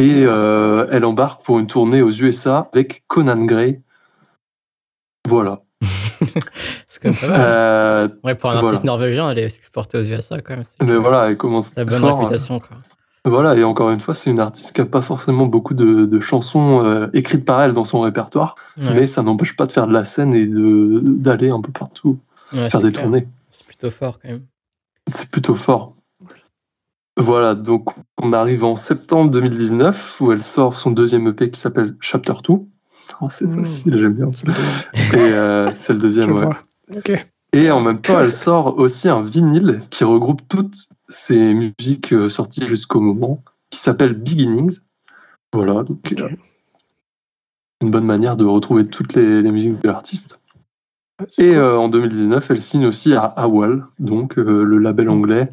Et 0.00 0.20
elle 0.20 1.04
embarque 1.04 1.44
pour 1.44 1.58
une 1.58 1.66
tournée 1.66 2.02
aux 2.02 2.12
USA 2.12 2.68
avec 2.72 3.02
Conan 3.08 3.44
Gray. 3.44 3.82
Voilà. 5.26 5.62
c'est 6.86 7.02
quand 7.02 7.08
même 7.08 7.18
pas 7.18 7.26
mal. 7.26 8.18
ouais, 8.22 8.34
pour 8.36 8.50
un 8.50 8.56
artiste 8.58 8.84
norvégien, 8.84 9.28
elle 9.28 9.40
est 9.40 9.56
exportée 9.56 9.98
aux 9.98 10.04
USA 10.04 10.40
quand 10.40 10.54
même. 10.54 10.64
Mais 10.82 10.94
voilà, 10.94 11.28
elle 11.28 11.36
commence. 11.36 11.74
La 11.74 11.84
bonne 11.84 12.04
réputation, 12.04 12.60
quoi. 12.60 12.76
Voilà, 13.28 13.54
et 13.56 13.64
encore 13.64 13.90
une 13.90 14.00
fois, 14.00 14.14
c'est 14.14 14.30
une 14.30 14.40
artiste 14.40 14.74
qui 14.74 14.80
n'a 14.80 14.86
pas 14.86 15.02
forcément 15.02 15.46
beaucoup 15.46 15.74
de, 15.74 16.20
chansons 16.20 16.84
euh, 16.84 17.08
écrites 17.12 17.44
par 17.44 17.60
elle 17.62 17.72
dans 17.72 17.84
son 17.84 18.00
répertoire, 18.00 18.54
mais 18.76 19.06
ça 19.06 19.22
n'empêche 19.22 19.56
pas 19.56 19.66
de 19.66 19.72
faire 19.72 19.86
de 19.86 19.92
la 19.92 20.04
scène 20.04 20.34
et 20.34 20.46
d'aller 20.46 21.50
un 21.50 21.60
peu 21.60 21.72
partout, 21.72 22.18
faire 22.50 22.80
des 22.80 22.92
tournées. 22.92 23.28
C'est 23.50 23.64
plutôt 23.66 23.90
fort 23.90 24.18
quand 24.20 24.28
même. 24.28 24.42
C'est 25.06 25.30
plutôt 25.30 25.54
fort. 25.54 25.94
Voilà, 27.16 27.56
donc 27.56 27.88
on 28.22 28.32
arrive 28.32 28.62
en 28.62 28.76
septembre 28.76 29.30
2019 29.30 30.20
où 30.20 30.30
elle 30.30 30.42
sort 30.42 30.76
son 30.76 30.92
deuxième 30.92 31.26
EP 31.26 31.50
qui 31.50 31.58
s'appelle 31.58 31.96
Chapter 32.00 32.34
2. 32.48 32.54
c'est 33.28 33.46
mmh. 33.46 33.54
facile, 33.56 33.98
j'aime 33.98 34.14
bien. 34.14 34.30
Et 35.14 35.16
euh, 35.16 35.70
c'est 35.74 35.94
le 35.94 35.98
deuxième, 35.98 36.32
ouais. 36.32 37.26
Et 37.52 37.70
en 37.70 37.80
même 37.80 38.00
temps, 38.00 38.20
elle 38.20 38.32
sort 38.32 38.78
aussi 38.78 39.08
un 39.08 39.22
vinyle 39.22 39.80
qui 39.90 40.04
regroupe 40.04 40.42
toutes 40.48 40.90
ses 41.08 41.54
musiques 41.54 42.12
euh, 42.12 42.28
sorties 42.28 42.66
jusqu'au 42.66 43.00
moment, 43.00 43.42
qui 43.70 43.78
s'appelle 43.78 44.14
Beginnings. 44.14 44.80
Voilà, 45.52 45.82
donc 45.82 46.12
euh, 46.18 46.28
une 47.82 47.90
bonne 47.90 48.04
manière 48.04 48.36
de 48.36 48.44
retrouver 48.44 48.86
toutes 48.86 49.14
les, 49.14 49.42
musiques 49.42 49.80
de 49.80 49.88
l'artiste. 49.88 50.40
Et 51.38 51.58
en 51.58 51.88
2019, 51.88 52.48
elle 52.50 52.62
signe 52.62 52.86
aussi 52.86 53.12
à 53.14 53.24
AWAL, 53.24 53.84
donc 53.98 54.36
le 54.36 54.78
label 54.78 55.08
anglais 55.08 55.50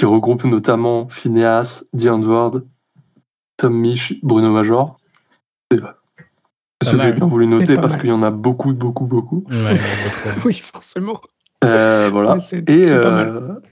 qui 0.00 0.06
regroupe 0.06 0.44
notamment 0.44 1.10
Phineas, 1.10 1.84
The 1.94 2.06
Ward, 2.06 2.64
Tom 3.58 3.74
Mich, 3.74 4.18
Bruno 4.22 4.50
Major. 4.50 4.96
C'est 5.70 5.78
que 6.96 7.02
j'ai 7.02 7.12
bien 7.12 7.26
voulu 7.26 7.46
noter 7.46 7.76
parce 7.76 7.98
qu'il 7.98 8.08
y 8.08 8.12
en 8.12 8.22
a 8.22 8.30
beaucoup, 8.30 8.72
beaucoup, 8.72 9.04
beaucoup. 9.04 9.44
oui, 10.46 10.54
forcément. 10.54 11.20
Euh, 11.64 12.08
voilà. 12.10 12.36
Et 12.66 12.86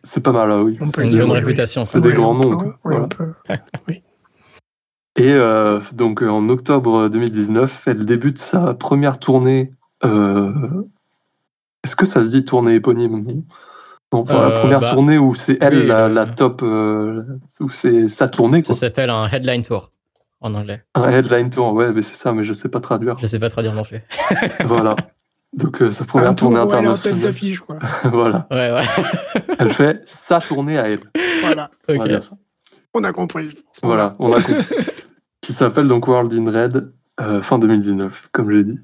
c'est 0.03 0.23
pas, 0.23 0.33
mal, 0.33 0.49
là, 0.49 0.63
oui. 0.63 0.79
C'est 0.95 1.05
une 1.05 1.19
bonne 1.19 1.31
réputation. 1.31 1.85
C'est 1.85 2.01
des 2.01 2.13
grands 2.13 2.35
noms. 2.35 2.75
oui. 3.89 4.03
Et 5.19 5.33
euh, 5.33 5.81
donc 5.95 6.23
en 6.23 6.49
octobre 6.49 7.09
2019, 7.09 7.89
elle 7.89 8.07
débute 8.07 8.39
sa 8.39 8.75
première 8.75 9.19
tournée. 9.19 9.73
Euh, 10.05 10.53
est-ce 11.83 11.97
que 11.97 12.07
ça 12.07 12.23
se 12.23 12.29
dit 12.29 12.45
tournée 12.45 12.77
éponyme 12.77 13.25
Enfin, 14.13 14.35
la 14.35 14.57
euh, 14.57 14.61
première 14.61 14.81
bah, 14.81 14.91
tournée 14.93 15.19
où 15.19 15.35
c'est 15.35 15.59
elle 15.61 15.87
la, 15.87 16.27
top, 16.27 16.63
euh, 16.63 17.25
où 17.61 17.69
c'est 17.71 18.09
sa 18.09 18.29
tournée. 18.29 18.63
Ça 18.63 18.75
s'appelle 18.75 19.11
un 19.11 19.27
headline 19.27 19.63
tour 19.63 19.91
en 20.41 20.55
anglais. 20.55 20.85
Un 20.95 21.11
headline 21.11 21.51
tour, 21.51 21.73
ouais, 21.75 21.93
mais 21.93 22.01
c'est 22.01 22.15
ça, 22.15 22.33
mais 22.33 22.45
je 22.45 22.53
sais 22.53 22.69
pas 22.69 22.81
traduire. 22.81 23.19
Je 23.19 23.27
sais 23.27 23.41
pas 23.41 23.51
traduire 23.51 23.75
non 23.75 23.83
plus. 23.83 24.01
voilà. 24.65 24.95
Donc 25.53 25.81
euh, 25.81 25.91
sa 25.91 26.05
première 26.05 26.35
tournée 26.35 26.59
internationale. 26.59 27.35
quoi. 27.67 27.79
voilà. 28.05 28.47
Ouais, 28.53 28.73
ouais. 28.73 28.85
elle 29.59 29.73
fait 29.73 30.03
sa 30.05 30.41
tournée 30.41 30.79
à 30.79 30.89
elle. 30.89 31.01
Voilà. 31.41 31.71
On, 32.95 33.05
a 33.05 33.13
compris. 33.13 33.57
Voilà, 33.83 34.15
on 34.19 34.33
a 34.33 34.43
compris. 34.43 34.65
Qui 35.41 35.53
s'appelle 35.53 35.87
donc 35.87 36.07
World 36.09 36.33
in 36.33 36.51
Red, 36.51 36.93
fin 37.43 37.59
2019, 37.59 38.29
comme 38.33 38.51
j'ai 38.51 38.65
dit. 38.65 38.79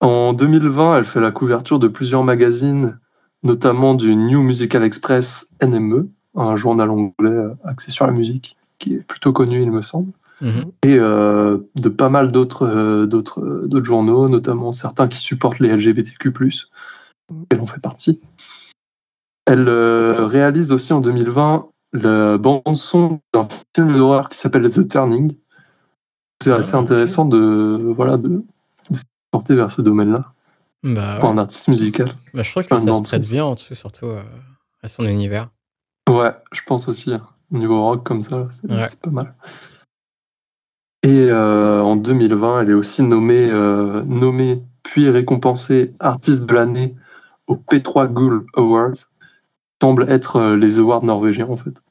En 0.00 0.32
2020, 0.32 0.98
elle 0.98 1.04
fait 1.04 1.20
la 1.20 1.30
couverture 1.30 1.78
de 1.78 1.88
plusieurs 1.88 2.24
magazines 2.24 2.98
notamment 3.42 3.94
du 3.94 4.14
New 4.16 4.42
Musical 4.42 4.82
Express 4.82 5.54
NME, 5.62 6.08
un 6.34 6.56
journal 6.56 6.90
anglais 6.90 7.30
euh, 7.30 7.54
axé 7.64 7.90
sur 7.90 8.06
la 8.06 8.12
musique, 8.12 8.56
qui 8.78 8.94
est 8.94 9.06
plutôt 9.06 9.32
connu, 9.32 9.62
il 9.62 9.70
me 9.70 9.82
semble, 9.82 10.12
mhm. 10.40 10.72
et 10.84 10.96
euh, 10.98 11.58
de 11.76 11.88
pas 11.88 12.08
mal 12.08 12.32
d'autres 12.32 12.66
euh, 12.66 13.06
d'autres 13.06 13.66
d'autres 13.66 13.84
journaux, 13.84 14.28
notamment 14.28 14.72
certains 14.72 15.08
qui 15.08 15.18
supportent 15.18 15.60
les 15.60 15.74
LGBTQ+, 15.74 16.32
elle 17.50 17.60
en 17.60 17.66
fait 17.66 17.80
partie. 17.80 18.20
Elle 19.46 19.68
réalise 19.68 20.72
aussi 20.72 20.92
en 20.92 21.00
2020 21.00 21.68
le 21.92 22.36
bande 22.36 22.62
son 22.74 23.20
d'un 23.32 23.48
film 23.74 23.96
d'horreur 23.96 24.28
qui 24.28 24.36
s'appelle 24.36 24.70
The 24.70 24.86
Turning. 24.86 25.34
C'est 26.42 26.52
assez 26.52 26.74
ah, 26.74 26.80
intéressant 26.80 27.24
de 27.24 27.92
voilà 27.96 28.18
de, 28.18 28.44
de 28.90 28.96
se 28.96 29.04
porter 29.30 29.54
vers 29.54 29.70
ce 29.70 29.80
domaine-là. 29.80 30.32
Bah, 30.82 31.16
pour 31.18 31.28
un 31.30 31.38
artiste 31.38 31.68
musical. 31.68 32.08
Bah, 32.32 32.42
je 32.42 32.50
crois 32.50 32.62
que 32.62 32.68
ça 32.68 32.78
se 32.80 33.02
prête 33.02 33.22
bien 33.22 33.44
en 33.44 33.54
dessous, 33.54 33.74
surtout 33.74 34.06
euh, 34.06 34.22
à 34.82 34.88
son 34.88 35.04
univers. 35.04 35.50
Ouais, 36.08 36.32
je 36.52 36.60
pense 36.66 36.88
aussi. 36.88 37.12
Hein. 37.12 37.26
Niveau 37.50 37.82
rock 37.82 38.04
comme 38.04 38.22
ça, 38.22 38.46
c'est 38.50 39.00
pas 39.00 39.10
mal. 39.10 39.34
Et 41.02 41.28
euh, 41.30 41.80
en 41.80 41.96
2020, 41.96 42.62
elle 42.62 42.70
est 42.70 42.74
aussi 42.74 43.02
nommée, 43.02 43.48
euh, 43.50 44.02
nommée 44.04 44.62
puis 44.82 45.10
récompensée 45.10 45.94
artiste 46.00 46.48
de 46.48 46.54
l'année 46.54 46.96
au 47.46 47.56
P3 47.56 48.08
Gull 48.08 48.44
Awards. 48.54 48.96
Semble 49.80 50.10
être 50.10 50.54
les 50.54 50.80
awards 50.80 51.04
norvégiens 51.04 51.48
en 51.48 51.56
fait. 51.56 51.82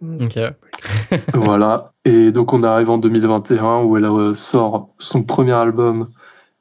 Mm. 0.00 0.24
Ok. 0.24 0.38
voilà. 1.34 1.92
Et 2.04 2.32
donc 2.32 2.52
on 2.52 2.62
arrive 2.62 2.88
en 2.88 2.98
2021 2.98 3.82
où 3.82 3.96
elle 3.96 4.36
sort 4.36 4.88
son 4.98 5.22
premier 5.22 5.52
album 5.52 6.08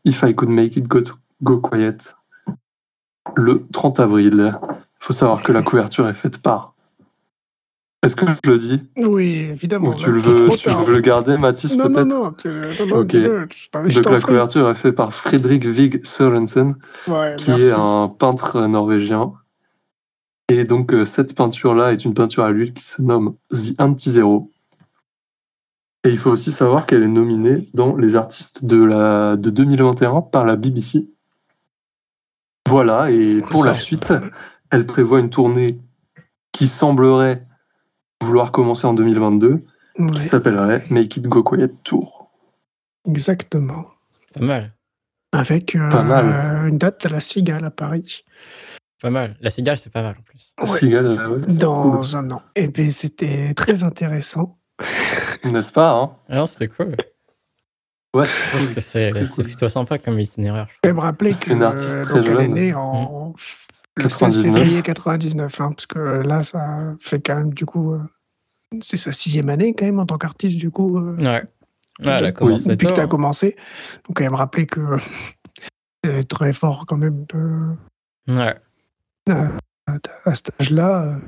If 0.04 0.24
I 0.24 0.36
Could 0.36 0.50
Make 0.50 0.76
It 0.76 0.88
Go 0.88 1.02
To 1.02 1.14
Go 1.42 1.60
Quiet 1.60 1.98
le 3.36 3.66
30 3.72 4.00
avril. 4.00 4.58
Il 4.64 5.06
faut 5.06 5.14
savoir 5.14 5.44
que 5.44 5.52
la 5.52 5.62
couverture 5.62 6.08
est 6.08 6.14
faite 6.14 6.42
par. 6.42 6.74
Est-ce 8.02 8.16
que 8.16 8.26
je 8.26 8.50
le 8.50 8.58
dis 8.58 8.82
Oui, 8.96 9.50
évidemment. 9.52 9.90
Ou 9.90 9.96
tu, 9.96 10.10
le 10.10 10.20
veux, 10.20 10.56
tu 10.56 10.70
veux 10.70 10.94
le 10.94 11.02
garder, 11.02 11.38
Mathis, 11.38 11.76
peut-être 11.76 12.06
Non, 12.06 12.06
non, 12.06 12.34
non. 12.88 12.98
ok. 12.98 13.18
Donc 13.94 14.06
la 14.06 14.22
couverture 14.22 14.70
est 14.70 14.76
faite 14.76 14.96
par 14.96 15.14
Fredrik 15.14 15.66
Vig 15.66 16.06
Sørensen, 16.06 16.76
qui 17.38 17.52
est 17.52 17.72
un 17.72 18.08
peintre 18.08 18.66
norvégien. 18.68 19.34
Et 20.52 20.64
donc 20.64 20.94
euh, 20.94 21.06
cette 21.06 21.36
peinture-là 21.36 21.94
est 21.94 22.06
une 22.06 22.16
peinture 22.16 22.44
à 22.44 22.52
l'huile 22.52 22.74
qui 22.74 22.84
se 22.84 23.02
nomme 23.02 23.36
The 23.52 23.80
Anti-Zero. 23.80 24.50
Et 26.06 26.10
il 26.10 26.18
faut 26.18 26.32
aussi 26.32 26.52
savoir 26.52 26.86
qu'elle 26.86 27.04
est 27.04 27.08
nominée 27.08 27.70
dans 27.74 27.96
les 27.96 28.16
artistes 28.16 28.66
de, 28.66 28.82
la, 28.82 29.36
de 29.36 29.50
2021 29.50 30.22
par 30.22 30.46
la 30.46 30.56
BBC 30.56 31.10
voilà, 32.70 33.10
et 33.10 33.42
pour 33.42 33.66
la 33.66 33.74
suite, 33.74 34.14
elle 34.70 34.86
prévoit 34.86 35.20
une 35.20 35.32
tournée 35.32 35.80
qui 36.52 36.68
semblerait 36.68 37.48
vouloir 38.22 38.52
commencer 38.52 38.86
en 38.88 38.94
2022, 38.94 39.64
qui 40.14 40.24
s'appellerait 40.24 40.86
Make 40.90 41.18
It 41.18 41.28
Go 41.28 41.44
Quiet 41.44 41.72
Tour. 41.84 42.32
Exactement. 43.08 43.86
Pas 44.34 44.46
mal. 44.46 44.74
Avec 45.32 45.76
euh, 45.76 46.68
une 46.68 46.78
date 46.78 47.06
à 47.06 47.10
la 47.10 47.20
Cigale 47.20 47.66
à 47.66 47.72
Paris. 47.72 48.24
Pas 49.02 49.10
mal. 49.10 49.38
La 49.42 49.50
Cigale, 49.50 49.78
c'est 49.78 49.92
pas 49.92 50.02
mal 50.02 50.16
en 50.20 50.24
plus. 50.24 50.54
Cigale, 50.66 51.16
Dans 51.58 52.16
un 52.16 52.32
an. 52.32 52.42
Et 52.56 52.68
bien, 52.68 52.92
c'était 52.92 53.54
très 53.54 53.84
intéressant. 53.84 54.58
N'est-ce 55.44 55.72
pas 55.72 55.92
hein? 55.92 56.12
Non, 56.30 56.46
c'était 56.46 56.68
cool. 56.68 56.96
Ouais, 58.16 58.26
c'est 58.78 59.12
plutôt 59.44 59.70
sympa 59.70 60.00
comme 60.00 60.20
itinéraire. 60.20 60.68
Je 60.84 60.90
vais 60.90 60.94
me 60.94 61.00
rappeler 61.00 61.30
que 61.30 61.54
une 61.54 61.62
artiste 61.62 62.02
très 62.02 62.24
jeune. 62.24 62.38
elle 62.38 62.46
est 62.46 62.48
née 62.48 62.74
en 62.74 63.36
99. 64.04 64.44
février 64.44 64.82
99, 64.82 65.62
hein, 65.62 65.72
parce 65.72 65.86
que 65.86 66.00
là, 66.00 66.44
ça 66.44 66.96
fait 67.00 67.20
quand 67.20 67.36
même, 67.36 67.54
du 67.54 67.66
coup, 67.66 67.94
euh, 67.94 68.02
c'est 68.82 68.98
sa 68.98 69.12
sixième 69.12 69.50
année 69.50 69.74
quand 69.74 69.86
même 69.86 70.00
en 70.00 70.06
tant 70.06 70.18
qu'artiste, 70.18 70.58
du 70.58 70.72
coup. 70.72 70.98
Euh, 70.98 71.16
ouais. 71.18 71.44
ouais. 72.06 72.12
elle 72.12 72.26
a 72.26 72.32
commencé 72.32 72.70
Depuis 72.70 72.88
que 72.88 72.94
tu 72.94 73.00
as 73.00 73.08
commencé. 73.08 73.56
Donc, 74.08 74.22
elle 74.22 74.32
me 74.32 74.36
rappeler 74.36 74.66
que 74.66 74.82
c'est 76.04 76.28
très 76.28 76.54
fort 76.54 76.86
quand 76.86 76.98
même 76.98 77.26
de. 77.30 77.76
Ouais. 78.28 78.56
À, 80.26 80.36
cet 80.36 80.60
âge-là, 80.60 81.20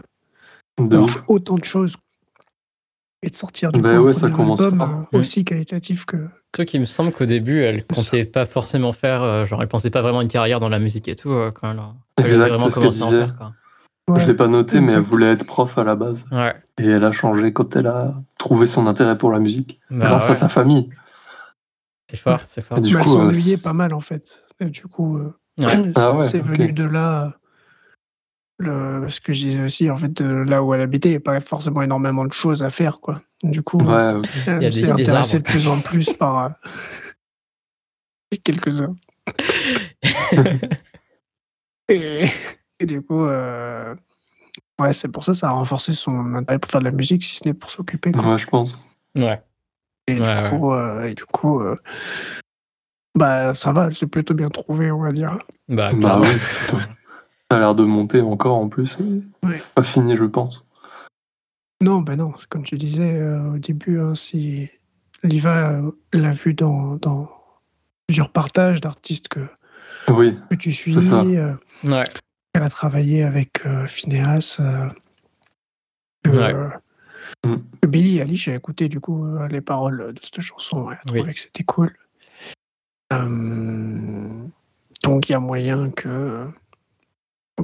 euh, 0.80 1.08
autant 1.28 1.56
de 1.56 1.64
choses 1.64 1.96
et 3.24 3.30
de 3.30 3.36
sortir 3.36 3.72
du 3.72 3.80
bah 3.80 4.00
ouais, 4.00 4.14
ça 4.14 4.30
commence 4.30 4.62
album 4.62 5.06
aussi 5.14 5.46
qualitatif 5.46 6.06
que 6.06 6.18
truc, 6.52 6.74
il 6.74 6.82
me 6.82 6.86
semble 6.86 7.12
qu'au 7.12 7.26
début, 7.26 7.62
elle 7.62 7.86
comptait 7.86 8.26
pas 8.26 8.46
forcément 8.46 8.92
faire, 8.92 9.24
euh, 9.24 9.46
genre, 9.46 9.62
elle 9.62 9.68
pensait 9.68 9.90
pas 9.90 10.02
vraiment 10.02 10.22
une 10.22 10.28
carrière 10.28 10.60
dans 10.60 10.70
la 10.70 10.80
musique 10.80 11.08
et 11.08 11.16
tout, 11.16 11.32
euh, 11.32 11.52
quand 11.52 11.72
elle, 12.18 12.26
exact, 12.26 12.58
c'est 12.58 12.70
ce 12.70 12.80
qu'elle 12.80 12.90
disait. 12.90 13.28
Je 14.18 14.26
l'ai 14.26 14.34
pas 14.34 14.48
noté, 14.48 14.82
mais 14.82 14.94
elle 14.94 15.00
voulait 15.00 15.32
être 15.32 15.46
prof 15.46 15.78
à 15.78 15.84
la 15.84 15.96
base. 15.96 16.26
Ouais. 16.32 16.54
Et 16.80 16.88
elle 16.88 17.06
a 17.06 17.14
changé 17.14 17.54
quand 17.54 17.76
elle 17.76 17.88
a 17.88 18.14
trouvé 18.38 18.66
son 18.66 18.88
intérêt 18.88 19.18
pour 19.18 19.32
la 19.32 19.40
musique, 19.40 19.80
bah 19.90 20.08
grâce 20.08 20.30
à 20.30 20.36
sa 20.36 20.50
famille. 20.50 20.90
C'est 22.10 22.18
fort, 22.18 22.42
c'est 22.44 22.62
fort. 22.62 22.82
du 22.82 22.94
coup, 22.94 23.00
elle 23.00 23.08
s'ennuyait 23.08 23.58
pas 23.64 23.74
mal, 23.74 23.94
en 23.94 24.02
fait. 24.02 24.44
Et 24.60 24.66
du 24.66 24.84
coup, 24.88 25.20
ah 25.64 26.20
c'est 26.22 26.40
venu 26.40 26.74
de 26.74 26.84
là 26.84 27.38
ce 28.66 29.22
que 29.22 29.34
je 29.34 29.46
disais 29.46 29.64
aussi, 29.64 29.90
en 29.90 29.98
fait, 29.98 30.22
là 30.22 30.64
où 30.64 30.74
elle 30.74 30.82
habitait, 30.82 31.10
il 31.10 31.14
n'y 31.14 31.18
a 31.18 31.22
pas 31.22 31.40
forcément 31.40 31.82
énormément 31.82 32.26
de 32.26 32.34
choses 32.34 32.64
à 32.64 32.70
faire, 32.70 33.00
quoi. 33.00 33.22
Du 33.44 33.64
coup, 33.64 33.80
elle 34.48 34.72
s'est 34.72 34.90
intéressée 34.90 35.40
de 35.40 35.44
plus 35.44 35.68
en 35.68 35.80
plus 35.80 36.14
par 36.14 36.46
euh, 36.46 36.50
quelques-uns. 38.44 38.96
et, 41.90 42.30
du 42.82 43.02
coup, 43.02 43.26
euh, 43.26 43.96
ouais, 44.80 44.94
c'est 44.94 45.08
pour 45.08 45.24
ça 45.24 45.34
ça 45.34 45.50
a 45.50 45.52
renforcé 45.52 45.94
son 45.94 46.36
intérêt 46.36 46.60
pour 46.60 46.70
faire 46.70 46.82
de 46.82 46.86
la 46.86 46.92
musique, 46.92 47.24
si 47.24 47.36
ce 47.36 47.48
n'est 47.48 47.54
pour 47.54 47.70
s'occuper. 47.70 48.12
Ouais, 48.16 48.38
je 48.38 48.48
pense. 48.48 48.80
Ouais. 49.16 49.42
Et, 50.08 50.16
du, 50.16 50.50
Coup, 50.50 50.74
euh, 50.74 51.06
et 51.06 51.14
du 51.14 51.26
coup, 51.26 51.64
bah, 53.16 53.54
ça 53.54 53.72
va, 53.72 53.86
elle 53.86 53.96
s'est 53.96 54.08
plutôt 54.08 54.34
bien 54.34 54.50
trouvé, 54.50 54.92
on 54.92 55.02
va 55.02 55.12
dire. 55.12 55.38
Bah, 55.68 55.92
bah 55.94 56.20
oui. 56.22 56.30
Ça 57.52 57.58
a 57.58 57.60
l'air 57.60 57.76
de 57.76 57.84
monter 57.84 58.22
encore 58.22 58.56
en 58.56 58.70
plus. 58.70 58.98
C'est 59.54 59.76
pas 59.76 59.84
fini, 59.84 60.16
je 60.16 60.24
pense. 60.24 60.66
Non, 61.82 62.00
ben 62.00 62.16
non, 62.16 62.32
comme 62.48 62.64
tu 62.64 62.78
disais 62.78 63.18
euh, 63.18 63.56
au 63.56 63.58
début, 63.58 64.00
hein, 64.00 64.16
si 64.16 64.70
Liva 65.22 65.72
euh, 65.72 65.92
l'a 66.14 66.32
vu 66.32 66.54
dans, 66.54 66.96
dans, 66.96 67.30
plusieurs 68.08 68.30
partages 68.30 68.80
d'artistes 68.80 69.28
que, 69.28 69.42
oui, 70.10 70.38
que 70.50 70.56
tu 70.56 70.72
suis. 70.72 70.96
Euh, 70.96 71.54
elle 72.54 72.64
a 72.64 72.70
travaillé 72.70 73.24
avec 73.24 73.64
Phineas. 73.86 74.62
Mmh. 76.26 76.70
Billy 77.86 78.22
Ali, 78.22 78.38
j'ai 78.38 78.56
écouté 78.56 78.88
du 78.88 79.02
coup 79.02 79.28
les 79.50 79.60
paroles 79.60 80.14
de 80.14 80.20
cette 80.24 80.40
chanson, 80.40 80.90
elle 80.90 81.00
a 81.02 81.06
trouvé 81.06 81.34
que 81.34 81.40
c'était 81.42 81.66
cool. 81.66 81.94
donc 83.10 84.54
il 85.28 85.34
y 85.34 85.36
a 85.36 85.40
moyen 85.42 85.90
que 85.90 86.48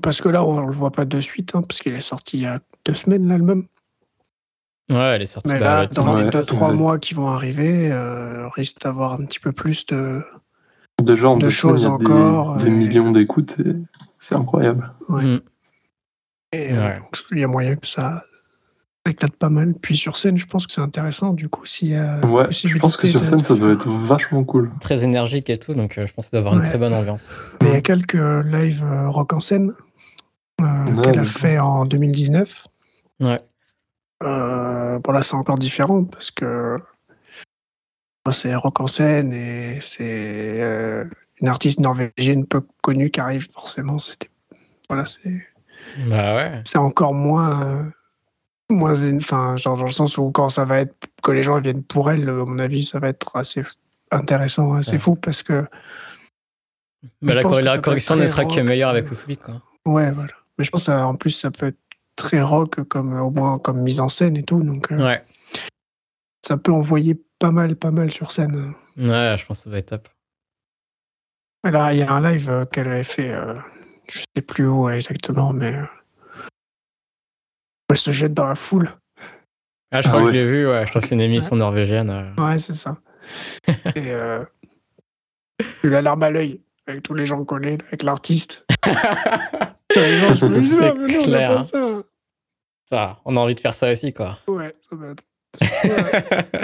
parce 0.02 0.22
que 0.22 0.30
là, 0.30 0.44
on 0.44 0.66
le 0.66 0.74
voit 0.74 0.92
pas 0.92 1.06
de 1.06 1.22
suite, 1.22 1.56
hein, 1.56 1.62
parce 1.62 1.80
qu'il 1.80 1.94
est 1.94 2.02
sorti 2.02 2.38
il 2.38 2.44
y 2.44 2.46
a 2.46 2.60
deux 2.86 2.96
semaines, 2.96 3.28
l'album. 3.28 3.66
Ouais, 4.90 5.16
elle 5.16 5.22
est 5.22 5.26
sortie 5.26 5.50
Mais 5.50 5.60
là, 5.60 5.86
dans 5.88 6.16
les 6.16 6.30
deux, 6.30 6.42
trois 6.42 6.72
mois 6.72 6.98
qui 6.98 7.14
vont 7.14 7.28
arriver, 7.28 7.92
euh, 7.92 8.48
risque 8.50 8.80
d'avoir 8.82 9.14
un 9.14 9.26
petit 9.26 9.40
peu 9.40 9.52
plus 9.52 9.86
de, 9.88 10.24
Déjà, 11.04 11.30
en 11.30 11.38
de 11.38 11.50
choses 11.50 11.82
il 11.82 11.86
y 11.86 11.88
a 11.88 11.92
encore. 11.92 12.56
Des, 12.56 12.70
millions 12.70 13.12
d'écoutes, 13.12 13.58
c'est 14.18 14.36
incroyable. 14.36 14.92
Mm. 15.10 15.38
Et 16.54 16.72
euh, 16.72 16.94
il 17.32 17.40
y 17.40 17.44
a 17.44 17.48
moyen 17.48 17.76
que 17.76 17.86
ça 17.86 18.24
éclate 19.06 19.36
pas 19.36 19.50
mal. 19.50 19.74
Puis 19.74 19.98
sur 19.98 20.16
scène, 20.16 20.38
je 20.38 20.46
pense 20.46 20.66
que 20.66 20.72
c'est 20.72 20.82
intéressant, 20.82 21.34
du 21.34 21.50
coup, 21.50 21.66
a. 21.66 22.26
Ouais, 22.26 22.48
je 22.52 22.78
pense 22.78 22.96
que 22.96 23.08
sur 23.08 23.26
scène, 23.26 23.44
ça 23.44 23.56
doit 23.56 23.74
être 23.74 23.90
vachement 23.90 24.46
cool. 24.46 24.72
Très 24.80 25.04
énergique 25.04 25.50
et 25.50 25.58
tout, 25.58 25.74
donc 25.74 25.98
euh, 25.98 26.08
je 26.08 26.14
pense 26.14 26.32
d'avoir 26.32 26.54
une 26.54 26.64
très 26.64 26.78
bonne 26.78 26.94
ambiance. 26.94 27.36
Mais 27.62 27.70
il 27.70 27.74
y 27.74 27.78
a 27.78 27.82
quelques 27.82 28.14
lives 28.46 28.86
rock 29.08 29.34
en 29.34 29.42
scène 29.42 29.74
euh, 30.62 31.02
qu'elle 31.04 31.20
a 31.20 31.26
fait 31.26 31.60
en 31.60 31.86
2019. 31.86 32.68
Ouais. 33.20 33.42
Euh, 34.24 35.00
bon 35.00 35.12
là 35.12 35.22
c'est 35.22 35.36
encore 35.36 35.60
différent 35.60 36.04
parce 36.04 36.32
que 36.32 36.80
c'est 38.32 38.56
rock 38.56 38.82
en 38.82 38.88
scène 38.88 39.32
et 39.32 39.80
c'est 39.82 40.62
euh, 40.62 41.06
une 41.40 41.48
artiste 41.48 41.80
norvégienne 41.80 42.46
peu 42.46 42.62
connue 42.82 43.12
qui 43.12 43.20
arrive 43.20 43.48
forcément. 43.52 44.00
C'était 44.00 44.30
voilà 44.90 45.06
c'est. 45.06 45.48
Bah 46.10 46.36
ouais. 46.36 46.62
C'est 46.66 46.80
encore 46.80 47.14
moins 47.14 47.92
moins 48.70 49.16
enfin 49.16 49.56
genre 49.56 49.78
dans 49.78 49.86
le 49.86 49.92
sens 49.92 50.18
où 50.18 50.32
quand 50.32 50.50
ça 50.50 50.66
va 50.66 50.80
être 50.80 51.08
que 51.24 51.32
les 51.32 51.44
gens 51.44 51.60
viennent 51.62 51.84
pour 51.84 52.12
elle, 52.12 52.28
à 52.28 52.34
mon 52.34 52.60
avis 52.60 52.84
ça 52.84 53.00
va 53.00 53.10
être 53.10 53.36
assez 53.36 53.64
intéressant, 54.12 54.74
assez 54.74 54.98
fou 54.98 55.16
parce 55.16 55.44
que. 55.44 55.66
Mais 57.22 57.36
la, 57.36 57.44
la 57.62 57.78
correction 57.78 58.16
ne 58.16 58.26
sera 58.26 58.46
que 58.46 58.60
meilleure 58.60 58.90
avec 58.90 59.10
le 59.10 59.16
public 59.16 59.40
quoi. 59.42 59.62
Ouais 59.86 60.12
voilà. 60.12 60.34
Mais 60.58 60.64
je 60.64 60.72
pense 60.72 60.86
qu'en 60.86 61.16
plus, 61.16 61.32
ça 61.32 61.52
peut 61.52 61.68
être 61.68 61.80
très 62.16 62.42
rock, 62.42 62.84
comme, 62.88 63.14
au 63.20 63.30
moins 63.30 63.60
comme 63.60 63.82
mise 63.82 64.00
en 64.00 64.10
scène 64.10 64.38
et 64.38 64.44
tout. 64.44 64.62
Donc, 64.62 64.92
euh, 64.92 65.06
ouais. 65.06 65.24
ça 66.46 66.58
peut 66.58 66.72
envoyer 66.72 67.22
pas 67.40 67.52
mal, 67.52 67.76
pas 67.76 67.92
mal 67.92 68.12
sur 68.12 68.32
scène. 68.32 68.74
Ouais, 68.98 69.36
je 69.38 69.46
pense 69.46 69.60
que 69.60 69.64
ça 69.66 69.70
va 69.70 69.78
être 69.78 69.90
top. 69.90 70.10
Là, 71.64 71.94
il 71.94 72.00
y 72.00 72.02
a 72.02 72.12
un 72.12 72.22
live 72.22 72.50
euh, 72.50 72.66
qu'elle 72.66 72.88
avait 72.88 73.04
fait, 73.04 73.32
euh, 73.32 73.56
je 74.10 74.20
sais 74.36 74.42
plus 74.42 74.68
où 74.68 74.90
exactement, 74.90 75.54
mais 75.54 75.76
elle 77.90 77.98
se 77.98 78.12
jette 78.12 78.34
dans 78.34 78.46
la 78.46 78.56
foule. 78.56 78.92
Ah, 79.92 80.02
je 80.02 80.08
crois 80.08 80.22
ah 80.22 80.26
que 80.26 80.32
j'ai 80.32 80.46
vu, 80.46 80.68
ouais. 80.68 80.86
Je 80.86 80.92
pense 80.92 81.04
que 81.04 81.10
c'est 81.10 81.16
une 81.16 81.22
émission 81.22 81.56
norvégienne. 81.56 82.34
Ouais, 82.38 82.60
c'est 82.60 82.76
ça. 82.76 82.98
et 83.68 84.12
euh, 84.12 84.44
eu 85.84 85.90
la 85.90 86.02
larme 86.02 86.24
à 86.24 86.30
l'œil 86.30 86.62
avec 86.88 87.04
tous 87.04 87.14
les 87.14 87.26
gens 87.26 87.44
collés, 87.44 87.78
avec 87.88 88.04
l'artiste. 88.04 88.66
c'est 89.94 91.24
clair. 91.24 91.60
Hein. 91.60 92.04
Ça. 92.86 93.20
on 93.26 93.36
a 93.36 93.40
envie 93.40 93.56
de 93.56 93.60
faire 93.60 93.74
ça 93.74 93.92
aussi, 93.92 94.14
quoi. 94.14 94.40
Ouais, 94.48 94.76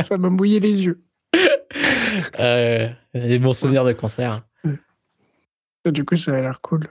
ça 0.02 0.18
m'a 0.18 0.30
mouillé 0.30 0.60
les 0.60 0.86
yeux. 0.86 1.04
Euh, 2.40 2.90
des 3.16 3.40
bons 3.40 3.54
souvenirs 3.54 3.84
de 3.84 3.94
concert. 3.94 4.44
du 5.86 6.06
coup, 6.06 6.16
ça 6.16 6.36
a 6.36 6.40
l'air 6.40 6.62
cool. 6.62 6.88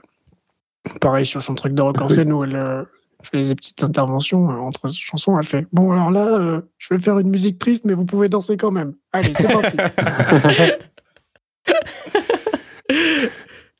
Pareil 0.99 1.25
sur 1.25 1.41
son 1.41 1.55
truc 1.55 1.73
de 1.73 1.81
rock 1.81 2.01
en 2.01 2.09
scène 2.09 2.33
où 2.33 2.43
elle 2.43 2.57
euh, 2.57 2.83
fait 3.23 3.43
des 3.43 3.55
petites 3.55 3.83
interventions 3.83 4.51
euh, 4.51 4.55
entre 4.55 4.89
chansons. 4.89 5.37
Elle 5.39 5.45
fait 5.45 5.67
Bon, 5.71 5.91
alors 5.91 6.11
là, 6.11 6.27
euh, 6.27 6.61
je 6.77 6.93
vais 6.93 6.99
faire 6.99 7.19
une 7.19 7.29
musique 7.29 7.57
triste, 7.57 7.85
mais 7.85 7.93
vous 7.93 8.05
pouvez 8.05 8.29
danser 8.29 8.57
quand 8.57 8.71
même. 8.71 8.93
Allez, 9.11 9.33
c'est 9.35 9.43
parti. 9.47 9.77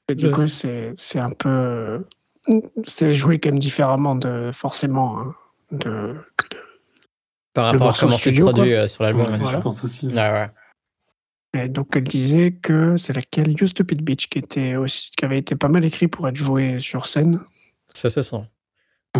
Et 0.10 0.16
du 0.16 0.32
coup, 0.32 0.48
c'est 0.48 0.96
un 1.16 1.32
peu 1.32 2.06
c'est 2.86 3.14
joué 3.14 3.40
quand 3.40 3.50
même 3.50 3.60
différemment 3.60 4.16
de 4.16 4.52
forcément 4.54 5.20
hein, 5.20 5.36
de, 5.72 6.16
par 7.54 7.66
rapport 7.66 7.92
à 7.92 7.94
comment 7.94 8.18
c'est 8.18 8.34
produit 8.34 8.74
euh, 8.74 8.88
sur 8.88 9.04
l'album. 9.04 9.38
Je 9.38 9.58
pense 9.58 9.84
aussi. 9.84 10.10
Ah, 10.18 10.34
ouais. 10.34 10.52
Et 11.56 11.70
donc 11.70 11.96
elle 11.96 12.04
disait 12.04 12.52
que 12.52 12.98
c'est 12.98 13.14
laquelle? 13.14 13.52
You 13.60 13.68
Stupid 13.68 14.02
Bitch 14.02 14.28
qui 14.28 14.40
était 14.40 14.76
aussi 14.76 15.12
qui 15.12 15.24
avait 15.24 15.38
été 15.38 15.56
pas 15.56 15.68
mal 15.68 15.86
écrit 15.86 16.08
pour 16.08 16.28
être 16.28 16.36
joué 16.36 16.80
sur 16.80 17.06
scène. 17.06 17.40
Ça 17.94 18.10
se 18.10 18.22
sent. 18.22 18.44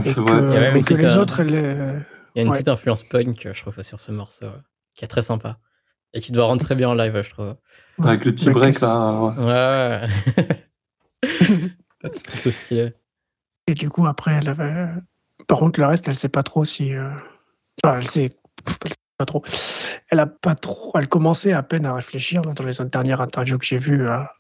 C'est 0.02 0.16
vrai. 0.16 0.44
il 0.48 0.54
y 0.54 0.58
a 0.58 0.82
que 0.82 0.94
les 0.96 1.16
autres, 1.16 1.42
Il 1.44 1.54
y 2.36 2.40
a 2.40 2.44
une 2.44 2.52
petite 2.52 2.68
influence 2.68 3.04
punk, 3.04 3.48
je 3.54 3.62
trouve, 3.62 3.80
sur 3.84 4.00
ce 4.00 4.12
morceau, 4.12 4.48
qui 4.96 5.06
est 5.06 5.08
très 5.08 5.22
sympa 5.22 5.60
et 6.14 6.22
qui 6.22 6.32
doit 6.32 6.46
rendre 6.46 6.64
très 6.64 6.76
bien 6.76 6.90
en 6.90 6.94
live, 6.94 7.22
je 7.22 7.30
trouve. 7.30 7.56
Avec 8.04 8.26
le 8.26 8.34
petit 8.34 8.50
break 8.50 8.80
là. 8.82 9.34
Ouais. 9.38 10.08
c'est 12.12 12.24
plutôt 12.24 12.52
stylé. 12.52 12.94
Et 13.68 13.74
du 13.74 13.90
coup, 13.90 14.06
après, 14.06 14.34
elle 14.34 14.50
avait. 14.50 14.88
Par 15.48 15.60
contre, 15.60 15.80
le 15.80 15.86
reste, 15.86 16.08
elle 16.08 16.16
sait 16.16 16.30
pas 16.30 16.44
trop 16.44 16.66
si. 16.66 16.94
Euh, 16.94 17.10
enfin, 17.84 17.98
elle 17.98 18.08
sait... 18.08 18.38
elle 18.84 18.92
sait 18.92 18.98
pas 19.18 19.26
trop. 19.26 19.44
Elle 20.10 20.20
a 20.20 20.28
pas 20.28 20.56
trop. 20.56 20.92
Elle 20.96 21.08
commençait 21.08 21.54
à 21.54 21.64
peine 21.64 21.86
à 21.86 21.94
réfléchir 21.94 22.42
dans 22.42 22.64
les 22.64 22.74
dernières 22.90 23.22
interviews 23.22 23.58
que 23.58 23.66
j'ai 23.66 23.78
vues 23.78 24.08
à, 24.08 24.34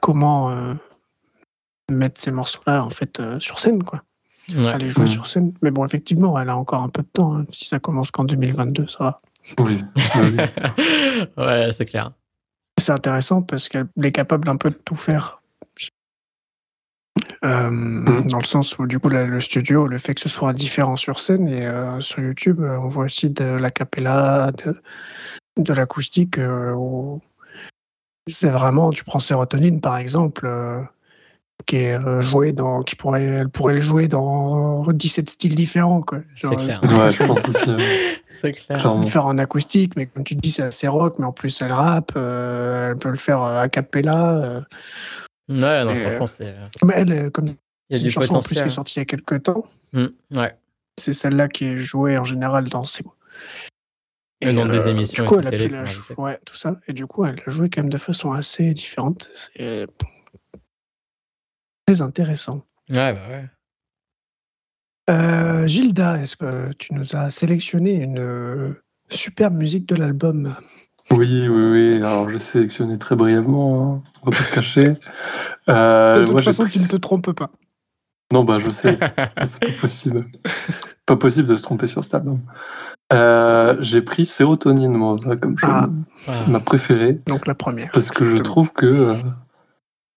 comment 0.00 0.50
euh, 0.50 0.74
mettre 1.90 2.20
ces 2.20 2.32
morceaux-là 2.32 2.84
en 2.84 2.90
fait 2.90 3.20
euh, 3.20 3.38
sur 3.38 3.58
scène, 3.58 3.82
quoi. 3.82 4.02
Ouais. 4.48 4.68
Aller 4.68 4.90
jouer 4.90 5.06
sur 5.06 5.26
scène. 5.26 5.52
Mais 5.62 5.70
bon, 5.70 5.84
effectivement, 5.84 6.38
elle 6.38 6.48
a 6.48 6.56
encore 6.56 6.82
un 6.82 6.88
peu 6.88 7.02
de 7.02 7.08
temps. 7.08 7.36
Hein. 7.36 7.46
Si 7.50 7.66
ça 7.66 7.78
commence 7.78 8.10
qu'en 8.10 8.24
2022, 8.24 8.86
ça 8.86 8.98
va. 9.00 9.20
Oui. 9.58 9.82
ouais, 11.36 11.70
c'est 11.72 11.86
clair. 11.86 12.12
C'est 12.78 12.92
intéressant 12.92 13.42
parce 13.42 13.68
qu'elle 13.68 13.88
est 14.02 14.12
capable 14.12 14.48
un 14.48 14.56
peu 14.56 14.70
de 14.70 14.76
tout 14.76 14.94
faire 14.94 15.40
euh, 17.44 17.70
mmh. 17.70 18.26
Dans 18.26 18.38
le 18.38 18.44
sens 18.44 18.78
où, 18.78 18.86
du 18.86 18.98
coup, 18.98 19.08
le 19.08 19.40
studio, 19.40 19.86
le 19.86 19.98
fait 19.98 20.14
que 20.14 20.20
ce 20.20 20.28
soit 20.28 20.52
différent 20.52 20.96
sur 20.96 21.18
scène 21.20 21.48
et 21.48 21.66
euh, 21.66 22.00
sur 22.00 22.20
YouTube, 22.20 22.60
euh, 22.60 22.78
on 22.82 22.88
voit 22.88 23.04
aussi 23.04 23.30
de 23.30 23.44
la 23.44 23.70
capella, 23.70 24.52
de, 24.52 24.76
de 25.56 25.72
l'acoustique. 25.72 26.38
c'est 28.26 28.50
vraiment, 28.50 28.90
tu 28.90 29.04
prends 29.04 29.18
Sérotonine 29.18 29.80
par 29.80 29.96
exemple, 29.96 30.48
qui 31.64 31.76
est 31.76 31.98
joué 32.20 32.52
dans, 32.52 32.82
qui 32.82 32.94
pourrait, 32.94 33.24
elle 33.24 33.48
pourrait 33.48 33.74
le 33.74 33.80
jouer 33.80 34.08
dans 34.08 34.84
17 34.92 35.30
styles 35.30 35.54
différents. 35.54 36.04
C'est 36.36 36.54
clair. 36.54 36.80
Ouais, 36.82 37.10
je 37.10 37.24
pense 37.24 37.48
aussi. 37.48 37.70
c'est 38.28 38.52
clair. 38.52 38.94
Le 38.94 39.06
faire 39.06 39.26
en 39.26 39.38
acoustique, 39.38 39.94
mais 39.96 40.06
comme 40.06 40.22
tu 40.22 40.34
dis, 40.34 40.50
c'est 40.50 40.62
assez 40.62 40.86
rock, 40.86 41.16
mais 41.18 41.24
en 41.24 41.32
plus 41.32 41.62
elle 41.62 41.72
rappe, 41.72 42.12
elle 42.14 42.96
peut 43.00 43.08
le 43.08 43.16
faire 43.16 43.42
a 43.42 43.68
cappella. 43.68 44.62
Ouais, 45.48 45.84
non, 45.84 45.94
franchement, 45.94 46.22
euh, 46.22 46.26
c'est. 46.26 46.56
Mais 46.84 46.94
elle, 46.96 47.12
euh, 47.12 47.30
comme 47.30 47.48
il 47.88 47.96
y 47.96 48.00
a 48.00 48.02
du 48.02 48.10
chanson 48.10 48.36
en 48.36 48.42
plus 48.42 48.56
qui 48.56 48.62
est 48.62 48.68
sortie 48.68 48.94
il 48.96 49.00
y 49.00 49.02
a 49.02 49.04
quelques 49.04 49.44
temps. 49.44 49.64
Mmh, 49.92 50.06
ouais. 50.32 50.54
C'est 50.98 51.12
celle-là 51.12 51.48
qui 51.48 51.66
est 51.66 51.76
jouée 51.76 52.18
en 52.18 52.24
général 52.24 52.68
dans 52.68 52.84
ces. 52.84 53.04
Et 54.40 54.52
dans 54.52 54.66
des 54.66 54.86
euh, 54.86 54.90
émissions 54.90 55.22
du 55.22 55.28
coup, 55.28 55.38
elle 55.38 55.46
a 55.46 55.50
télé, 55.50 55.82
ouais, 56.18 56.38
tout 56.44 56.56
ça. 56.56 56.78
Et 56.88 56.92
du 56.92 57.06
coup, 57.06 57.24
elle 57.24 57.40
a 57.46 57.50
joué 57.50 57.70
quand 57.70 57.82
même 57.82 57.90
de 57.90 57.98
façon 57.98 58.32
assez 58.32 58.72
différente. 58.74 59.30
C'est 59.32 59.86
très 61.86 62.02
intéressant. 62.02 62.62
Ouais, 62.90 63.12
bah 63.12 63.20
ouais. 63.28 63.44
Euh, 65.08 65.66
Gilda, 65.66 66.20
est-ce 66.20 66.36
que 66.36 66.72
tu 66.74 66.94
nous 66.94 67.14
as 67.14 67.30
sélectionné 67.30 67.92
une 67.92 68.74
superbe 69.08 69.54
musique 69.54 69.86
de 69.86 69.94
l'album? 69.94 70.56
Oui, 71.12 71.48
oui, 71.48 71.64
oui. 71.70 71.96
Alors, 71.98 72.28
j'ai 72.28 72.40
sélectionné 72.40 72.98
très 72.98 73.14
brièvement, 73.14 74.02
hein. 74.04 74.10
on 74.22 74.30
va 74.30 74.36
pas 74.36 74.42
se 74.42 74.52
cacher. 74.52 74.94
Euh, 75.68 76.20
de 76.20 76.26
toute 76.26 76.42
façon, 76.42 76.64
tu 76.64 76.78
ne 76.78 76.86
te 76.86 76.94
trompes 76.94 77.32
pas. 77.32 77.50
Non, 78.32 78.44
bah, 78.44 78.60
je 78.60 78.70
sais. 78.70 79.00
c'est 79.44 79.60
pas 79.60 79.80
possible. 79.80 80.26
Pas 81.06 81.16
possible 81.16 81.48
de 81.48 81.56
se 81.56 81.64
tromper 81.64 81.88
sur 81.88 82.04
cet 82.04 82.14
album. 82.14 82.40
Euh, 83.12 83.76
j'ai 83.80 84.00
pris 84.00 84.24
Sérotonine, 84.24 84.92
moi, 84.92 85.16
comme 85.40 85.58
chose. 85.58 85.68
Ah. 85.70 85.88
ma 86.46 86.60
préférée. 86.60 87.20
Donc 87.26 87.48
la 87.48 87.56
première. 87.56 87.90
Parce 87.90 88.12
que 88.12 88.36
je 88.36 88.42
trouve 88.42 88.72
que 88.72 88.86
euh, 88.86 89.14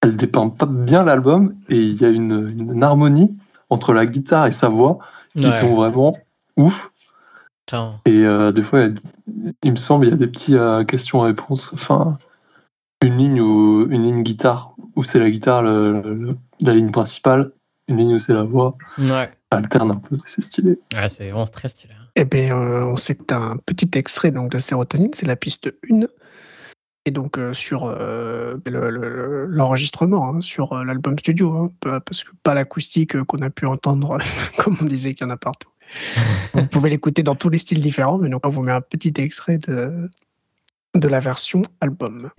elle 0.01 0.17
dépeint 0.17 0.49
pas 0.49 0.65
bien 0.65 1.03
l'album 1.03 1.55
et 1.69 1.77
il 1.77 2.01
y 2.01 2.05
a 2.05 2.09
une, 2.09 2.83
harmonie 2.83 3.37
entre 3.69 3.93
la 3.93 4.05
guitare 4.05 4.47
et 4.47 4.51
sa 4.51 4.69
voix 4.69 4.99
qui 5.35 5.51
sont 5.51 5.75
vraiment 5.75 6.17
ouf. 6.57 6.91
Et 8.05 8.25
euh, 8.25 8.51
des 8.51 8.63
fois, 8.63 8.87
il 9.63 9.71
me 9.71 9.75
semble, 9.77 10.07
il 10.07 10.09
y 10.09 10.13
a 10.13 10.17
des 10.17 10.27
petits 10.27 10.55
euh, 10.55 10.83
questions-réponses. 10.83 11.69
Enfin, 11.73 12.17
une 13.03 13.17
ligne 13.17 13.41
ou 13.41 13.87
une 13.89 14.03
ligne 14.05 14.23
guitare 14.23 14.73
où 14.95 15.03
c'est 15.03 15.19
la 15.19 15.29
guitare 15.29 15.61
la 15.61 16.73
ligne 16.73 16.91
principale, 16.91 17.51
une 17.87 17.97
ligne 17.97 18.15
où 18.15 18.19
c'est 18.19 18.33
la 18.33 18.43
voix. 18.43 18.75
Ouais. 18.97 19.29
alterne 19.51 19.91
un 19.91 19.95
peu, 19.95 20.17
c'est 20.25 20.41
stylé. 20.43 20.79
Ouais, 20.93 21.07
c'est 21.07 21.29
vraiment 21.29 21.45
très 21.47 21.67
stylé. 21.67 21.93
Hein. 21.93 22.07
Eh 22.15 22.25
bien, 22.25 22.57
euh, 22.57 22.83
on 22.83 22.95
sait 22.95 23.15
que 23.15 23.23
tu 23.23 23.33
as 23.33 23.37
un 23.37 23.57
petit 23.57 23.89
extrait 23.93 24.31
donc, 24.31 24.51
de 24.51 24.59
Sérotonine, 24.59 25.11
c'est 25.13 25.25
la 25.25 25.35
piste 25.35 25.71
1. 25.89 26.01
Et 27.09 27.11
donc 27.11 27.39
sur 27.53 27.91
l'enregistrement, 28.67 30.29
hein, 30.29 30.41
sur 30.41 30.75
l'album 30.83 31.17
studio, 31.17 31.51
hein, 31.57 31.71
parce 32.05 32.23
que 32.23 32.29
pas 32.43 32.53
l'acoustique 32.53 33.19
qu'on 33.23 33.39
a 33.39 33.49
pu 33.49 33.65
entendre, 33.65 34.19
comme 34.57 34.77
on 34.79 34.85
disait 34.85 35.15
qu'il 35.15 35.25
y 35.25 35.27
en 35.27 35.33
a 35.33 35.37
partout. 35.37 35.71
vous 36.53 36.67
pouvez 36.67 36.91
l'écouter 36.91 37.23
dans 37.23 37.33
tous 37.33 37.49
les 37.49 37.57
styles 37.57 37.81
différents, 37.81 38.19
mais 38.19 38.29
donc 38.29 38.45
on 38.45 38.49
vous 38.49 38.61
met 38.61 38.71
un 38.71 38.81
petit 38.81 39.11
extrait 39.17 39.57
de, 39.57 40.07
de 40.93 41.07
la 41.07 41.19
version 41.19 41.63
album. 41.81 42.29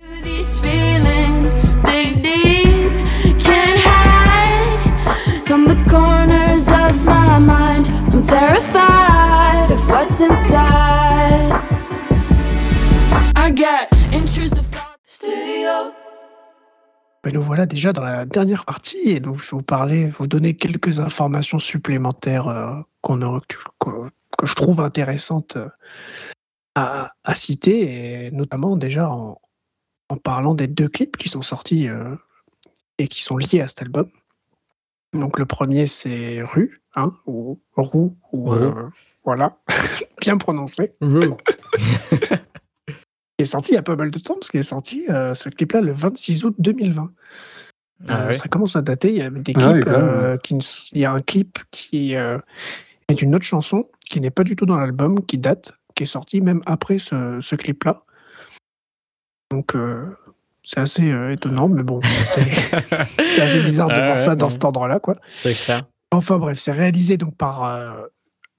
I 13.35 13.49
get. 13.53 13.90
Ben 17.23 17.33
nous 17.33 17.43
voilà 17.43 17.65
déjà 17.65 17.93
dans 17.93 18.01
la 18.01 18.25
dernière 18.25 18.65
partie 18.65 19.09
et 19.09 19.19
donc 19.19 19.37
je 19.37 19.43
vais 19.43 19.49
vous 19.51 19.61
parler, 19.61 20.07
vous 20.07 20.27
donner 20.27 20.55
quelques 20.55 20.99
informations 20.99 21.59
supplémentaires 21.59 22.47
euh, 22.47 22.73
qu'on 23.01 23.21
a, 23.21 23.39
que, 23.47 23.57
que, 23.79 24.45
je 24.45 24.55
trouve 24.55 24.81
intéressantes 24.81 25.55
euh, 25.55 25.69
à, 26.75 27.11
à, 27.23 27.35
citer 27.35 28.25
et 28.25 28.31
notamment 28.31 28.75
déjà 28.75 29.09
en, 29.09 29.39
en, 30.09 30.17
parlant 30.17 30.55
des 30.55 30.67
deux 30.67 30.89
clips 30.89 31.15
qui 31.15 31.29
sont 31.29 31.41
sortis 31.43 31.87
euh, 31.87 32.15
et 32.97 33.07
qui 33.07 33.21
sont 33.21 33.37
liés 33.37 33.61
à 33.61 33.67
cet 33.67 33.83
album. 33.83 34.09
Donc 35.13 35.39
le 35.39 35.45
premier 35.45 35.87
c'est 35.87 36.41
Rue, 36.41 36.81
hein, 36.95 37.13
ou 37.27 37.61
Roux, 37.75 38.17
ou 38.31 38.51
euh, 38.53 38.89
voilà, 39.23 39.57
bien 40.21 40.37
prononcé. 40.37 40.93
Est 43.41 43.45
sorti 43.45 43.71
il 43.71 43.75
y 43.75 43.77
a 43.77 43.81
pas 43.81 43.95
mal 43.95 44.11
de 44.11 44.19
temps, 44.19 44.35
parce 44.35 44.49
qu'il 44.49 44.59
est 44.59 44.63
sorti 44.63 45.05
euh, 45.09 45.33
ce 45.33 45.49
clip-là 45.49 45.81
le 45.81 45.93
26 45.93 46.45
août 46.45 46.55
2020. 46.59 47.11
Ah 48.07 48.27
euh, 48.27 48.33
ça 48.33 48.47
commence 48.47 48.75
à 48.75 48.81
dater. 48.81 49.09
Il 49.09 49.17
y 49.17 49.21
a 49.21 49.29
des 49.31 49.53
ah 49.55 49.73
clips, 49.73 49.87
euh, 49.87 50.37
qui, 50.37 50.55
il 50.91 50.99
y 50.99 51.05
a 51.05 51.11
un 51.11 51.19
clip 51.19 51.57
qui 51.71 52.13
est 52.13 53.21
une 53.21 53.35
autre 53.35 53.45
chanson 53.45 53.89
qui 54.07 54.21
n'est 54.21 54.29
pas 54.29 54.43
du 54.43 54.55
tout 54.55 54.65
dans 54.65 54.77
l'album, 54.77 55.25
qui 55.25 55.37
date, 55.37 55.73
qui 55.95 56.03
est 56.03 56.07
sorti 56.07 56.41
même 56.41 56.61
après 56.65 56.99
ce, 56.99 57.39
ce 57.41 57.55
clip-là. 57.55 58.03
Donc 59.49 59.75
c'est 60.63 60.79
assez 60.79 61.11
étonnant, 61.31 61.67
mais 61.67 61.83
bon, 61.83 61.99
c'est 62.25 63.41
assez 63.41 63.63
bizarre 63.63 63.87
de 63.87 63.95
voir 63.95 64.19
ça 64.19 64.35
dans 64.35 64.49
cet 64.49 64.63
ordre-là, 64.63 64.99
quoi. 64.99 65.15
Enfin 66.11 66.37
bref, 66.37 66.59
c'est 66.59 66.73
réalisé 66.73 67.17
donc 67.17 67.35
par 67.35 68.07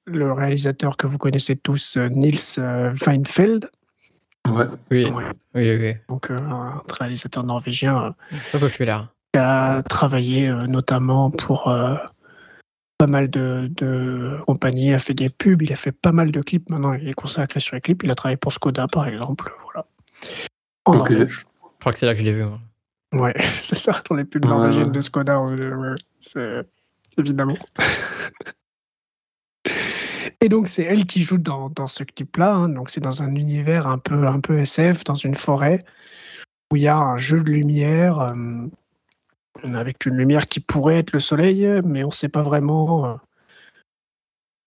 le 0.06 0.32
réalisateur 0.32 0.96
que 0.96 1.06
vous 1.06 1.18
connaissez 1.18 1.54
tous, 1.54 1.96
Nils 1.96 2.58
Weinfeld. 3.06 3.70
Ouais. 4.48 4.66
Oui. 4.90 5.06
oui, 5.54 5.76
oui, 5.76 5.94
Donc, 6.08 6.30
euh, 6.30 6.36
un 6.38 6.82
réalisateur 6.90 7.44
norvégien 7.44 8.04
euh, 8.32 8.36
Très 8.48 8.58
populaire. 8.58 9.08
qui 9.32 9.38
a 9.38 9.82
travaillé 9.82 10.48
euh, 10.48 10.66
notamment 10.66 11.30
pour 11.30 11.72
pas 12.98 13.06
mal 13.06 13.30
de, 13.30 13.68
de 13.70 14.38
compagnies, 14.46 14.88
il 14.88 14.94
a 14.94 14.98
fait 14.98 15.14
des 15.14 15.28
pubs, 15.28 15.62
il 15.62 15.72
a 15.72 15.76
fait 15.76 15.92
pas 15.92 16.12
mal 16.12 16.30
de 16.30 16.40
clips. 16.40 16.68
Maintenant, 16.70 16.92
il 16.92 17.08
est 17.08 17.14
consacré 17.14 17.60
sur 17.60 17.74
les 17.74 17.80
clips. 17.80 18.02
Il 18.04 18.10
a 18.10 18.14
travaillé 18.14 18.36
pour 18.36 18.52
Skoda, 18.52 18.86
par 18.86 19.08
exemple. 19.08 19.52
Voilà. 19.64 19.86
En 20.84 20.94
Norvège. 20.94 21.46
Je 21.62 21.80
crois 21.80 21.92
que 21.92 21.98
c'est 21.98 22.06
là 22.06 22.14
que 22.14 22.20
je 22.20 22.24
l'ai 22.24 22.32
vu. 22.32 22.44
Ouais, 23.12 23.34
c'est 23.62 23.74
ça, 23.74 24.02
dans 24.08 24.16
les 24.16 24.24
pubs 24.24 24.44
norvégiennes 24.44 24.92
de 24.92 25.00
Skoda. 25.00 25.40
c'est 26.20 26.66
évidemment. 27.18 27.56
Et 30.40 30.48
donc 30.48 30.68
c'est 30.68 30.82
elle 30.82 31.06
qui 31.06 31.22
joue 31.22 31.38
dans, 31.38 31.70
dans 31.70 31.86
ce 31.86 32.04
clip-là. 32.04 32.54
Hein. 32.54 32.68
Donc 32.68 32.90
c'est 32.90 33.00
dans 33.00 33.22
un 33.22 33.34
univers 33.34 33.86
un 33.86 33.98
peu, 33.98 34.26
un 34.26 34.40
peu 34.40 34.58
SF, 34.58 35.04
dans 35.04 35.14
une 35.14 35.36
forêt, 35.36 35.84
où 36.72 36.76
il 36.76 36.82
y 36.82 36.88
a 36.88 36.96
un 36.96 37.16
jeu 37.16 37.42
de 37.42 37.50
lumière, 37.50 38.20
euh, 38.20 38.34
avec 39.62 40.04
une 40.06 40.16
lumière 40.16 40.46
qui 40.48 40.60
pourrait 40.60 40.98
être 40.98 41.12
le 41.12 41.20
soleil, 41.20 41.68
mais 41.84 42.04
on 42.04 42.08
ne 42.08 42.12
sait 42.12 42.28
pas 42.28 42.42
vraiment 42.42 43.06
euh, 43.06 43.14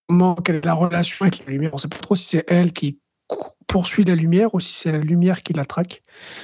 comment, 0.08 0.34
quelle 0.34 0.56
est 0.56 0.64
la 0.64 0.74
relation 0.74 1.26
avec 1.26 1.44
la 1.44 1.52
lumière. 1.52 1.70
On 1.72 1.76
ne 1.76 1.80
sait 1.80 1.88
pas 1.88 1.98
trop 1.98 2.14
si 2.14 2.24
c'est 2.24 2.44
elle 2.48 2.72
qui 2.72 2.98
poursuit 3.66 4.04
la 4.04 4.14
lumière 4.14 4.54
ou 4.54 4.60
si 4.60 4.72
c'est 4.74 4.92
la 4.92 4.98
lumière 4.98 5.42
qui 5.42 5.52
la 5.52 5.64
traque. 5.64 6.02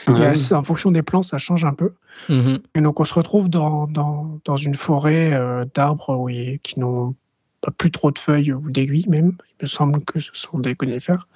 en 0.09 0.63
fonction 0.65 0.91
des 0.91 1.03
plans, 1.03 1.23
ça 1.23 1.39
change 1.39 1.65
un 1.65 1.73
peu. 1.73 1.95
Mmh 2.29 2.57
Et 2.75 2.81
donc 2.81 3.01
on 3.01 3.05
se 3.05 3.15
retrouve 3.15 3.49
dans, 3.49 3.87
dans, 3.87 4.41
dans 4.45 4.57
une 4.57 4.75
forêt 4.75 5.33
euh, 5.33 5.65
d'arbres 5.75 6.17
oui, 6.17 6.61
qui 6.63 6.81
n'ont 6.81 7.15
pas 7.63 7.71
plus 7.71 7.91
trop 7.91 8.11
de 8.11 8.19
feuilles 8.19 8.53
ou 8.53 8.71
d'aiguilles 8.71 9.09
même. 9.09 9.37
Il 9.61 9.63
me 9.63 9.67
semble 9.67 10.05
que 10.05 10.21
ce 10.21 10.31
sont 10.35 10.59
des 10.59 10.75
conifères. 10.75 11.27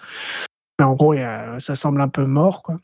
Mais 0.78 0.84
en 0.84 0.94
gros, 0.94 1.14
ça 1.58 1.74
semble 1.74 2.00
un 2.02 2.08
peu 2.08 2.26
mort, 2.26 2.62
quoi. 2.62 2.78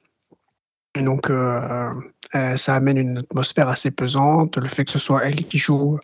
Et 0.95 1.03
donc, 1.03 1.31
euh, 1.31 1.91
euh, 2.35 2.57
ça 2.57 2.75
amène 2.75 2.99
une 2.99 3.19
atmosphère 3.19 3.69
assez 3.69 3.91
pesante. 3.91 4.57
Le 4.59 4.69
fait 4.69 4.85
que 4.85 4.91
ce 4.91 4.99
soit 4.99 5.25
elle 5.25 5.47
qui 5.47 5.59
joue 5.59 5.99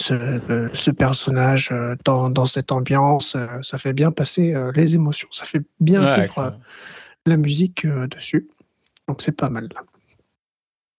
ce, 0.00 0.90
personnage 0.90 1.70
euh, 1.72 1.96
dans, 2.04 2.46
cette 2.46 2.72
ambiance, 2.72 3.36
ça 3.62 3.78
fait 3.78 3.92
bien 3.92 4.10
passer 4.10 4.54
les 4.74 4.94
émotions. 4.94 5.28
Ça 5.32 5.44
fait 5.44 5.62
bien 5.80 5.98
vivre 5.98 6.58
la 7.26 7.36
musique 7.36 7.86
dessus. 7.86 8.48
Donc, 9.06 9.22
c'est 9.22 9.36
pas 9.36 9.50
mal. 9.50 9.68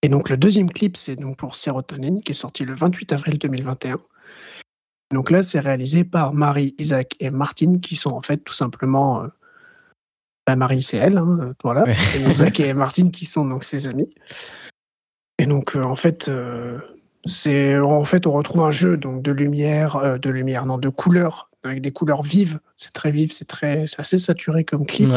Et 0.04 0.10
donc, 0.10 0.30
le 0.30 0.38
deuxième 0.38 0.72
clip, 0.72 0.98
c'est 0.98 1.16
donc 1.16 1.38
pour 1.38 1.56
Sérotonine, 1.56 2.22
qui 2.22 2.32
est 2.32 2.36
sorti 2.36 2.66
le 2.66 2.76
28 2.76 3.14
avril 3.14 3.38
2021. 3.40 4.00
Donc 5.12 5.30
là, 5.30 5.44
c'est 5.44 5.60
réalisé 5.60 6.04
par 6.04 6.34
Marie, 6.34 6.76
Isaac 6.78 7.16
et 7.20 7.30
Martine, 7.30 7.82
qui 7.82 7.96
sont 7.96 8.12
en 8.12 8.22
fait 8.22 8.38
tout 8.38 8.54
simplement. 8.54 9.24
Euh, 9.24 9.28
bah, 10.48 10.56
Marie, 10.56 10.82
c'est 10.82 10.98
elle, 10.98 11.18
hein, 11.18 11.38
euh, 11.42 11.54
voilà. 11.64 11.86
Et 12.16 12.30
Isaac 12.30 12.60
et 12.60 12.74
Martine, 12.74 13.12
qui 13.12 13.26
sont 13.26 13.46
donc 13.46 13.64
ses 13.64 13.88
amis. 13.88 14.10
Et 15.38 15.46
donc, 15.46 15.76
euh, 15.76 15.84
en 15.84 15.96
fait, 15.96 16.32
c'est 17.26 17.80
en 17.80 18.06
fait, 18.06 18.26
on 18.26 18.32
retrouve 18.32 18.62
un 18.64 18.72
jeu 18.72 18.98
donc 18.98 19.22
de 19.22 19.32
lumière, 19.32 20.20
de 20.20 20.30
lumière, 20.30 20.66
non, 20.66 20.78
de 20.78 20.90
couleurs, 20.90 21.50
avec 21.64 21.82
des 21.82 21.92
couleurs 21.92 22.24
vives. 22.24 22.60
C'est 22.78 22.94
très 22.94 23.12
vif, 23.12 23.32
c'est 23.32 23.46
très, 23.46 23.86
c'est 23.88 24.00
assez 24.00 24.18
saturé 24.18 24.64
comme 24.64 24.86
clip. 24.86 25.12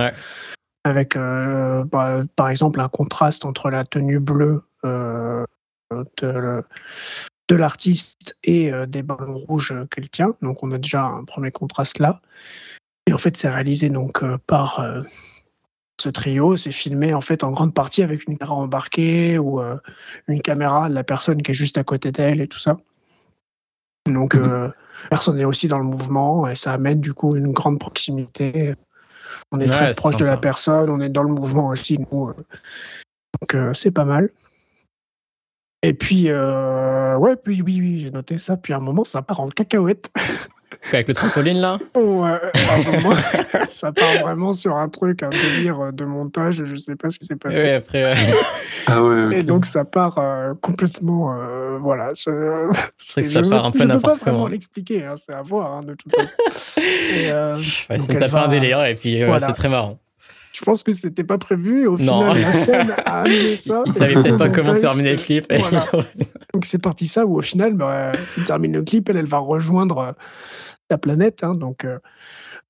Avec, 0.86 1.16
bah, 1.16 2.22
par 2.36 2.48
exemple, 2.50 2.80
un 2.80 2.88
contraste 2.88 3.44
entre 3.44 3.70
la 3.70 3.84
tenue 3.84 4.18
bleue 4.18 4.62
de, 4.82 5.44
de 7.48 7.56
l'artiste 7.56 8.36
et 8.42 8.72
euh, 8.72 8.86
des 8.86 9.02
ballons 9.02 9.32
rouges 9.32 9.72
euh, 9.72 9.86
qu'elle 9.86 10.08
tient. 10.08 10.34
Donc 10.42 10.62
on 10.62 10.72
a 10.72 10.78
déjà 10.78 11.04
un 11.04 11.24
premier 11.24 11.50
contraste 11.50 11.98
là. 11.98 12.20
Et 13.06 13.12
en 13.12 13.18
fait, 13.18 13.36
c'est 13.36 13.50
réalisé 13.50 13.90
donc 13.90 14.22
euh, 14.22 14.38
par 14.46 14.82
ce 16.00 16.08
trio. 16.08 16.56
C'est 16.56 16.72
filmé 16.72 17.12
en 17.12 17.20
fait 17.20 17.44
en 17.44 17.50
grande 17.50 17.74
partie 17.74 18.02
avec 18.02 18.26
une 18.26 18.38
caméra 18.38 18.56
embarquée 18.56 19.38
ou 19.38 19.60
une 20.26 20.40
caméra 20.40 20.88
de 20.88 20.94
la 20.94 21.04
personne 21.04 21.42
qui 21.42 21.50
est 21.50 21.54
juste 21.54 21.76
à 21.76 21.84
côté 21.84 22.12
d'elle 22.12 22.40
et 22.40 22.48
tout 22.48 22.58
ça. 22.58 22.78
Donc 24.06 24.34
mmh 24.34 24.72
personne 25.10 25.36
n'est 25.36 25.44
aussi 25.44 25.68
dans 25.68 25.78
le 25.78 25.84
mouvement 25.84 26.48
et 26.48 26.56
ça 26.56 26.72
amène 26.72 27.00
du 27.00 27.12
coup 27.12 27.36
une 27.36 27.52
grande 27.52 27.78
proximité. 27.78 28.74
On 29.52 29.60
est 29.60 29.68
très 29.68 29.92
proche 29.92 30.16
de 30.16 30.24
la 30.24 30.38
personne, 30.38 30.88
on 30.88 30.98
est 31.00 31.10
dans 31.10 31.24
le 31.24 31.34
mouvement 31.34 31.66
aussi 31.66 31.98
nous. 31.98 32.32
Donc 33.40 33.74
c'est 33.74 33.90
pas 33.90 34.06
mal. 34.06 34.30
Et 35.84 35.92
puis, 35.92 36.24
euh, 36.28 37.16
ouais, 37.16 37.36
puis 37.36 37.60
oui, 37.60 37.78
oui, 37.78 38.00
j'ai 38.00 38.10
noté 38.10 38.38
ça. 38.38 38.56
Puis 38.56 38.72
à 38.72 38.76
un 38.76 38.80
moment, 38.80 39.04
ça 39.04 39.20
part 39.20 39.40
en 39.40 39.48
cacahuète. 39.48 40.10
Avec 40.92 41.08
le 41.08 41.14
trampoline, 41.14 41.60
là? 41.60 41.78
Ouais, 41.94 42.30
à 42.68 42.74
un 42.74 42.82
moment, 42.82 43.16
ça 43.68 43.92
part 43.92 44.22
vraiment 44.22 44.52
sur 44.52 44.76
un 44.76 44.88
truc, 44.88 45.22
un 45.22 45.30
délire 45.30 45.92
de 45.92 46.04
montage, 46.04 46.62
je 46.64 46.76
sais 46.76 46.96
pas 46.96 47.10
ce 47.10 47.18
qui 47.18 47.26
s'est 47.26 47.36
passé. 47.36 47.70
Après, 47.70 48.14
ah 48.86 49.02
ouais, 49.02 49.38
Et 49.38 49.42
donc, 49.42 49.66
ça 49.66 49.84
part 49.84 50.18
euh, 50.18 50.52
complètement, 50.60 51.34
euh, 51.38 51.78
voilà. 51.78 52.12
C'est 52.14 52.30
vrai 52.30 52.72
que 53.16 53.22
ça 53.22 53.42
part 53.42 53.66
un 53.66 53.70
peu 53.70 53.84
n'importe 53.84 54.02
comment. 54.02 54.02
Je 54.04 54.18
peux 54.18 54.24
pas 54.24 54.30
vraiment 54.30 54.46
l'expliquer, 54.46 55.04
hein, 55.04 55.14
c'est 55.16 55.34
à 55.34 55.42
voir, 55.42 55.72
hein, 55.72 55.80
de 55.86 55.94
toute 55.94 56.14
façon. 56.14 56.28
Et, 56.78 57.30
euh, 57.30 57.56
ouais, 57.90 57.98
c'est 57.98 58.34
un 58.34 58.48
délire, 58.48 58.84
et 58.84 58.94
puis 58.94 59.22
c'est 59.38 59.52
très 59.52 59.68
marrant. 59.68 59.98
Je 60.54 60.64
pense 60.64 60.84
que 60.84 60.92
c'était 60.92 61.24
pas 61.24 61.38
prévu. 61.38 61.86
Au 61.88 61.96
final, 61.96 62.40
la 62.40 62.52
scène 62.52 62.94
a 63.04 63.20
amené 63.22 63.56
ça. 63.56 63.82
Ils 63.86 63.92
savaient 63.92 64.14
peut-être 64.14 64.38
pas 64.38 64.50
comment 64.50 64.76
terminer 64.76 65.12
le 65.12 65.16
clip. 65.16 65.52
Donc 66.54 66.64
c'est 66.64 66.78
parti 66.78 67.08
ça 67.08 67.26
où 67.26 67.36
au 67.38 67.42
final, 67.42 67.74
bah, 67.74 68.12
il 68.36 68.44
termine 68.44 68.72
le 68.72 68.82
clip, 68.82 69.08
elle, 69.08 69.16
elle 69.16 69.26
va 69.26 69.38
rejoindre 69.38 69.98
euh, 69.98 70.12
sa 70.88 70.98
planète, 70.98 71.42
hein, 71.42 71.54
donc 71.54 71.84
euh, 71.84 71.98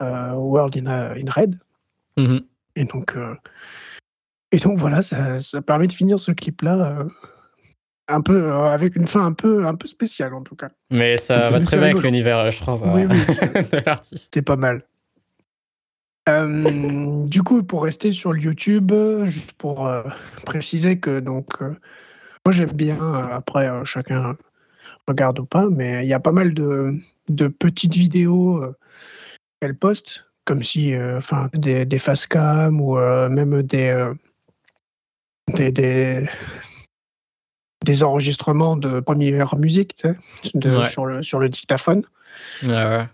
euh, 0.03 0.32
World 0.32 0.76
in, 0.78 0.87
in 0.87 1.30
Red. 1.30 1.59
Mm-hmm. 2.16 2.43
Et 2.76 2.85
donc, 2.85 3.16
et 4.51 4.57
donc 4.59 4.78
voilà, 4.78 5.03
ça, 5.03 5.41
ça, 5.43 5.61
permet 5.61 5.87
de 5.87 5.93
finir 5.93 6.18
ce 6.18 6.32
clip-là 6.32 7.05
un 8.09 8.20
peu 8.20 8.53
avec 8.53 8.97
une 8.97 9.07
fin 9.07 9.26
un 9.26 9.32
peu 9.32 9.66
un 9.66 9.74
peu 9.74 9.87
spéciale 9.87 10.35
en 10.35 10.43
tout 10.43 10.57
cas. 10.57 10.70
Mais 10.91 11.16
ça 11.18 11.51
va 11.51 11.61
très 11.61 11.76
bien 11.76 11.89
avec 11.89 12.03
l'univers, 12.03 12.51
je 12.51 12.61
trouve, 12.61 12.82
oui, 12.95 13.05
oui, 13.05 13.16
de 13.72 13.85
l'artiste. 13.85 14.24
C'était 14.24 14.43
pas 14.43 14.57
mal. 14.57 14.82
Euh, 16.29 17.27
du 17.27 17.43
coup, 17.43 17.62
pour 17.62 17.83
rester 17.83 18.12
sur 18.12 18.37
YouTube, 18.37 18.93
juste 19.25 19.53
pour 19.53 19.87
euh, 19.87 20.03
préciser 20.47 20.99
que 20.99 21.20
donc 21.20 21.61
euh, 21.61 21.75
moi 22.47 22.53
j'aime 22.53 22.72
bien, 22.72 22.99
après 23.31 23.70
chacun 23.85 24.37
regarde 25.07 25.39
ou 25.39 25.45
pas, 25.45 25.68
mais 25.68 26.05
il 26.05 26.09
y 26.09 26.14
a 26.14 26.20
pas 26.20 26.33
mal 26.33 26.55
de, 26.55 26.95
de 27.29 27.49
petites 27.49 27.95
vidéos 27.95 28.64
qu'elle 29.61 29.77
poste, 29.77 30.25
comme 30.47 30.62
si, 30.62 30.95
enfin, 30.97 31.51
des, 31.53 31.85
des 31.85 31.99
face 31.99 32.27
cam 32.27 32.81
ou 32.81 32.97
même 32.97 33.62
des, 33.62 34.12
des, 35.55 35.72
des, 35.72 36.27
des 37.85 38.03
enregistrements 38.03 38.77
de 38.77 39.01
première 39.01 39.57
musique, 39.57 39.97
tu 39.97 40.09
sais, 40.09 40.16
de, 40.55 40.83
sur, 40.85 41.05
le, 41.05 41.22
sur 41.22 41.39
le 41.39 41.51
dictaphone. 41.51 42.03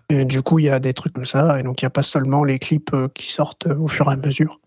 Et 0.09 0.25
du 0.25 0.43
coup, 0.43 0.59
il 0.59 0.67
y 0.67 0.71
a 0.71 0.81
des 0.81 0.95
trucs 0.95 1.13
comme 1.13 1.25
ça. 1.25 1.59
Et 1.59 1.63
donc, 1.63 1.83
il 1.83 1.85
n'y 1.85 1.89
a 1.89 1.91
pas 1.91 2.03
seulement 2.03 2.45
les 2.45 2.59
clips 2.59 2.95
qui 3.15 3.31
sortent 3.31 3.67
au 3.67 3.89
fur 3.89 4.09
et 4.11 4.13
à 4.13 4.17
mesure. 4.17 4.61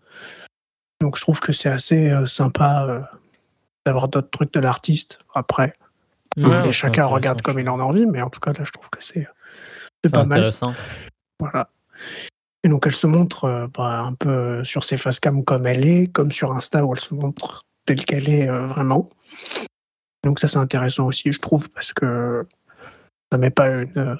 Donc, 1.00 1.16
je 1.16 1.22
trouve 1.22 1.40
que 1.40 1.52
c'est 1.52 1.68
assez 1.68 2.12
sympa 2.26 3.08
d'avoir 3.84 4.08
d'autres 4.08 4.30
trucs 4.30 4.52
de 4.52 4.60
l'artiste 4.60 5.18
après. 5.34 5.74
et 6.36 6.72
chacun 6.72 7.06
regarde 7.06 7.42
comme 7.42 7.58
il 7.58 7.68
en 7.68 7.78
a 7.78 7.82
envie, 7.82 8.06
mais 8.06 8.22
en 8.22 8.30
tout 8.30 8.40
cas, 8.40 8.52
là, 8.52 8.64
je 8.64 8.72
trouve 8.72 8.90
que 8.90 9.02
c'est 9.02 9.28
pas 10.10 10.20
intéressant. 10.20 10.70
mal. 10.70 10.78
Voilà. 11.40 11.70
Et 12.62 12.68
donc, 12.68 12.86
elle 12.86 12.94
se 12.94 13.06
montre 13.06 13.68
bah, 13.74 14.00
un 14.00 14.14
peu 14.14 14.64
sur 14.64 14.84
ses 14.84 14.96
facecam 14.96 15.44
comme 15.44 15.66
elle 15.66 15.86
est, 15.86 16.06
comme 16.10 16.32
sur 16.32 16.52
Insta 16.52 16.84
où 16.84 16.94
elle 16.94 17.00
se 17.00 17.14
montre 17.14 17.66
telle 17.84 18.04
qu'elle 18.04 18.28
est 18.30 18.46
vraiment. 18.46 19.10
Donc, 20.24 20.40
ça, 20.40 20.48
c'est 20.48 20.58
intéressant 20.58 21.06
aussi, 21.06 21.30
je 21.32 21.38
trouve, 21.38 21.68
parce 21.70 21.92
que 21.92 22.46
ça 23.30 23.38
met 23.38 23.50
pas 23.50 23.68
une. 23.68 24.18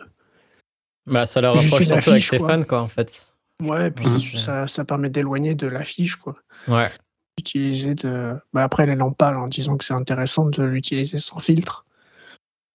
Bah, 1.07 1.27
ça 1.27 1.41
leur 1.41 1.55
rapproche 1.55 1.87
surtout 1.87 2.11
avec 2.11 2.25
ses 2.25 2.39
fans, 2.39 2.63
quoi, 2.63 2.83
en 2.83 2.89
fait. 2.89 3.35
Ouais, 3.63 3.89
et 3.89 3.91
puis 3.91 4.07
ça, 4.39 4.67
ça, 4.67 4.85
permet 4.85 5.11
d'éloigner 5.11 5.55
de 5.55 5.67
l'affiche, 5.67 6.17
quoi. 6.17 6.37
Ouais. 6.69 6.91
Utiliser 7.39 7.95
de. 7.95 8.35
Bah, 8.53 8.65
après, 8.65 8.85
elle 8.85 9.03
en 9.03 9.13
parle 9.13 9.37
en 9.37 9.49
disant 9.49 9.77
que 9.77 9.85
c'est 9.85 9.95
intéressant 9.95 10.47
de 10.47 10.63
l'utiliser 10.63 11.19
sans 11.19 11.39
filtre. 11.39 11.85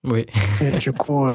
Oui. 0.05 0.25
Et 0.61 0.77
du 0.77 0.93
coup, 0.93 1.27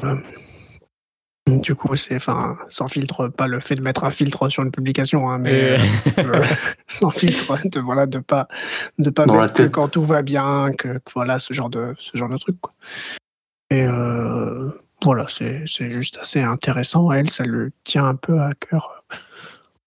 du 1.47 1.75
coup, 1.75 1.95
c'est 1.95 2.15
enfin 2.15 2.57
sans 2.69 2.87
filtre, 2.87 3.27
pas 3.27 3.47
le 3.47 3.59
fait 3.59 3.75
de 3.75 3.81
mettre 3.81 4.03
un 4.03 4.09
filtre 4.09 4.49
sur 4.49 4.63
une 4.63 4.71
publication, 4.71 5.29
hein, 5.29 5.37
mais 5.37 5.77
euh, 6.17 6.43
sans 6.87 7.11
filtre, 7.11 7.59
de 7.65 7.79
voilà, 7.79 8.07
de 8.07 8.17
pas 8.17 8.47
de 8.97 9.11
pas 9.11 9.27
mettre 9.27 9.53
que 9.53 9.63
quand 9.67 9.87
tout 9.89 10.03
va 10.03 10.23
bien, 10.23 10.71
que, 10.75 10.99
voilà 11.13 11.37
ce 11.37 11.53
genre 11.53 11.69
de 11.69 11.93
ce 11.99 12.17
genre 12.17 12.29
de 12.29 12.37
truc. 12.37 12.59
Quoi. 12.59 12.73
Et 13.69 13.83
euh, 13.83 14.71
voilà, 15.05 15.27
c'est 15.29 15.65
juste 15.65 16.17
assez 16.17 16.41
intéressant. 16.41 17.11
Elle, 17.11 17.29
ça 17.29 17.45
le 17.45 17.71
tient 17.83 18.05
un 18.05 18.15
peu 18.15 18.41
à 18.41 18.53
cœur 18.53 19.05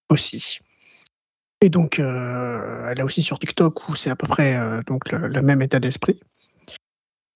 aussi. 0.09 0.61
Et 1.61 1.69
donc, 1.69 1.99
euh, 1.99 2.89
elle 2.89 3.01
est 3.01 3.03
aussi 3.03 3.23
sur 3.23 3.39
TikTok 3.39 3.89
où 3.89 3.95
c'est 3.95 4.11
à 4.11 4.17
peu 4.17 4.27
près 4.27 4.57
donc 4.87 5.11
le, 5.13 5.43
même 5.43 5.61
état 5.61 5.81
d'esprit. 5.81 6.21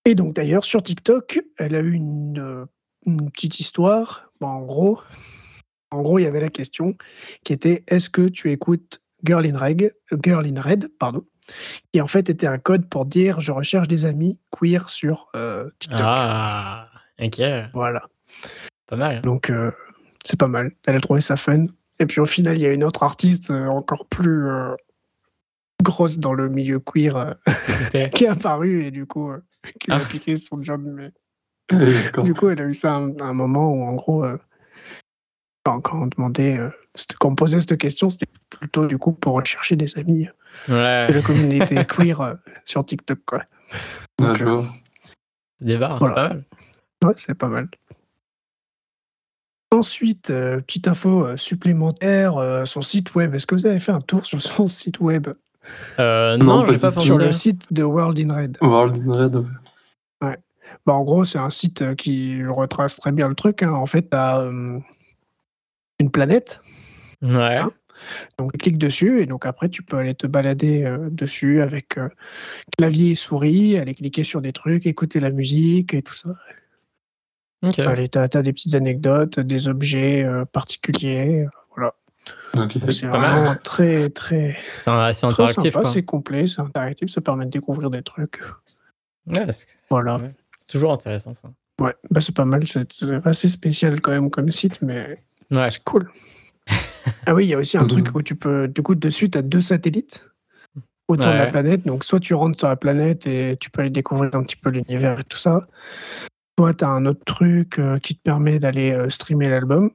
Et 0.05 0.15
donc 0.15 0.35
d'ailleurs 0.35 0.65
sur 0.65 0.83
TikTok, 0.83 1.41
elle 1.59 1.75
a 1.75 1.81
eu 1.81 1.93
une 1.93 2.67
petite 3.33 3.61
histoire. 3.61 4.31
en 4.41 4.63
gros, 4.63 5.01
en 5.93 6.01
gros, 6.01 6.19
il 6.19 6.23
y 6.23 6.27
avait 6.27 6.41
la 6.41 6.49
question 6.49 6.97
qui 7.45 7.53
était 7.53 7.85
est-ce 7.87 8.09
que 8.09 8.29
tu 8.29 8.51
écoutes 8.51 9.01
Girl 9.25 9.47
in 9.47 9.57
Red, 9.57 9.95
Girl 10.25 10.47
in 10.47 10.61
Red, 10.61 10.89
pardon, 10.99 11.25
qui 11.93 12.01
en 12.01 12.07
fait 12.07 12.31
était 12.31 12.47
un 12.47 12.59
code 12.59 12.89
pour 12.89 13.05
dire 13.05 13.41
je 13.41 13.53
recherche 13.53 13.89
des 13.89 14.05
amis 14.07 14.41
queer 14.51 14.89
sur 14.89 15.29
euh, 15.37 15.69
TikTok. 15.79 16.01
Ah, 16.03 16.89
ok. 17.21 17.41
Voilà. 17.75 18.03
Pas 18.87 18.97
mal. 18.97 19.21
Donc 19.23 19.51
euh, 19.51 19.71
c'est 20.25 20.39
pas 20.39 20.49
mal. 20.49 20.73
Elle 20.87 20.97
a 20.97 21.01
trouvé 21.01 21.21
ça 21.21 21.37
fun. 21.37 21.67
Et 21.99 22.07
puis 22.07 22.21
au 22.21 22.27
final, 22.27 22.57
il 22.57 22.63
y 22.63 22.67
a 22.67 22.73
une 22.73 22.85
autre 22.85 23.03
artiste 23.03 23.51
euh, 23.51 23.67
encore 23.67 24.07
plus 24.07 24.49
grosse 25.83 26.19
dans 26.19 26.33
le 26.33 26.49
milieu 26.49 26.79
queer 26.79 27.35
qui 28.15 28.25
est 28.25 28.29
apparue 28.29 28.85
et 28.85 28.91
du 28.93 29.05
coup 29.05 29.33
qui 29.81 29.91
a 29.91 29.97
appliqué 29.97 30.35
ah. 30.35 30.39
son 30.39 30.63
job 30.63 30.83
mais 30.85 31.13
du 32.25 32.35
coup, 32.35 32.49
elle 32.49 32.61
a 32.61 32.65
eu 32.65 32.75
ça 32.75 32.95
un, 32.95 33.19
un 33.21 33.33
moment 33.33 33.73
où, 33.73 33.83
en 33.83 33.95
gros, 33.95 34.25
euh, 34.25 34.39
quand, 35.65 35.83
on 35.93 36.07
demandait, 36.07 36.59
euh, 36.59 36.71
quand 37.19 37.31
on 37.31 37.35
posait 37.35 37.61
cette 37.61 37.79
question, 37.79 38.11
c'était 38.11 38.31
plutôt 38.51 38.87
du 38.87 38.99
coup 38.99 39.13
pour 39.13 39.35
rechercher 39.35 39.77
des 39.77 39.97
amis 39.99 40.29
ouais. 40.69 41.07
de 41.09 41.15
la 41.15 41.23
communauté 41.23 41.85
queer 41.89 42.21
euh, 42.21 42.35
sur 42.65 42.85
TikTok, 42.85 43.21
quoi. 43.25 43.43
Donc, 44.19 44.39
c'est 44.39 45.65
des 45.65 45.77
barres, 45.79 45.99
c'est 46.01 46.15
pas 46.15 46.29
mal. 46.29 46.45
Ouais, 47.03 47.15
c'est 47.17 47.35
pas 47.35 47.49
mal. 47.49 47.69
Ensuite, 49.73 50.27
petite 50.27 50.87
info 50.87 51.37
supplémentaire, 51.37 52.63
son 52.67 52.83
site 52.83 53.15
web. 53.15 53.35
Est-ce 53.35 53.47
que 53.47 53.55
vous 53.55 53.67
avez 53.67 53.79
fait 53.79 53.93
un 53.93 54.03
tour 54.03 54.27
sur 54.27 54.41
son 54.43 54.69
site 54.69 55.01
web? 55.01 55.29
Non, 55.99 56.39
non 56.39 56.67
pas, 56.67 56.79
pas 56.79 56.93
Sur 56.93 57.19
le 57.19 57.33
site 57.33 57.73
de 57.73 57.83
World 57.83 58.19
in 58.19 58.35
Red. 58.35 58.59
World 58.61 58.97
in 58.97 59.13
Red, 59.13 59.37
ouais. 60.23 60.37
Bah, 60.85 60.93
en 60.93 61.05
gros, 61.05 61.25
c'est 61.25 61.39
un 61.39 61.51
site 61.51 61.97
qui 61.97 62.45
retrace 62.45 62.97
très 62.97 63.13
bien 63.13 63.29
le 63.29 63.35
truc. 63.35 63.63
Hein. 63.63 63.73
En 63.73 63.87
fait, 63.87 64.11
tu 64.11 64.17
as 64.17 64.47
une 65.99 66.11
planète. 66.11 66.61
Ouais. 67.23 67.59
Hein. 67.59 67.71
donc, 68.37 68.53
tu 68.53 68.59
cliques 68.59 68.79
dessus 68.79 69.23
et 69.23 69.27
donc 69.27 69.47
après, 69.47 69.69
tu 69.69 69.83
peux 69.83 69.97
aller 69.97 70.15
te 70.15 70.27
balader 70.27 70.93
dessus 71.11 71.63
avec 71.63 71.99
clavier 72.77 73.13
et 73.13 73.15
souris, 73.15 73.79
aller 73.79 73.95
cliquer 73.95 74.25
sur 74.25 74.43
des 74.43 74.53
trucs, 74.53 74.87
écouter 74.87 75.21
la 75.21 75.31
musique 75.31 75.95
et 75.95 76.03
tout 76.03 76.15
ça. 76.15 76.31
Ok. 77.63 77.79
Allez, 77.79 78.09
tu 78.09 78.19
as, 78.19 78.29
des 78.29 78.53
petites 78.53 78.75
anecdotes, 78.75 79.39
des 79.39 79.69
objets 79.69 80.27
particuliers. 80.53 81.47
voilà. 81.75 81.95
C'est 82.91 83.07
vraiment 83.07 83.55
très, 83.63 84.11
très. 84.11 84.57
C'est 84.83 84.91
assez 84.91 85.27
interactif. 85.27 85.77
C'est 85.85 86.03
complet, 86.03 86.47
c'est 86.47 86.61
interactif, 86.61 87.11
ça 87.11 87.21
permet 87.21 87.47
de 87.47 87.51
découvrir 87.51 87.91
des 87.91 88.03
trucs. 88.03 88.43
Ouais, 89.27 89.47
voilà. 89.89 90.21
Toujours 90.69 90.93
intéressant 90.93 91.35
ça. 91.35 91.51
Ouais, 91.81 91.95
bah 92.11 92.21
c'est 92.21 92.35
pas 92.35 92.45
mal. 92.45 92.65
C'est 92.67 93.27
assez 93.27 93.49
spécial 93.49 94.01
quand 94.01 94.13
même 94.13 94.31
comme 94.31 94.51
site, 94.53 94.81
mais 94.83 95.21
ouais. 95.51 95.69
c'est 95.71 95.83
cool. 95.85 96.11
ah 97.27 97.35
oui, 97.35 97.47
il 97.47 97.49
y 97.49 97.55
a 97.55 97.59
aussi 97.59 97.77
un 97.77 97.87
truc 97.87 98.15
où 98.15 98.23
tu 98.23 98.37
peux. 98.37 98.69
Du 98.69 98.83
coup, 98.83 98.95
dessus, 98.95 99.31
tu 99.31 99.39
as 99.39 99.43
deux 99.43 99.61
satellites 99.61 100.25
autour 101.09 101.27
de 101.27 101.33
la 101.33 101.47
planète. 101.47 101.87
Donc, 101.87 102.05
soit 102.05 102.21
tu 102.21 102.35
rentres 102.35 102.59
sur 102.59 102.69
la 102.69 102.77
planète 102.77 103.27
et 103.27 103.57
tu 103.59 103.71
peux 103.71 103.81
aller 103.81 103.91
découvrir 103.91 104.35
un 104.35 104.43
petit 104.43 104.57
peu 104.57 104.71
l'univers 104.71 105.19
et 105.19 105.25
tout 105.25 105.39
ça. 105.39 105.67
Soit 106.59 106.75
tu 106.75 106.85
as 106.85 106.89
un 106.89 107.07
autre 107.07 107.25
truc 107.25 107.79
euh, 107.79 107.99
qui 107.99 108.15
te 108.15 108.23
permet 108.23 108.59
d'aller 108.59 108.93
euh, 108.93 109.11
streamer 109.11 109.49
l'album? 109.49 109.91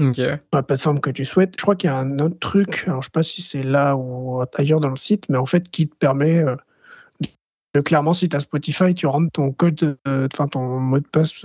Ok. 0.00 0.14
Sur 0.16 0.38
la 0.52 0.62
plateforme 0.62 1.00
que 1.00 1.10
tu 1.10 1.24
souhaites. 1.24 1.54
Je 1.56 1.62
crois 1.62 1.76
qu'il 1.76 1.90
y 1.90 1.92
a 1.92 1.96
un 1.96 2.18
autre 2.20 2.38
truc, 2.38 2.84
alors 2.86 3.02
je 3.02 3.06
sais 3.06 3.12
pas 3.12 3.22
si 3.22 3.42
c'est 3.42 3.62
là 3.62 3.96
ou 3.96 4.42
ailleurs 4.54 4.80
dans 4.80 4.88
le 4.88 4.96
site, 4.96 5.24
mais 5.28 5.36
en 5.36 5.46
fait 5.46 5.68
qui 5.70 5.88
te 5.88 5.96
permet 5.96 6.38
euh, 6.38 7.82
clairement, 7.82 8.12
si 8.12 8.28
tu 8.28 8.36
as 8.36 8.40
Spotify, 8.40 8.94
tu 8.94 9.06
rentres 9.06 9.32
ton 9.32 9.52
code, 9.52 9.98
enfin 10.06 10.46
ton 10.46 10.78
mot 10.78 11.00
de 11.00 11.06
passe, 11.06 11.40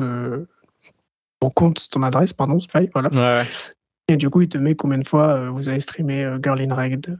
ton 1.39 1.49
compte, 1.49 1.89
ton 1.89 2.03
adresse, 2.03 2.31
pardon, 2.31 2.59
Spotify, 2.59 2.89
voilà. 2.93 3.43
Et 4.07 4.17
du 4.17 4.29
coup, 4.29 4.41
il 4.41 4.49
te 4.49 4.57
met 4.57 4.75
combien 4.75 4.99
de 4.99 5.07
fois 5.07 5.49
vous 5.49 5.67
avez 5.67 5.79
streamé 5.79 6.37
Girl 6.41 6.61
in 6.61 6.73
Red. 6.73 7.17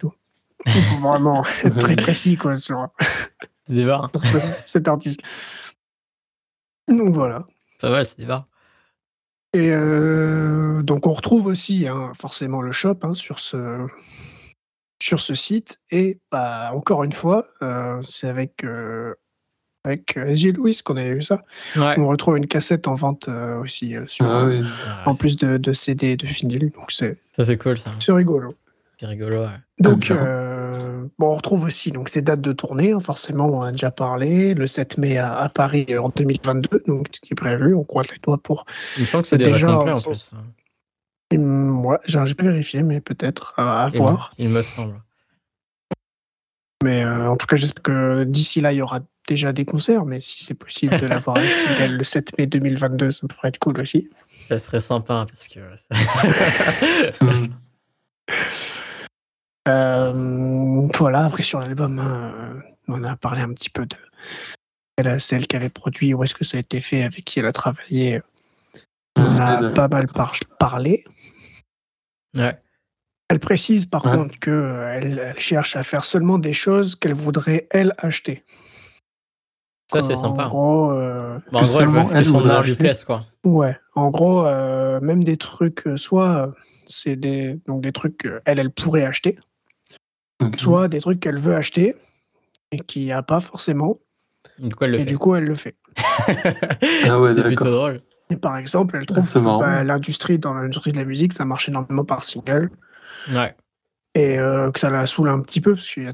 Vraiment 1.01 1.43
être 1.64 1.78
très 1.78 1.95
précis 1.95 2.38
quoi, 2.38 2.56
sur, 2.56 2.89
sur 3.68 4.12
cet 4.64 4.88
artiste. 4.88 5.22
Donc 6.88 7.13
voilà. 7.13 7.45
Pas 7.79 7.89
mal, 7.89 8.05
c'est 8.05 8.17
des 8.17 8.27
Et 9.53 9.71
donc 10.84 11.07
on 11.07 11.11
retrouve 11.11 11.47
aussi 11.47 11.88
hein, 11.88 12.11
forcément 12.19 12.61
le 12.61 12.71
shop 12.71 12.97
hein, 13.03 13.13
sur 13.13 13.39
ce 13.39 13.88
sur 15.03 15.19
ce 15.19 15.36
site 15.36 15.81
et 15.91 16.19
bah, 16.31 16.71
encore 16.73 17.03
une 17.03 17.11
fois, 17.11 17.45
euh, 17.61 18.01
c'est 18.07 18.29
avec, 18.29 18.63
euh, 18.63 19.13
avec 19.84 20.15
euh, 20.15 20.27
SG 20.34 20.53
Louis 20.53 20.79
qu'on 20.81 20.95
avait 20.95 21.15
vu 21.15 21.21
ça. 21.21 21.43
On 21.75 22.07
retrouve 22.07 22.38
une 22.38 22.47
cassette 22.47 22.88
en 22.88 22.95
vente 22.95 23.27
aussi 23.61 23.95
sur, 24.07 24.25
ah 24.25 24.49
ah, 24.88 25.09
en 25.09 25.13
plus 25.13 25.36
de, 25.36 25.57
de 25.57 25.73
CD 25.73 26.11
et 26.11 26.15
de 26.17 26.25
vinyle. 26.25 26.71
Donc 26.71 26.93
c'est 26.93 27.17
ça 27.36 27.43
c'est 27.43 27.57
cool 27.57 27.77
ça. 27.77 27.91
C'est 27.99 28.13
rigolo. 28.13 28.55
C'est 28.97 29.07
rigolo. 29.07 29.45
Donc 29.79 30.09
bon, 31.17 31.32
on 31.32 31.36
retrouve 31.36 31.63
aussi 31.63 31.91
donc 31.91 32.09
ces 32.09 32.21
dates 32.21 32.41
de 32.41 32.53
tournée. 32.53 32.91
Hein, 32.91 32.99
forcément, 32.99 33.45
on 33.45 33.61
a 33.61 33.71
déjà 33.71 33.91
parlé. 33.91 34.53
Le 34.53 34.67
7 34.67 34.97
mai 34.97 35.17
à, 35.17 35.49
Paris 35.53 35.86
en 35.97 36.09
2022, 36.09 36.84
donc 36.88 37.07
ce 37.11 37.19
qui 37.19 37.34
est 37.34 37.36
prévu. 37.36 37.74
On 37.74 37.84
croise 37.84 38.07
les 38.11 38.19
doigts 38.19 38.38
pour. 38.38 38.65
Il 38.97 39.01
me 39.01 39.05
semble 39.05 39.24
que 39.24 39.30
c'est 39.30 39.38
déjà 39.38 39.67
complet 39.67 39.93
en 39.93 40.01
plus. 40.01 40.32
Hein. 40.34 41.38
Moi, 41.38 41.99
j'ai 42.05 42.36
pas 42.36 42.43
vérifié, 42.43 42.84
mais 42.84 43.01
peut-être 43.01 43.53
à, 43.57 43.89
voir. 43.89 44.34
Il 44.38 44.49
me 44.49 44.61
semble. 44.61 45.01
Mais 46.84 47.03
euh, 47.03 47.30
en 47.30 47.38
tout 47.38 47.47
cas, 47.47 47.55
j'espère 47.55 47.82
que 47.82 48.24
d'ici 48.26 48.61
là, 48.61 48.74
il 48.74 48.78
y 48.78 48.82
aura 48.82 48.99
déjà 49.28 49.53
des 49.53 49.65
concerts. 49.65 50.05
Mais 50.05 50.19
si 50.19 50.43
c'est 50.43 50.53
possible 50.53 50.99
de 50.99 51.07
l'avoir 51.07 51.38
le 51.89 52.03
7 52.03 52.38
mai 52.38 52.45
2022, 52.45 53.11
ça 53.11 53.28
pourrait 53.28 53.47
être 53.49 53.59
cool 53.59 53.80
aussi. 53.80 54.09
Ça 54.47 54.59
serait 54.59 54.82
sympa 54.82 55.26
parce 55.30 55.47
que. 55.47 55.59
euh, 59.68 60.88
voilà, 60.95 61.26
après 61.26 61.43
sur 61.43 61.59
l'album, 61.59 61.99
hein, 61.99 62.61
on 62.88 63.03
a 63.03 63.16
parlé 63.16 63.41
un 63.41 63.53
petit 63.53 63.70
peu 63.70 63.86
de 63.86 63.95
celle 65.20 65.47
qu'elle 65.47 65.61
avait 65.61 65.70
produit, 65.70 66.14
où 66.14 66.24
est-ce 66.24 66.36
que 66.36 66.43
ça 66.43 66.57
a 66.57 66.59
été 66.59 66.80
fait, 66.80 67.03
avec 67.03 67.26
qui 67.26 67.39
elle 67.39 67.45
a 67.45 67.53
travaillé. 67.53 68.22
On 69.16 69.38
a 69.39 69.72
pas 69.72 69.88
mal 69.88 70.07
parlé. 70.59 71.03
Ouais. 72.36 72.59
Elle 73.30 73.39
précise 73.39 73.86
par 73.86 74.01
contre 74.01 74.38
qu'elle 74.39 74.53
euh, 74.53 75.32
elle 75.32 75.39
cherche 75.39 75.76
à 75.76 75.84
faire 75.84 76.03
seulement 76.03 76.38
des 76.38 76.53
choses 76.53 76.95
qu'elle 76.95 77.14
voudrait, 77.14 77.68
elle, 77.72 77.93
acheter. 77.97 78.43
Ça, 79.91 80.01
c'est 80.01 80.16
sympa. 80.16 80.45
En 80.45 80.49
gros, 80.49 80.91
euh, 80.91 81.39
bah, 81.51 81.59
en 81.59 81.64
gros 81.64 81.80
elle 81.80 81.88
veut 81.88 82.14
que 82.14 82.24
son 82.24 82.49
art 82.49 82.64
lui 82.64 82.76
plaise, 82.76 83.03
quoi. 83.03 83.26
Ouais, 83.43 83.78
en 83.95 84.09
gros, 84.09 84.45
euh, 84.45 84.99
même 85.01 85.24
des 85.24 85.38
trucs, 85.38 85.84
soit 85.95 86.51
c'est 86.86 87.16
des, 87.16 87.59
donc 87.68 87.82
des 87.82 87.91
trucs 87.91 88.18
qu'elle, 88.18 88.59
elle 88.59 88.72
pourrait 88.72 89.05
acheter, 89.05 89.38
soit 90.58 90.88
des 90.88 91.00
trucs 91.00 91.20
qu'elle 91.20 91.39
veut 91.39 91.56
acheter 91.56 91.96
et 92.72 92.80
qu'il 92.80 93.04
n'y 93.04 93.12
a 93.12 93.24
pas 93.24 93.39
forcément. 93.39 94.00
Du 94.60 94.76
coup, 94.76 94.84
elle 94.84 94.91
le 94.91 94.98
et 94.98 95.00
fait. 95.00 95.06
du 95.06 95.18
coup, 95.18 95.36
elle 95.36 95.46
le 95.46 95.56
fait. 95.56 95.76
ah 97.08 97.20
ouais, 97.20 97.34
c'est 97.34 97.44
plutôt 97.44 97.66
drôle. 97.66 98.00
Et 98.30 98.36
par 98.36 98.58
exemple, 98.58 98.98
elle 98.98 99.06
trouve 99.06 99.32
que 99.32 99.60
bah, 99.60 99.84
l'industrie, 99.84 100.39
dans 100.39 100.54
l'industrie 100.54 100.91
de 100.91 100.98
la 100.98 101.06
musique, 101.06 101.34
ça 101.34 101.46
marche 101.46 101.70
énormément 101.70 102.06
par 102.06 102.24
single. 102.24 102.72
Ouais. 103.32 103.56
Et 104.16 104.38
euh, 104.39 104.72
que 104.72 104.80
ça 104.80 104.89
la 104.89 105.08
saoule 105.08 105.30
un 105.30 105.39
petit 105.39 105.62
peu, 105.62 105.74
parce 105.74 105.89
qu'il 105.89 106.04
y 106.04 106.08
a 106.08 106.14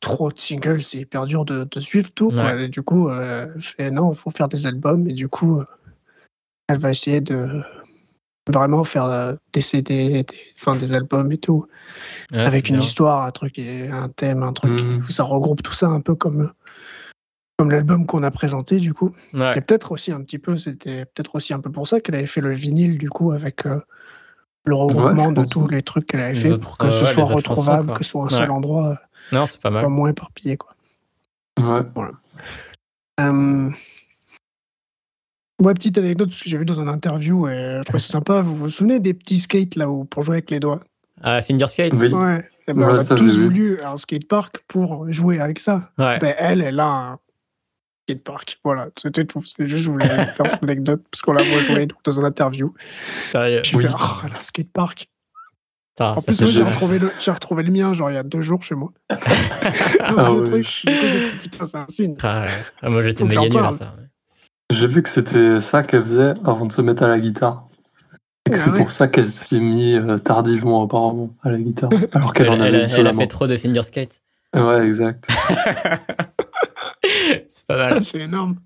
trop 0.00 0.30
de 0.30 0.38
singles, 0.38 0.82
c'est 0.82 0.98
hyper 0.98 1.26
dur 1.26 1.44
de, 1.44 1.66
suivre 1.80 2.10
tout. 2.14 2.32
Et 2.58 2.68
du 2.68 2.82
coup, 2.82 3.08
euh, 3.08 3.48
elle 3.54 3.62
fait 3.62 3.90
non, 3.90 4.12
il 4.12 4.16
faut 4.16 4.30
faire 4.30 4.48
des 4.48 4.66
albums. 4.66 5.08
Et 5.08 5.14
du 5.14 5.28
coup, 5.28 5.60
euh, 5.60 5.66
elle 6.68 6.78
va 6.78 6.90
essayer 6.90 7.20
de 7.20 7.62
vraiment 8.48 8.84
faire 8.84 9.36
des 9.52 9.60
CD, 9.60 10.24
des, 10.24 10.78
des 10.78 10.94
albums 10.94 11.30
et 11.32 11.38
tout. 11.38 11.66
avec 12.32 12.68
une 12.68 12.80
histoire, 12.80 13.24
un 13.24 13.30
truc, 13.30 13.58
un 13.58 14.08
thème, 14.08 14.42
un 14.42 14.52
truc. 14.52 14.80
Mmh. 14.82 15.04
Où 15.08 15.10
ça 15.10 15.24
regroupe 15.24 15.62
tout 15.62 15.74
ça 15.74 15.88
un 15.88 16.00
peu 16.00 16.14
comme 16.14 16.52
comme 17.58 17.72
l'album 17.72 18.06
qu'on 18.06 18.22
a 18.22 18.30
présenté 18.30 18.78
du 18.78 18.94
coup. 18.94 19.12
Et 19.34 19.60
peut-être 19.60 19.92
aussi 19.92 20.12
un 20.12 20.22
petit 20.22 20.38
peu, 20.38 20.56
c'était 20.56 21.04
peut-être 21.06 21.34
aussi 21.34 21.52
un 21.52 21.60
peu 21.60 21.70
pour 21.70 21.88
ça 21.88 22.00
qu'elle 22.00 22.14
avait 22.14 22.26
fait 22.26 22.40
le 22.40 22.52
vinyle 22.52 22.98
du 22.98 23.10
coup 23.10 23.32
avec 23.32 23.66
euh, 23.66 23.80
le 24.64 24.74
regroupement 24.76 25.32
de 25.32 25.44
tous 25.44 25.66
les 25.66 25.82
trucs 25.82 26.06
qu'elle 26.06 26.20
avait 26.20 26.34
fait 26.34 26.58
pour 26.58 26.78
que 26.78 26.90
ce 26.90 27.04
soit 27.04 27.24
retrouvable, 27.24 27.92
que 27.94 28.04
ce 28.04 28.10
soit 28.10 28.24
un 28.24 28.28
seul 28.28 28.50
endroit. 28.50 28.88
Euh, 28.88 28.96
non, 29.32 29.46
c'est 29.46 29.60
pas 29.60 29.70
mal. 29.70 29.82
Pas 29.82 29.88
moins 29.88 30.10
éparpillé 30.10 30.56
quoi. 30.56 30.70
Ouais. 31.58 31.82
Voilà. 31.94 32.12
Euh... 33.20 33.70
Ouais, 35.60 35.74
petite 35.74 35.98
anecdote, 35.98 36.28
parce 36.30 36.42
que 36.42 36.48
j'ai 36.48 36.56
vu 36.56 36.64
dans 36.64 36.78
un 36.78 36.88
interview 36.88 37.48
et 37.48 37.78
je 37.78 37.82
trouve 37.82 38.00
c'est 38.00 38.12
sympa. 38.12 38.42
Vous 38.42 38.54
vous 38.54 38.68
souvenez 38.68 39.00
des 39.00 39.14
petits 39.14 39.40
skates 39.40 39.74
là 39.74 39.88
où 39.88 40.04
pour 40.04 40.22
jouer 40.22 40.36
avec 40.36 40.50
les 40.50 40.60
doigts? 40.60 40.80
Ah, 41.20 41.40
finger 41.40 41.66
skate? 41.66 41.94
Oui. 41.94 42.12
Ouais. 42.12 42.44
Et 42.68 42.72
ben, 42.72 42.90
on 42.90 42.98
a 42.98 43.04
tous 43.04 43.38
voulu 43.38 43.78
un 43.82 43.96
skatepark 43.96 44.62
pour 44.68 45.10
jouer 45.10 45.40
avec 45.40 45.58
ça. 45.58 45.90
Ouais. 45.98 46.18
Ben, 46.20 46.34
elle, 46.38 46.60
elle 46.62 46.78
a 46.78 46.86
un 46.86 47.18
park. 48.16 48.58
Voilà, 48.64 48.88
c'était 48.98 49.24
tout. 49.24 49.42
C'est 49.44 49.66
juste, 49.66 49.84
je 49.84 49.90
voulais 49.90 50.06
faire 50.36 50.48
cette 50.48 50.62
anecdote 50.62 51.02
parce 51.10 51.22
qu'on 51.22 51.32
l'a 51.32 51.44
joué 51.62 51.88
dans 52.04 52.12
une 52.12 52.24
interview. 52.24 52.72
Sérieux 53.20 53.62
Je 53.64 53.76
oui. 53.76 53.86
fait, 53.86 53.92
oh, 53.94 54.26
la 54.32 54.42
skatepark. 54.42 55.08
en 56.00 56.22
plus, 56.22 56.50
j'ai 56.50 56.62
retrouvé, 56.62 56.98
le, 56.98 57.10
retrouvé 57.32 57.62
le 57.64 57.72
mien, 57.72 57.92
genre 57.92 58.10
il 58.10 58.14
y 58.14 58.18
a 58.18 58.22
deux 58.22 58.40
jours 58.40 58.62
chez 58.62 58.74
moi. 58.74 58.92
ah, 59.10 60.30
le 60.32 60.42
truc, 60.44 60.84
putain, 61.42 61.66
c'est 61.66 61.76
un 61.76 61.86
signe. 61.88 62.16
Ah, 62.22 62.46
ah, 62.80 62.90
moi, 62.90 63.02
j'étais 63.02 63.24
méga 63.24 63.48
nul 63.48 63.58
à 63.58 63.72
ça. 63.72 63.96
J'ai 64.70 64.86
vu 64.86 65.02
que 65.02 65.08
c'était 65.08 65.60
ça 65.60 65.82
qu'elle 65.82 66.04
faisait 66.04 66.34
avant 66.44 66.66
de 66.66 66.72
se 66.72 66.82
mettre 66.82 67.02
à 67.02 67.08
la 67.08 67.18
guitare. 67.18 67.66
Et 68.46 68.50
que 68.50 68.56
ah 68.56 68.58
c'est 68.64 68.72
pour 68.72 68.92
ça 68.92 69.08
qu'elle 69.08 69.28
s'est 69.28 69.60
mise 69.60 69.96
euh, 69.96 70.18
tardivement, 70.18 70.84
apparemment, 70.84 71.34
à 71.42 71.50
la 71.50 71.58
guitare. 71.58 71.90
Alors 72.12 72.32
qu'elle 72.32 72.50
en 72.50 72.60
avait 72.60 72.78
elle, 72.82 73.00
elle 73.00 73.06
a 73.06 73.12
fait 73.12 73.26
trop 73.26 73.46
de 73.46 73.56
finger 73.56 73.82
skate. 73.82 74.20
Ouais, 74.54 74.86
exact. 74.86 75.28
c'est 77.50 77.66
pas 77.66 77.76
mal. 77.76 78.04
c'est 78.04 78.20
énorme. 78.20 78.56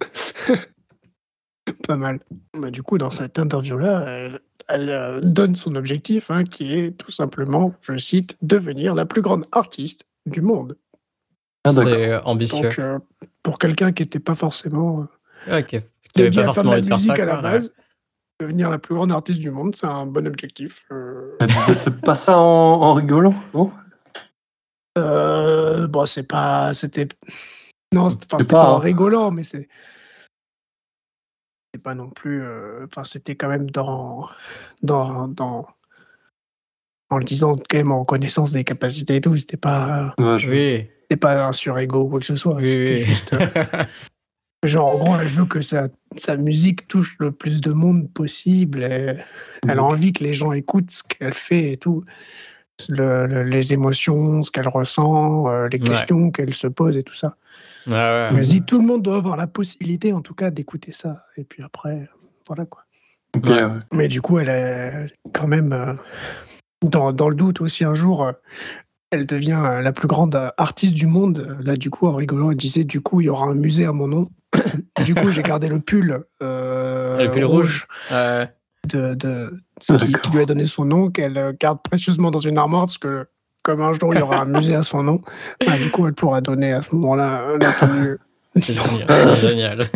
pas 1.87 1.97
mal. 1.97 2.21
Bah, 2.57 2.71
du 2.71 2.83
coup, 2.83 2.99
dans 2.99 3.11
cette 3.11 3.39
interview-là, 3.39 4.31
elle, 4.69 4.89
euh, 4.89 5.21
donne 5.23 5.57
son 5.57 5.75
objectif, 5.75 6.31
hein, 6.31 6.45
qui 6.45 6.73
est 6.73 6.97
tout 6.97 7.11
simplement, 7.11 7.75
je 7.83 7.97
cite, 7.97 8.37
devenir 8.43 8.95
la 8.95 9.07
plus 9.07 9.23
grande 9.23 9.47
artiste 9.53 10.05
du 10.27 10.41
monde. 10.41 10.77
Ah, 11.65 11.73
c'est 11.73 12.17
ambitieux. 12.25 12.63
Donc, 12.63 12.79
euh, 12.79 12.99
pour 13.43 13.59
quelqu'un 13.59 13.93
qui 13.93 14.03
n'était 14.03 14.19
pas 14.19 14.35
forcément. 14.35 15.07
Euh, 15.49 15.61
ok. 15.61 15.69
Qui 15.69 15.81
n'avait 16.17 16.31
pas 16.31 16.45
forcément 16.45 16.73
envie 16.73 16.83
de 16.83 16.87
faire 16.87 16.99
ça. 16.99 17.13
À 17.15 17.25
la 17.25 17.37
base, 17.41 17.73
Devenir 18.41 18.71
la 18.71 18.79
plus 18.79 18.95
grande 18.95 19.13
artiste 19.13 19.41
du 19.41 19.51
monde, 19.51 19.77
c'est 19.77 19.87
un 19.87 20.05
bon 20.05 20.27
objectif. 20.27 20.85
C'est 21.75 22.01
pas 22.01 22.17
ça 22.17 22.39
en, 22.39 22.95
rigolant, 22.95 23.35
non? 23.55 23.71
Bon, 24.97 26.07
c'est 26.07 26.27
pas. 26.27 26.75
C'était. 26.75 27.09
Non, 27.95 28.11
c'était 28.11 28.45
pas, 28.47 28.73
en 28.73 28.79
rigolant, 28.79 29.31
mais 29.31 29.45
c'est. 29.45 29.69
C'est 31.73 31.81
pas 31.81 31.95
non 31.95 32.11
plus. 32.11 32.43
Euh, 32.43 32.87
enfin, 32.87 33.05
c'était 33.05 33.37
quand 33.37 33.49
même 33.49 33.71
dans. 33.71 34.29
Dans. 34.83 35.29
dans 35.29 35.69
en 37.11 37.19
le 37.19 37.25
disant 37.25 37.53
quand 37.53 37.77
même 37.77 37.93
en 37.93 38.05
connaissance 38.05 38.53
des 38.53 38.65
capacités 38.65 39.17
et 39.17 39.21
tout, 39.21 39.37
c'était 39.37 39.57
pas. 39.57 40.15
oui. 40.19 40.89
C'était 41.03 41.17
pas 41.21 41.47
un 41.47 41.53
sur-ego 41.53 42.05
ou 42.05 42.09
quoi 42.09 42.21
que 42.21 42.27
ce 42.27 42.37
soit. 42.37 42.59
c'était 42.59 43.05
juste. 43.05 43.37
Genre, 44.63 44.95
en 44.95 44.99
gros, 44.99 45.17
elle 45.17 45.27
veut 45.27 45.45
que 45.45 45.61
sa, 45.61 45.89
sa 46.17 46.37
musique 46.37 46.87
touche 46.87 47.17
le 47.19 47.33
plus 47.33 47.61
de 47.61 47.73
monde 47.73 48.13
possible. 48.13 48.85
Et 48.85 49.17
elle 49.69 49.79
a 49.79 49.83
envie 49.83 50.13
que 50.13 50.23
les 50.23 50.35
gens 50.35 50.53
écoutent 50.53 50.91
ce 50.91 51.03
qu'elle 51.03 51.35
fait 51.35 51.73
et 51.73 51.77
tout. 51.77 52.05
Le, 52.89 53.43
les 53.43 53.73
émotions, 53.73 54.43
ce 54.43 54.51
qu'elle 54.51 54.69
ressent, 54.69 55.49
euh, 55.49 55.69
les 55.69 55.79
questions 55.79 56.31
qu'elle 56.31 56.55
se 56.55 56.67
pose 56.67 56.97
et 56.97 57.03
tout 57.03 57.15
ça. 57.15 57.37
Vas-y, 57.87 58.63
tout 58.63 58.79
le 58.79 58.87
monde 58.87 59.03
doit 59.03 59.17
avoir 59.17 59.37
la 59.37 59.47
possibilité, 59.47 60.13
en 60.13 60.21
tout 60.21 60.35
cas, 60.35 60.51
d'écouter 60.51 60.93
ça. 60.93 61.27
Et 61.37 61.45
puis 61.45 61.63
après, 61.63 62.09
voilà 62.47 62.65
quoi. 62.65 62.85
Mais 63.93 64.09
du 64.09 64.21
coup, 64.21 64.39
elle 64.39 64.49
est 64.49 65.13
quand 65.33 65.47
même 65.47 65.73
euh, 65.73 65.95
dans, 66.83 67.13
dans, 67.13 67.29
le 67.29 67.35
doute 67.35 67.61
aussi. 67.61 67.85
Un 67.85 67.95
jour, 67.95 68.25
euh, 68.25 68.33
elle 69.11 69.27
devient 69.27 69.81
la 69.83 69.93
plus 69.93 70.09
grande 70.09 70.53
artiste 70.57 70.95
du 70.95 71.07
monde. 71.07 71.57
Là, 71.63 71.77
du 71.77 71.91
coup, 71.91 72.07
en 72.07 72.15
rigolant, 72.15 72.51
elle 72.51 72.57
disait 72.57 72.85
Du 72.85 73.01
coup, 73.01 73.21
il 73.21 73.25
y 73.25 73.29
aura 73.29 73.47
un 73.47 73.55
musée 73.55 73.87
à 73.87 73.93
mon 73.93 74.07
nom. 74.07 74.31
du 75.05 75.15
coup, 75.15 75.29
j'ai 75.29 75.43
gardé 75.43 75.69
le 75.69 75.81
pull, 75.81 76.25
le 76.41 77.29
pull 77.29 77.45
rouge. 77.45 77.87
De, 78.89 79.15
de, 79.15 79.61
qui, 79.79 79.97
qui, 79.97 80.31
lui 80.33 80.41
a 80.41 80.45
donné 80.45 80.67
son 80.67 80.85
nom, 80.85 81.09
qu'elle 81.09 81.57
garde 81.61 81.81
précieusement 81.83 82.33
dans 82.33 82.41
une 82.41 82.59
armoire 82.59 82.87
parce 82.87 82.99
que 82.99 83.29
comme 83.63 83.81
un 83.81 83.93
jour 83.93 84.13
il 84.13 84.19
y 84.19 84.23
aura 84.23 84.41
un 84.43 84.45
musée 84.45 84.75
à 84.75 84.83
son 84.83 85.03
nom, 85.03 85.23
bah, 85.65 85.79
du 85.79 85.91
coup 85.91 86.07
elle 86.07 86.15
pourra 86.15 86.41
donner 86.41 86.73
à 86.73 86.83
ce 86.83 86.95
moment-là 86.97 87.45
la 87.61 87.73
tenue. 87.73 88.19
C'est 88.61 88.75
génial. 88.75 89.41
génial. 89.41 89.81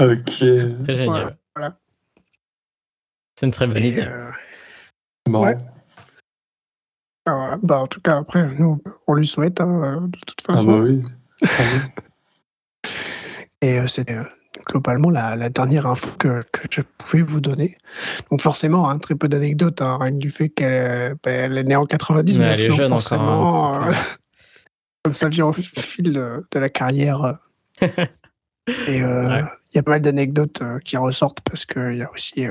ok. 0.00 0.28
C'est 0.28 0.96
génial. 0.96 1.36
Voilà. 1.54 1.76
C'est 3.34 3.46
une 3.46 3.52
très 3.52 3.66
bonne 3.66 3.84
idée. 3.84 4.04
Euh... 4.06 4.30
Bon. 5.26 5.46
Ouais. 5.46 5.56
Ah, 7.24 7.56
bah, 7.62 7.78
en 7.78 7.86
tout 7.86 8.00
cas, 8.00 8.18
après, 8.18 8.46
nous, 8.58 8.82
on 9.06 9.14
lui 9.14 9.26
souhaite, 9.26 9.58
hein, 9.60 10.08
de 10.08 10.18
toute 10.26 10.42
façon. 10.42 10.68
Ah 10.68 10.72
bah 10.72 10.78
oui. 10.82 11.02
Et 13.62 13.78
euh, 13.78 13.86
c'était 13.86 14.14
euh, 14.14 14.24
globalement 14.66 15.10
la, 15.10 15.48
dernière 15.48 15.86
info 15.86 16.10
que, 16.18 16.42
que, 16.52 16.62
je 16.70 16.82
pouvais 16.98 17.22
vous 17.22 17.40
donner. 17.40 17.76
Donc 18.30 18.40
forcément, 18.40 18.88
hein, 18.88 18.98
très 18.98 19.14
peu 19.14 19.28
d'anecdotes, 19.28 19.82
hein, 19.82 19.98
rien 20.00 20.12
que 20.12 20.16
du 20.16 20.30
fait 20.30 20.48
qu'elle 20.48 21.16
ben, 21.22 21.56
est 21.56 21.64
née 21.64 21.76
en 21.76 21.86
99. 21.86 22.46
elle 22.46 22.60
est 22.60 22.70
jeune 22.70 22.92
encore. 22.92 23.74
Hein, 23.74 23.90
euh, 23.90 23.94
comme 25.04 25.14
ça 25.14 25.28
vient 25.28 25.46
au 25.46 25.52
fil 25.52 26.12
de, 26.12 26.44
la 26.54 26.68
carrière. 26.68 27.38
et 27.80 29.02
euh, 29.02 29.42
il 29.72 29.76
y 29.76 29.78
a 29.78 29.82
pas 29.82 29.92
mal 29.92 30.02
d'anecdotes 30.02 30.62
euh, 30.62 30.78
qui 30.80 30.96
ressortent 30.96 31.40
parce 31.40 31.64
qu'il 31.64 31.96
y 31.96 32.02
a 32.02 32.10
aussi 32.12 32.46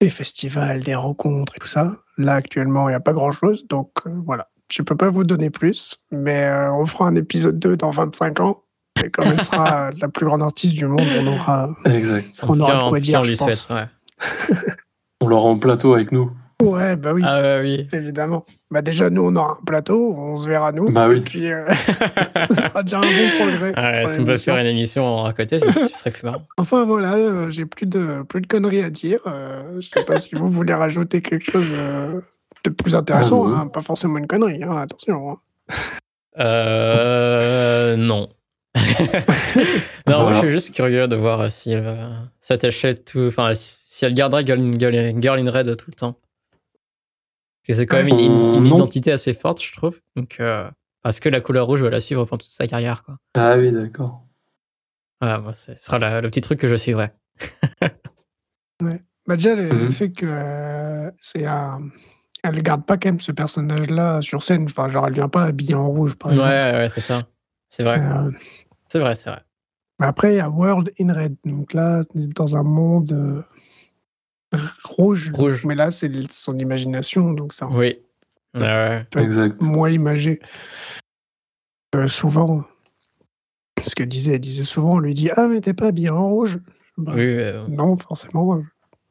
des 0.00 0.10
festivals, 0.10 0.82
des 0.82 0.94
rencontres 0.94 1.54
et 1.56 1.60
tout 1.60 1.68
ça. 1.68 1.96
Là, 2.18 2.34
actuellement, 2.34 2.88
il 2.88 2.92
n'y 2.92 2.96
a 2.96 3.00
pas 3.00 3.12
grand-chose. 3.12 3.66
Donc 3.68 3.92
voilà, 4.06 4.50
je 4.70 4.82
ne 4.82 4.84
peux 4.84 4.96
pas 4.96 5.10
vous 5.10 5.24
donner 5.24 5.50
plus, 5.50 6.02
mais 6.10 6.50
on 6.72 6.86
fera 6.86 7.06
un 7.06 7.14
épisode 7.14 7.58
2 7.58 7.76
dans 7.76 7.90
25 7.90 8.40
ans 8.40 8.64
et 9.04 9.10
comme 9.10 9.26
elle 9.26 9.42
sera 9.42 9.90
la 10.00 10.08
plus 10.08 10.26
grande 10.26 10.42
artiste 10.42 10.74
du 10.74 10.86
monde, 10.86 11.06
on 11.20 11.26
aura, 11.26 11.70
exact. 11.84 12.44
On 12.48 12.58
aura 12.58 12.88
quoi 12.88 12.98
dire, 12.98 13.24
je 13.24 13.34
pense. 13.34 13.68
ouais. 13.70 13.86
on 15.20 15.28
l'aura 15.28 15.48
en 15.48 15.58
plateau 15.58 15.94
avec 15.94 16.12
nous. 16.12 16.30
Ouais, 16.62 16.94
bah 16.94 17.12
oui. 17.12 17.22
Ah 17.24 17.58
oui. 17.60 17.88
Évidemment. 17.92 18.46
Bah 18.70 18.82
déjà, 18.82 19.10
nous, 19.10 19.22
on 19.22 19.34
aura 19.34 19.58
un 19.60 19.64
plateau, 19.64 20.14
on 20.16 20.36
se 20.36 20.48
verra 20.48 20.70
nous. 20.70 20.84
Bah 20.90 21.08
oui. 21.08 21.18
Et 21.18 21.20
puis, 21.20 21.50
euh, 21.50 21.66
ce 22.48 22.62
sera 22.62 22.84
déjà 22.84 22.98
un 22.98 23.00
bon 23.00 23.30
progrès. 23.38 23.74
Ouais, 23.76 24.06
si 24.06 24.20
on 24.20 24.24
peut 24.24 24.36
faire 24.36 24.56
une 24.58 24.66
émission 24.66 25.24
à 25.24 25.32
côté, 25.32 25.58
ce 25.58 25.66
serait 25.96 26.10
plus 26.12 26.22
marrant. 26.22 26.42
Enfin 26.58 26.84
voilà, 26.84 27.14
euh, 27.14 27.50
j'ai 27.50 27.66
plus 27.66 27.86
de, 27.86 28.22
plus 28.28 28.40
de 28.40 28.46
conneries 28.46 28.84
à 28.84 28.90
dire. 28.90 29.18
Euh, 29.26 29.80
je 29.80 29.88
sais 29.88 30.04
pas 30.04 30.20
si 30.20 30.36
vous 30.36 30.48
voulez 30.48 30.74
rajouter 30.74 31.20
quelque 31.20 31.50
chose 31.50 31.74
de 32.64 32.70
plus 32.70 32.94
intéressant. 32.94 33.48
Ah, 33.48 33.62
hein. 33.62 33.66
pas 33.66 33.80
forcément 33.80 34.18
une 34.18 34.28
connerie, 34.28 34.62
hein, 34.62 34.76
attention. 34.76 35.32
Hein. 35.32 35.74
Euh, 36.38 37.96
non. 37.96 38.28
non, 40.06 40.22
moi, 40.22 40.32
je 40.34 40.38
suis 40.38 40.50
juste 40.50 40.74
curieux 40.74 41.06
de 41.06 41.16
voir 41.16 41.50
si 41.50 41.72
elle 41.72 41.82
va 41.82 42.10
s'attacher 42.40 42.94
tout. 42.94 43.26
Enfin, 43.28 43.52
si 43.54 44.04
elle 44.04 44.14
gardera 44.14 44.44
Girl 44.44 44.60
in, 44.60 45.20
Girl 45.20 45.38
in 45.38 45.50
Red 45.50 45.76
tout 45.76 45.90
le 45.90 45.96
temps. 45.96 46.12
Parce 46.12 47.68
que 47.68 47.74
c'est 47.74 47.86
quand 47.86 48.02
même 48.02 48.08
une, 48.08 48.66
identité 48.66 49.12
assez 49.12 49.34
forte, 49.34 49.62
je 49.62 49.72
trouve. 49.72 50.00
Donc, 50.16 50.36
euh, 50.40 50.68
parce 51.02 51.20
que 51.20 51.28
la 51.28 51.40
couleur 51.40 51.66
rouge 51.66 51.82
va 51.82 51.90
la 51.90 52.00
suivre 52.00 52.24
pendant 52.24 52.38
toute 52.38 52.50
sa 52.50 52.66
carrière. 52.66 53.04
Quoi. 53.04 53.18
Ah 53.34 53.56
oui, 53.56 53.70
d'accord. 53.70 54.24
Ouais, 55.20 55.38
moi, 55.38 55.52
ce 55.52 55.74
sera 55.76 56.20
le 56.20 56.28
petit 56.28 56.40
truc 56.40 56.58
que 56.58 56.66
je 56.66 56.74
suivrai. 56.74 57.10
ouais. 58.82 59.02
Bah 59.26 59.36
déjà, 59.36 59.54
le, 59.54 59.68
mhm. 59.68 59.92
fait 59.92 60.10
que 60.10 60.26
euh, 60.26 61.10
c'est 61.20 61.46
un. 61.46 61.80
Elle 62.42 62.60
garde 62.60 62.84
pas 62.84 62.96
quand 62.96 63.08
même 63.08 63.20
ce 63.20 63.30
personnage-là 63.30 64.20
sur 64.20 64.42
scène. 64.42 64.64
Enfin, 64.64 64.88
genre, 64.88 65.06
elle 65.06 65.14
vient 65.14 65.28
pas 65.28 65.44
habillée 65.44 65.76
en 65.76 65.86
rouge, 65.86 66.16
par 66.16 66.32
exemple. 66.32 66.48
Ouais, 66.48 66.72
ouais, 66.72 66.88
c'est 66.88 67.00
ça. 67.00 67.28
C'est 67.72 67.84
vrai. 67.84 68.02
C'est 68.88 68.98
vrai, 68.98 69.14
c'est 69.14 69.30
vrai. 69.30 69.40
Après, 69.98 70.34
il 70.34 70.36
y 70.36 70.40
a 70.40 70.50
World 70.50 70.92
in 71.00 71.12
Red. 71.12 71.36
Donc 71.44 71.72
là, 71.72 72.02
dans 72.14 72.54
un 72.54 72.62
monde 72.62 73.44
euh, 74.54 74.58
rouge. 74.84 75.30
Rouge. 75.32 75.64
Mais 75.64 75.74
là, 75.74 75.90
c'est 75.90 76.10
son 76.30 76.58
imagination. 76.58 77.32
Donc 77.32 77.54
ça. 77.54 77.68
Oui. 77.68 77.98
Ouais, 78.54 79.06
exact. 79.16 79.62
Moins 79.62 79.88
imagé. 79.88 80.40
Euh, 81.94 82.08
souvent, 82.08 82.62
ce 83.82 83.94
qu'elle 83.94 84.08
disait, 84.08 84.34
elle 84.34 84.40
disait 84.40 84.64
souvent, 84.64 84.96
on 84.96 84.98
lui 84.98 85.14
dit 85.14 85.30
Ah, 85.34 85.46
mais 85.48 85.62
t'es 85.62 85.72
pas 85.72 85.92
bien 85.92 86.12
en 86.12 86.28
rouge. 86.28 86.58
bah, 86.98 87.12
oui, 87.16 87.38
non, 87.68 87.96
forcément. 87.96 88.62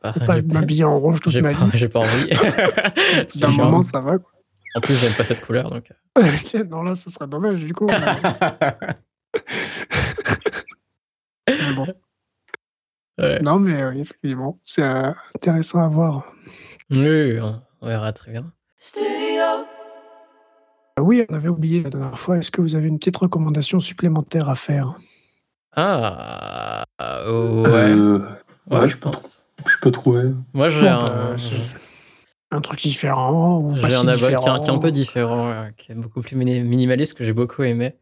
Bah, 0.04 0.14
pas 0.28 0.40
m'habiller 0.44 0.84
en 0.84 1.00
rouge 1.00 1.20
toute 1.20 1.36
ma 1.42 1.54
vie. 1.54 1.72
J'ai 1.74 1.90
pas 1.90 2.02
envie. 2.02 2.30
D'un 3.40 3.52
moment, 3.52 3.82
ça 3.82 4.02
va. 4.02 4.20
Quoi. 4.20 4.32
En 4.76 4.82
plus, 4.82 4.96
j'aime 4.96 5.14
pas 5.14 5.24
cette 5.24 5.42
couleur, 5.42 5.70
donc. 5.70 5.92
non, 6.70 6.84
là, 6.84 6.96
ce 6.96 7.10
serait 7.10 7.28
dommage, 7.28 7.64
du 7.64 7.74
coup. 7.74 7.88
bon. 11.76 11.88
Non, 13.44 13.60
mais 13.60 14.00
effectivement, 14.00 14.60
c'est 14.64 14.84
intéressant 15.36 15.84
à 15.84 15.88
voir. 15.88 16.32
Oui, 16.92 17.40
on 17.82 17.88
verra 17.88 18.14
très 18.14 18.32
bien. 18.32 18.52
Ah 20.98 21.04
oui, 21.04 21.26
on 21.30 21.36
avait 21.36 21.50
oublié 21.50 21.84
la 21.84 21.90
dernière 21.90 22.20
fois. 22.20 22.38
Est-ce 22.38 22.52
que 22.52 22.62
vous 22.62 22.76
avez 22.76 22.88
une 22.88 23.00
petite 23.00 23.18
recommandation 23.18 23.80
supplémentaire 23.80 24.50
à 24.50 24.56
faire? 24.56 24.96
Ah, 25.74 26.86
ouais. 27.00 27.94
ouais, 28.70 28.88
je 28.88 28.98
pense. 28.98 29.48
Je 29.68 29.78
peux 29.82 29.92
trouver. 29.92 30.32
Moi, 30.54 30.70
j'ai 30.70 30.88
un... 30.88 31.36
un... 32.52 32.62
truc 32.62 32.82
différent 32.82 33.60
ou 33.60 33.76
J'ai 33.76 33.96
un 33.96 34.08
album 34.08 34.30
qui 34.30 34.36
est, 34.36 34.70
un, 34.70 34.78
peu 34.78 34.92
différent, 34.92 35.70
qui 35.78 35.92
est 35.92 35.96
beaucoup 35.96 36.22
plus 36.22 36.36
minimaliste, 36.36 37.14
que 37.14 37.24
j'ai 37.24 37.34
beaucoup 37.34 37.64
aimé, 37.64 37.96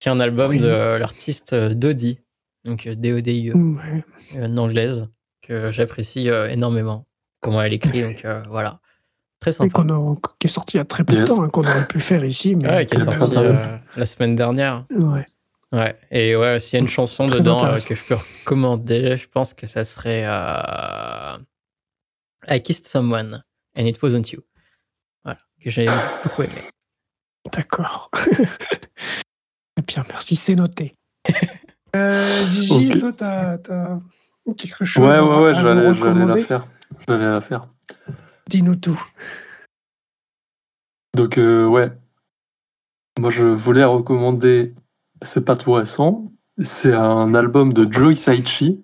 qui 0.00 0.08
est 0.08 0.12
un 0.12 0.20
album 0.20 0.56
de 0.56 0.96
l'artiste 0.96 1.54
Dodi, 1.54 2.18
donc 2.64 2.88
D-O-D-I-E, 2.88 3.54
une 4.34 4.58
anglaise, 4.58 5.08
que 5.42 5.70
j'apprécie 5.70 6.28
énormément, 6.28 7.06
comment 7.40 7.62
elle 7.62 7.72
écrit, 7.72 8.02
donc 8.02 8.26
voilà. 8.48 8.80
Très 9.42 9.50
sympa. 9.50 9.84
qui 10.38 10.46
est 10.46 10.50
sorti 10.50 10.76
il 10.76 10.78
y 10.78 10.80
a 10.80 10.84
très 10.84 11.02
peu 11.02 11.16
de 11.16 11.24
temps, 11.24 11.42
hein, 11.42 11.48
qu'on 11.48 11.62
aurait 11.62 11.88
pu 11.88 11.98
faire 11.98 12.24
ici. 12.24 12.54
Mais 12.54 12.70
ouais, 12.70 12.86
qui 12.86 12.94
est 12.94 12.98
sorti 12.98 13.36
euh, 13.36 13.76
la 13.96 14.06
semaine 14.06 14.36
dernière. 14.36 14.84
Ouais. 14.90 15.24
Ouais, 15.72 15.98
et 16.12 16.36
ouais, 16.36 16.60
s'il 16.60 16.74
y 16.74 16.76
a 16.76 16.80
une 16.82 16.88
chanson 16.88 17.26
dedans 17.26 17.64
euh, 17.64 17.76
que 17.76 17.96
je 17.96 18.04
peux 18.04 18.14
recommander, 18.14 19.16
je 19.16 19.26
pense 19.28 19.52
que 19.52 19.66
ça 19.66 19.84
serait 19.84 20.22
euh, 20.24 21.38
I 22.48 22.62
Kissed 22.62 22.86
Someone 22.86 23.42
and 23.76 23.86
It 23.86 24.00
Wasn't 24.02 24.30
You. 24.32 24.40
Voilà, 25.24 25.40
que 25.60 25.70
j'ai 25.70 25.86
beaucoup 26.22 26.42
aimé. 26.42 26.62
D'accord. 27.52 28.10
bien, 29.86 30.04
merci, 30.08 30.36
c'est 30.36 30.54
noté. 30.54 30.94
euh, 31.96 32.44
Gigi, 32.46 32.98
toi, 32.98 33.12
t'as 33.12 33.58
quelque 34.56 34.84
chose 34.84 35.04
Ouais, 35.04 35.18
ouais, 35.18 35.42
ouais, 35.42 35.54
j'allais 35.54 36.26
la 36.26 36.36
faire. 36.42 36.60
J'allais 37.08 37.24
la 37.24 37.40
faire. 37.40 37.66
Dis-nous 38.48 38.76
tout. 38.76 39.00
Donc, 41.14 41.38
euh, 41.38 41.66
ouais. 41.66 41.92
Moi, 43.18 43.30
je 43.30 43.44
voulais 43.44 43.84
recommander, 43.84 44.74
c'est 45.20 45.44
pas 45.44 45.56
tout 45.56 45.72
récent, 45.72 46.32
c'est 46.62 46.94
un 46.94 47.34
album 47.34 47.72
de 47.72 47.90
Joe 47.90 48.14
Hisaichi, 48.14 48.82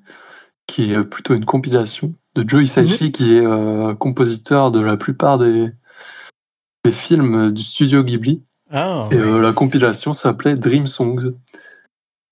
qui 0.66 0.92
est 0.92 1.04
plutôt 1.04 1.34
une 1.34 1.46
compilation 1.46 2.14
de 2.38 2.48
Joe 2.48 2.64
Hisaichi, 2.64 3.04
mhm. 3.06 3.12
qui 3.12 3.36
est 3.36 3.46
euh, 3.46 3.94
compositeur 3.94 4.70
de 4.70 4.80
la 4.80 4.96
plupart 4.96 5.38
des, 5.38 5.70
des, 6.84 6.92
films 6.92 7.52
du 7.52 7.62
studio 7.62 8.02
Ghibli. 8.02 8.42
Ah, 8.70 9.08
et 9.10 9.16
euh, 9.16 9.40
la 9.40 9.52
compilation 9.52 10.12
s'appelait 10.12 10.54
Dream 10.54 10.86
Songs. 10.86 11.32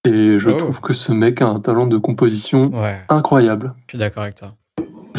Et 0.05 0.39
je 0.39 0.51
oh. 0.51 0.59
trouve 0.59 0.81
que 0.81 0.93
ce 0.93 1.13
mec 1.13 1.43
a 1.43 1.47
un 1.47 1.61
talent 1.61 1.87
de 1.87 1.99
composition 1.99 2.73
incroyable. 3.09 3.75
Je 3.87 3.93
suis 3.93 3.99
d'accord 3.99 4.23
avec 4.23 4.37
toi 4.37 4.55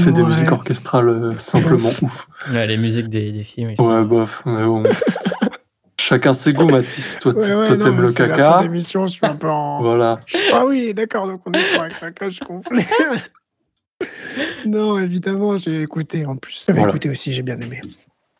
fait 0.02 0.12
des 0.12 0.24
musiques 0.24 0.52
orchestrales 0.52 1.10
euh, 1.10 1.38
simplement 1.38 1.90
ouf. 2.02 2.28
les 2.52 2.78
musiques 2.78 3.10
des, 3.10 3.32
des 3.32 3.44
films. 3.44 3.74
Ouais, 3.80 4.04
bof, 4.04 4.44
mais 4.46 4.64
bon. 4.64 4.84
Chacun 6.00 6.34
ses 6.34 6.54
goûts, 6.54 6.70
Mathis. 6.70 7.18
Toi, 7.20 7.34
toi 7.34 7.78
t'aimes 7.78 8.02
le 8.02 8.12
caca. 8.12 8.60
La 8.62 8.74
je 8.74 8.80
suis 8.80 9.20
un 9.24 9.36
peu 9.36 9.50
en. 9.50 9.82
voilà. 9.82 10.20
Ah 10.54 10.66
oui, 10.66 10.94
d'accord, 10.94 11.28
donc 11.28 11.42
on 11.46 11.52
est 11.52 11.64
sur 11.74 11.82
un 11.82 11.90
craquage 11.90 12.40
complet. 12.40 12.86
non, 14.66 15.00
évidemment, 15.00 15.58
j'ai 15.58 15.82
écouté 15.82 16.26
en 16.26 16.36
plus. 16.36 16.66
J'avais 16.68 16.88
écouté 16.88 17.10
aussi, 17.10 17.34
j'ai 17.34 17.41
bien 17.41 17.60
aimé. 17.60 17.82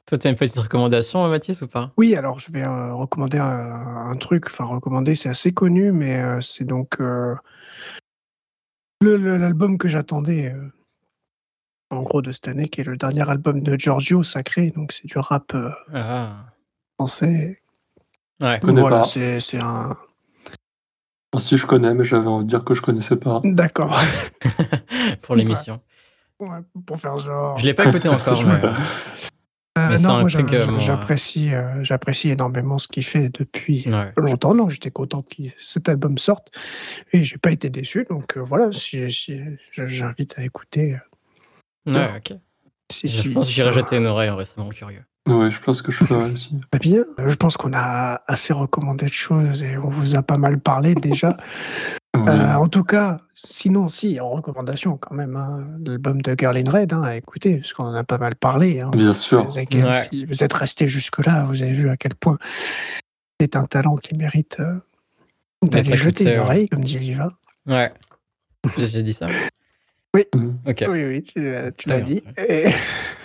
Toi, 0.06 0.18
tu 0.18 0.28
as 0.28 0.30
une 0.30 0.36
petite 0.38 0.58
recommandation, 0.58 1.28
Mathis, 1.28 1.62
ou 1.62 1.68
pas? 1.68 1.92
Oui, 1.98 2.16
alors 2.16 2.40
je 2.40 2.52
vais 2.52 2.64
euh, 2.64 2.94
recommander 2.94 3.40
un, 3.40 4.16
truc. 4.18 4.46
Enfin, 4.48 4.64
recommander, 4.64 5.16
c'est 5.16 5.30
assez 5.30 5.52
connu, 5.52 5.92
mais 5.92 6.22
euh, 6.22 6.40
c'est 6.42 6.64
donc 6.64 6.98
l'album 9.02 9.78
que 9.78 9.88
j'attendais 9.88 10.54
en 11.90 12.04
gros 12.04 12.22
de 12.22 12.32
cette 12.32 12.48
année, 12.48 12.68
qui 12.68 12.82
est 12.82 12.84
le 12.84 12.98
dernier 12.98 13.30
album 13.30 13.62
de 13.62 13.78
Giorgio 13.78 14.24
Sacré, 14.24 14.72
donc 14.72 14.92
c'est 14.92 15.06
du 15.06 15.18
rap 15.18 15.54
euh, 15.54 15.72
ah. 15.94 16.46
français. 16.96 17.62
Ouais. 18.40 18.60
voilà, 18.62 19.04
c'est 19.06 19.62
un. 19.62 19.98
Si 21.38 21.58
je 21.58 21.66
connais, 21.66 21.94
mais 21.94 22.06
j'avais 22.06 22.28
envie 22.28 22.46
de 22.46 22.50
dire 22.50 22.64
que 22.64 22.74
je 22.74 22.82
connaissais 22.82 23.18
pas. 23.18 23.42
D'accord. 23.44 24.00
pour 25.22 25.36
l'émission. 25.36 25.82
Ouais, 26.40 26.60
pour 26.86 27.00
faire 27.00 27.18
genre. 27.18 27.58
Je 27.58 27.66
l'ai 27.66 27.74
pas 27.74 27.86
écouté 27.86 28.08
encore. 28.10 28.44
mais... 28.46 28.62
Euh, 29.78 29.98
non, 30.00 30.22
moi 30.22 30.30
euh, 30.36 30.80
j'apprécie, 30.80 31.52
j'apprécie 31.82 32.30
énormément 32.30 32.80
ce 32.80 32.88
qu'il 32.88 33.06
fait 33.06 33.30
depuis 33.30 33.88
longtemps. 34.16 34.56
Donc 34.56 34.72
j'étais 34.72 34.90
content 34.90 35.22
que 35.22 35.44
cet 35.60 35.88
album 35.88 36.18
sorte 36.18 36.52
et 37.14 37.24
j'ai 37.24 37.38
pas 37.38 37.52
été 37.52 37.70
déçu. 37.70 38.06
Donc 38.10 38.38
voilà, 38.38 38.72
si, 38.72 39.12
si, 39.12 39.40
j'invite 39.72 40.40
à 40.40 40.44
écouter 40.44 40.98
Ouais, 41.86 42.10
ok. 42.18 42.38
je 42.92 43.30
pense 43.32 43.48
que 43.48 43.54
j'irai 43.54 43.72
jeter 43.72 43.98
une 43.98 44.08
oreille 44.08 44.30
en 44.30 44.36
récemment 44.36 44.70
curieux. 44.70 45.04
Ouais, 45.28 45.52
je 45.52 45.60
pense 45.60 45.82
que 45.82 45.92
je 45.92 46.06
ferai 46.06 46.32
aussi. 46.32 46.58
bien, 46.80 47.04
je 47.18 47.36
pense 47.36 47.58
qu'on 47.58 47.74
a 47.74 48.22
assez 48.28 48.54
recommandé 48.54 49.06
de 49.06 49.14
choses 49.14 49.62
et 49.62 49.78
on 49.78 49.90
vous 49.90 50.16
a 50.16 50.22
pas 50.22 50.38
mal 50.38 50.60
parlé 50.60 50.96
déjà. 50.96 51.38
Euh, 52.16 52.56
en 52.56 52.68
tout 52.68 52.84
cas, 52.84 53.20
sinon, 53.36 53.88
si, 53.90 54.20
en 54.20 54.32
recommandation 54.32 54.98
quand 54.98 55.14
même, 55.14 55.36
hein, 55.36 55.68
l'album 55.86 56.20
de 56.24 56.36
Girl 56.36 56.58
in 56.58 56.70
Red, 56.70 56.92
hein, 56.92 57.04
à 57.04 57.16
écouter, 57.16 57.58
parce 57.58 57.74
qu'on 57.74 57.84
en 57.84 57.94
a 57.94 58.04
pas 58.04 58.18
mal 58.18 58.36
parlé. 58.36 58.82
Hein. 58.82 58.90
Bien 58.92 59.14
sûr. 59.14 59.48
Si 59.94 60.26
vous 60.26 60.44
êtes 60.44 60.54
resté 60.54 60.88
jusque-là, 60.88 61.46
vous 61.48 61.62
avez 61.62 61.74
vu 61.74 61.90
à 61.90 61.96
quel 61.96 62.16
point 62.16 62.40
c'est 63.40 63.56
un 63.56 63.66
talent 63.66 63.98
qui 63.98 64.16
mérite 64.16 64.58
euh, 64.60 64.80
d'aller 65.62 65.96
jeter 65.96 66.34
une 66.34 66.40
oreille, 66.40 66.68
comme 66.68 66.84
dit 66.84 66.98
Liva. 66.98 67.34
Ouais, 67.68 67.94
j'ai 68.78 69.04
dit 69.04 69.14
ça. 69.14 69.28
Oui, 70.16 70.26
mmh. 70.34 70.50
oui, 70.88 71.06
oui, 71.06 71.22
tu, 71.22 71.40
l'as 71.86 72.02
dit. 72.02 72.24
Et... 72.50 72.72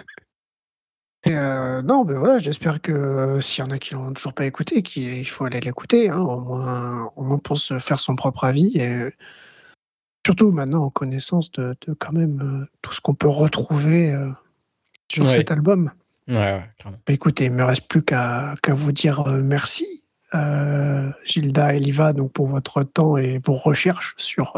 Euh, 1.28 1.82
non, 1.82 2.04
mais 2.04 2.14
voilà, 2.14 2.38
j'espère 2.38 2.80
que 2.80 2.92
euh, 2.92 3.40
s'il 3.40 3.64
y 3.64 3.66
en 3.66 3.70
a 3.70 3.78
qui 3.78 3.94
l'ont 3.94 4.12
toujours 4.12 4.34
pas 4.34 4.44
écouté, 4.44 4.82
qu'il 4.82 5.28
faut 5.28 5.44
aller 5.44 5.60
l'écouter, 5.60 6.10
hein, 6.10 6.18
au 6.18 6.40
moins, 6.40 7.12
au 7.16 7.22
moins 7.22 7.38
pour 7.38 7.58
se 7.58 7.78
faire 7.78 8.00
son 8.00 8.16
propre 8.16 8.44
avis. 8.44 8.76
Et 8.76 9.14
surtout 10.26 10.50
maintenant 10.50 10.84
en 10.84 10.90
connaissance 10.90 11.50
de, 11.52 11.76
quand 11.98 12.12
même 12.12 12.40
euh, 12.42 12.66
tout 12.82 12.92
ce 12.92 13.00
qu'on 13.00 13.14
peut 13.14 13.28
retrouver 13.28 14.14
sur 15.10 15.28
cet 15.30 15.50
album. 15.50 15.92
Ouais, 16.28 16.36
ouais, 16.36 16.70
clairement. 16.78 16.98
Bah, 17.06 17.12
écoutez, 17.12 17.44
il 17.46 17.52
me 17.52 17.64
reste 17.64 17.86
plus 17.86 18.02
qu'à 18.02 18.54
vous 18.68 18.92
dire 18.92 19.24
merci, 19.26 20.04
Gilda 21.24 21.74
et 21.74 21.78
Liva, 21.78 22.12
donc 22.12 22.32
pour 22.32 22.46
votre 22.46 22.82
temps 22.82 23.16
et 23.16 23.40
vos 23.44 23.54
recherches 23.54 24.14
sur 24.16 24.56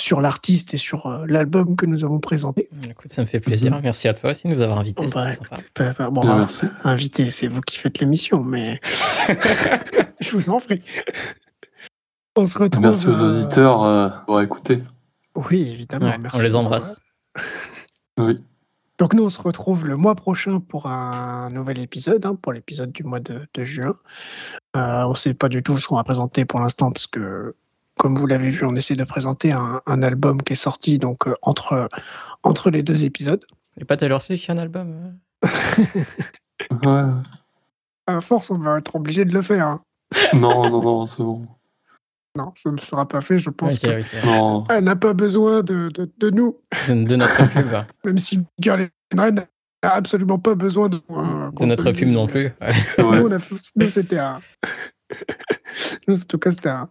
sur 0.00 0.20
l'artiste 0.20 0.74
et 0.74 0.76
sur 0.76 1.06
euh, 1.06 1.24
l'album 1.26 1.76
que 1.76 1.86
nous 1.86 2.04
avons 2.04 2.18
présenté. 2.18 2.68
Écoute, 2.88 3.12
ça 3.12 3.22
me 3.22 3.26
fait 3.26 3.40
plaisir. 3.40 3.72
Mhm. 3.72 3.80
Merci 3.82 4.08
à 4.08 4.14
toi 4.14 4.30
aussi 4.30 4.48
de 4.48 4.54
nous 4.54 4.60
avoir 4.60 4.78
invités. 4.78 5.06
bon, 6.10 6.46
invité, 6.84 7.30
c'est 7.30 7.46
vous 7.46 7.60
qui 7.60 7.78
faites 7.78 7.98
l'émission, 8.00 8.42
mais 8.42 8.80
je 10.20 10.32
vous 10.32 10.50
en 10.50 10.60
prie. 10.60 10.82
On 12.36 12.46
se 12.46 12.58
retrouve. 12.58 12.82
Merci 12.82 13.08
aux 13.08 13.10
euh, 13.10 13.30
auditeurs 13.30 13.84
euh, 13.84 14.08
pour 14.26 14.40
écouter. 14.40 14.82
Oui, 15.34 15.68
évidemment. 15.70 16.12
on 16.32 16.40
les 16.40 16.56
embrasse. 16.56 17.00
oui. 18.18 18.38
Donc 18.98 19.14
nous, 19.14 19.24
on 19.24 19.30
se 19.30 19.40
retrouve 19.40 19.86
le 19.86 19.96
mois 19.96 20.14
prochain 20.14 20.60
pour 20.60 20.86
un 20.86 21.48
nouvel 21.50 21.78
épisode, 21.78 22.26
hein, 22.26 22.34
pour 22.34 22.52
l'épisode 22.52 22.92
du 22.92 23.02
mois 23.02 23.20
de, 23.20 23.46
juin. 23.64 23.96
on 24.74 25.10
ne 25.10 25.14
sait 25.14 25.32
pas 25.32 25.48
du 25.48 25.62
tout 25.62 25.78
ce 25.78 25.88
qu'on 25.88 25.96
va 25.96 26.04
présenter 26.04 26.44
pour 26.44 26.60
l'instant, 26.60 26.92
parce 26.92 27.06
que 27.06 27.54
comme 28.00 28.16
vous 28.16 28.26
l'avez 28.26 28.48
vu, 28.48 28.64
on 28.64 28.74
essaie 28.76 28.96
de 28.96 29.04
présenter 29.04 29.52
un, 29.52 30.02
album 30.02 30.40
qui 30.40 30.54
est 30.54 30.56
sorti 30.56 30.96
donc 30.96 31.28
euh, 31.28 31.34
entre, 31.42 31.90
entre 32.42 32.70
les 32.70 32.82
deux 32.82 33.04
épisodes. 33.04 33.44
Et 33.76 33.84
pas 33.84 33.98
Taylor 33.98 34.22
Swift 34.22 34.42
qui 34.42 34.50
a 34.50 34.54
un 34.54 34.56
album 34.56 35.18
Ouais. 36.82 37.02
À 38.06 38.20
force, 38.22 38.50
on 38.50 38.56
va 38.56 38.78
être 38.78 38.96
obligé 38.96 39.26
de 39.26 39.34
le 39.34 39.42
faire. 39.42 39.66
Hein. 39.66 39.82
Non, 40.32 40.70
non, 40.70 40.82
non, 40.82 41.06
c'est 41.06 41.22
bon. 41.22 41.46
Non, 42.34 42.52
ça 42.54 42.70
ne 42.70 42.78
sera 42.78 43.06
pas 43.06 43.20
fait, 43.20 43.38
je 43.38 43.50
pense. 43.50 43.84
Elle 43.84 44.84
n'a 44.84 44.96
pas 44.96 45.12
besoin 45.12 45.62
de, 45.62 45.90
de, 45.90 46.30
nous. 46.30 46.56
De, 46.88 47.16
notre 47.16 47.50
pub. 47.50 47.84
Même 48.04 48.18
si 48.18 48.40
Girl 48.58 48.88
n'a 49.12 49.30
absolument 49.82 50.38
pas 50.38 50.54
besoin 50.54 50.88
de, 50.88 50.96
de 50.96 51.64
notre 51.66 51.92
pub 51.92 52.08
non 52.08 52.26
plus. 52.26 52.50
Nous, 52.98 53.88
c'était 53.90 54.18
un. 54.18 54.40
nous, 56.08 56.18
en 56.18 56.24
tout 56.26 56.38
cas, 56.38 56.50
c'était 56.50 56.70
un, 56.70 56.88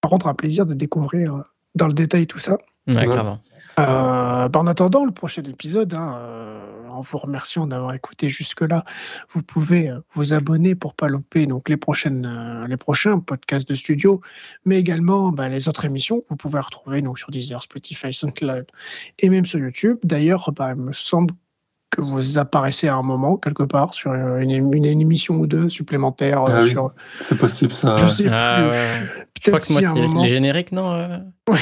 par 0.00 0.10
contre, 0.10 0.26
un 0.28 0.34
plaisir 0.34 0.66
de 0.66 0.74
découvrir 0.74 1.34
euh, 1.34 1.42
dans 1.74 1.86
le 1.86 1.94
détail 1.94 2.26
tout 2.26 2.38
ça. 2.38 2.58
Ouais, 2.88 3.04
clairement. 3.04 3.38
Euh, 3.78 4.48
bah, 4.48 4.58
en 4.58 4.66
attendant 4.66 5.04
le 5.04 5.12
prochain 5.12 5.42
épisode, 5.42 5.94
hein, 5.94 6.16
euh, 6.18 6.88
en 6.88 7.02
vous 7.02 7.18
remerciant 7.18 7.66
d'avoir 7.66 7.94
écouté 7.94 8.28
jusque-là, 8.28 8.84
vous 9.28 9.42
pouvez 9.42 9.92
vous 10.14 10.32
abonner 10.32 10.74
pour 10.74 10.94
pas 10.94 11.06
louper 11.06 11.46
donc 11.46 11.68
les 11.68 11.76
prochaines, 11.76 12.66
les 12.68 12.76
prochains 12.76 13.20
podcasts 13.20 13.68
de 13.68 13.74
studio, 13.74 14.20
mais 14.64 14.78
également 14.80 15.30
bah, 15.30 15.48
les 15.48 15.68
autres 15.68 15.84
émissions 15.84 16.20
que 16.20 16.26
vous 16.30 16.36
pouvez 16.36 16.58
retrouver 16.58 17.02
donc 17.02 17.18
sur 17.18 17.30
Deezer, 17.30 17.62
Spotify, 17.62 18.12
SoundCloud 18.12 18.66
et 19.18 19.28
même 19.28 19.44
sur 19.44 19.60
YouTube. 19.60 19.98
D'ailleurs, 20.02 20.50
bah, 20.52 20.72
il 20.74 20.82
me 20.82 20.92
semble 20.92 21.34
que 21.90 22.00
vous 22.00 22.38
apparaissez 22.38 22.88
à 22.88 22.94
un 22.94 23.02
moment 23.02 23.36
quelque 23.36 23.64
part 23.64 23.94
sur 23.94 24.12
une, 24.12 24.72
une, 24.72 24.84
émission 24.84 25.34
ou 25.36 25.46
deux 25.46 25.68
supplémentaires. 25.68 26.44
Ah 26.46 26.62
c'est 27.18 27.36
possible 27.36 27.72
ça. 27.72 27.96
Je 27.96 28.06
sais 28.06 28.28
ah 28.30 28.70
plus. 29.34 29.42
Je 29.42 29.50
crois 29.50 29.60
que 29.60 29.72
moi 29.72 29.82
c'est 29.82 30.22
les 30.22 30.28
génériques, 30.28 30.72
non 30.72 31.22
Oui. 31.48 31.58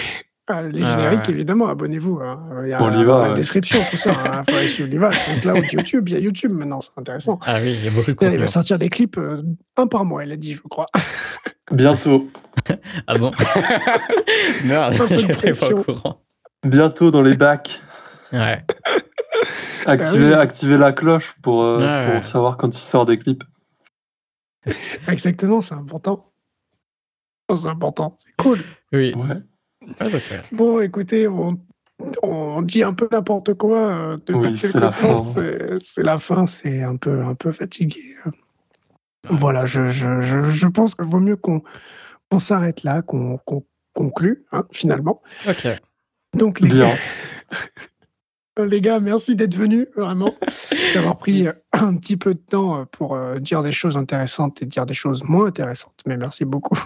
Ah, 0.50 0.62
les 0.62 0.82
ah, 0.82 0.96
génériques, 0.96 1.28
évidemment, 1.28 1.68
abonnez-vous. 1.68 2.20
Hein. 2.22 2.40
Il 2.64 2.70
y 2.70 2.72
a 2.72 2.78
la 2.78 3.34
description, 3.34 3.80
tout 3.90 3.98
ça. 3.98 4.12
Hein. 4.12 4.42
Faut 4.48 4.56
aller 4.56 4.66
sur 4.66 4.86
Oliva, 4.86 5.12
SoundCloud, 5.12 5.72
YouTube. 5.72 6.08
Il 6.08 6.14
y 6.14 6.16
a 6.16 6.20
YouTube 6.20 6.52
maintenant, 6.52 6.80
c'est 6.80 6.96
intéressant. 6.96 7.38
Ah 7.44 7.58
oui, 7.60 7.76
il 7.78 7.84
y 7.84 7.88
a 7.88 7.90
beaucoup 7.90 8.10
de 8.10 8.16
contenu. 8.16 8.36
Il 8.36 8.40
va 8.40 8.46
sortir 8.46 8.78
des 8.78 8.88
clips 8.88 9.18
euh, 9.18 9.42
un 9.76 9.86
par 9.86 10.06
mois, 10.06 10.22
elle 10.22 10.32
a 10.32 10.36
dit, 10.36 10.54
je 10.54 10.62
crois. 10.62 10.86
Bientôt. 11.70 12.30
ah 13.06 13.18
bon 13.18 13.32
Merde, 14.64 14.94
j'étais 15.10 15.52
pas 15.52 15.68
au 15.68 15.82
courant. 15.82 16.22
Bientôt 16.64 17.10
dans 17.10 17.22
les 17.22 17.34
bacs. 17.34 17.82
Ouais. 18.32 18.64
Activez, 19.86 20.34
ah 20.34 20.40
activez 20.40 20.76
la 20.76 20.92
cloche 20.92 21.34
pour, 21.40 21.62
euh, 21.62 22.12
pour 22.12 22.24
savoir 22.24 22.56
quand 22.56 22.68
il 22.68 22.80
sort 22.80 23.06
des 23.06 23.18
clips. 23.18 23.44
Exactement, 25.08 25.60
c'est 25.60 25.74
important. 25.74 26.32
Oh, 27.48 27.56
c'est 27.56 27.68
important, 27.68 28.14
c'est 28.16 28.34
cool. 28.36 28.60
Oui. 28.92 29.12
Ouais. 29.14 29.42
Ah, 30.00 30.06
bon, 30.52 30.80
écoutez, 30.80 31.28
on, 31.28 32.62
dit 32.62 32.82
un 32.82 32.92
peu 32.92 33.08
n'importe 33.10 33.54
quoi 33.54 33.78
euh, 33.78 34.18
oui, 34.28 34.58
c'est 34.58 34.78
la 34.78 34.92
fin. 34.92 35.22
C'est 35.80 36.02
la 36.02 36.18
fin, 36.18 36.46
c'est 36.46 36.82
un 36.82 36.96
peu, 36.96 37.22
un 37.22 37.34
peu 37.34 37.52
fatigué. 37.52 38.16
Voilà, 39.30 39.66
je, 39.66 39.90
je, 39.90 40.20
je, 40.48 40.66
pense 40.66 40.94
qu'il 40.94 41.06
vaut 41.06 41.20
mieux 41.20 41.36
qu'on 41.36 41.62
s'arrête 42.38 42.82
là, 42.82 43.02
qu'on 43.02 43.40
conclue, 43.94 44.44
hein, 44.52 44.64
finalement. 44.70 45.22
Ok. 45.48 45.66
Donc, 46.34 46.60
les 46.60 46.68
Bien. 46.68 46.94
les 48.64 48.80
gars, 48.80 49.00
merci 49.00 49.36
d'être 49.36 49.54
venus, 49.54 49.86
vraiment, 49.96 50.34
d'avoir 50.94 51.16
pris 51.16 51.46
euh, 51.46 51.52
un 51.72 51.94
petit 51.94 52.16
peu 52.16 52.34
de 52.34 52.40
temps 52.40 52.80
euh, 52.80 52.84
pour 52.90 53.14
euh, 53.14 53.38
dire 53.38 53.62
des 53.62 53.72
choses 53.72 53.96
intéressantes 53.96 54.62
et 54.62 54.66
dire 54.66 54.86
des 54.86 54.94
choses 54.94 55.22
moins 55.24 55.46
intéressantes. 55.46 56.00
Mais 56.06 56.16
merci 56.16 56.44
beaucoup. 56.44 56.78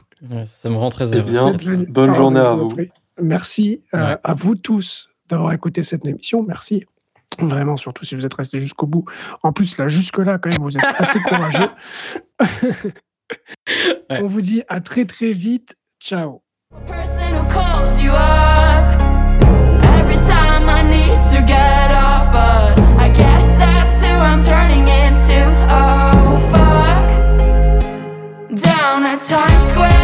ça 0.47 0.71
me 0.71 0.77
rend 0.77 0.91
très 0.91 1.13
heureux. 1.15 1.23
bien, 1.57 1.85
bonne 1.89 2.13
journée 2.13 2.41
à 2.41 2.55
vous. 2.55 2.75
Merci 3.21 3.83
à 3.93 4.35
vous 4.35 4.55
tous 4.55 5.09
d'avoir 5.29 5.53
écouté 5.53 5.83
cette 5.83 6.05
émission. 6.05 6.43
Merci. 6.43 6.85
Vraiment, 7.39 7.77
surtout 7.79 8.05
si 8.05 8.15
vous 8.15 8.27
êtes 8.27 8.35
restés 8.35 8.59
jusqu'au 8.59 8.87
bout. 8.87 9.05
En 9.43 9.53
plus, 9.53 9.79
là, 9.79 9.89
jusque-là, 9.89 10.39
quand 10.39 10.51
même, 10.51 10.61
vous 10.61 10.77
êtes 10.77 10.85
assez 10.99 11.19
courageux. 11.29 11.69
On 14.11 14.27
vous 14.27 14.41
dit 14.41 14.63
à 14.69 14.81
très 14.81 15.07
très 15.07 15.33
vite. 15.33 15.77
Ciao. 16.01 16.43
To 29.25 29.37
get 29.77 30.02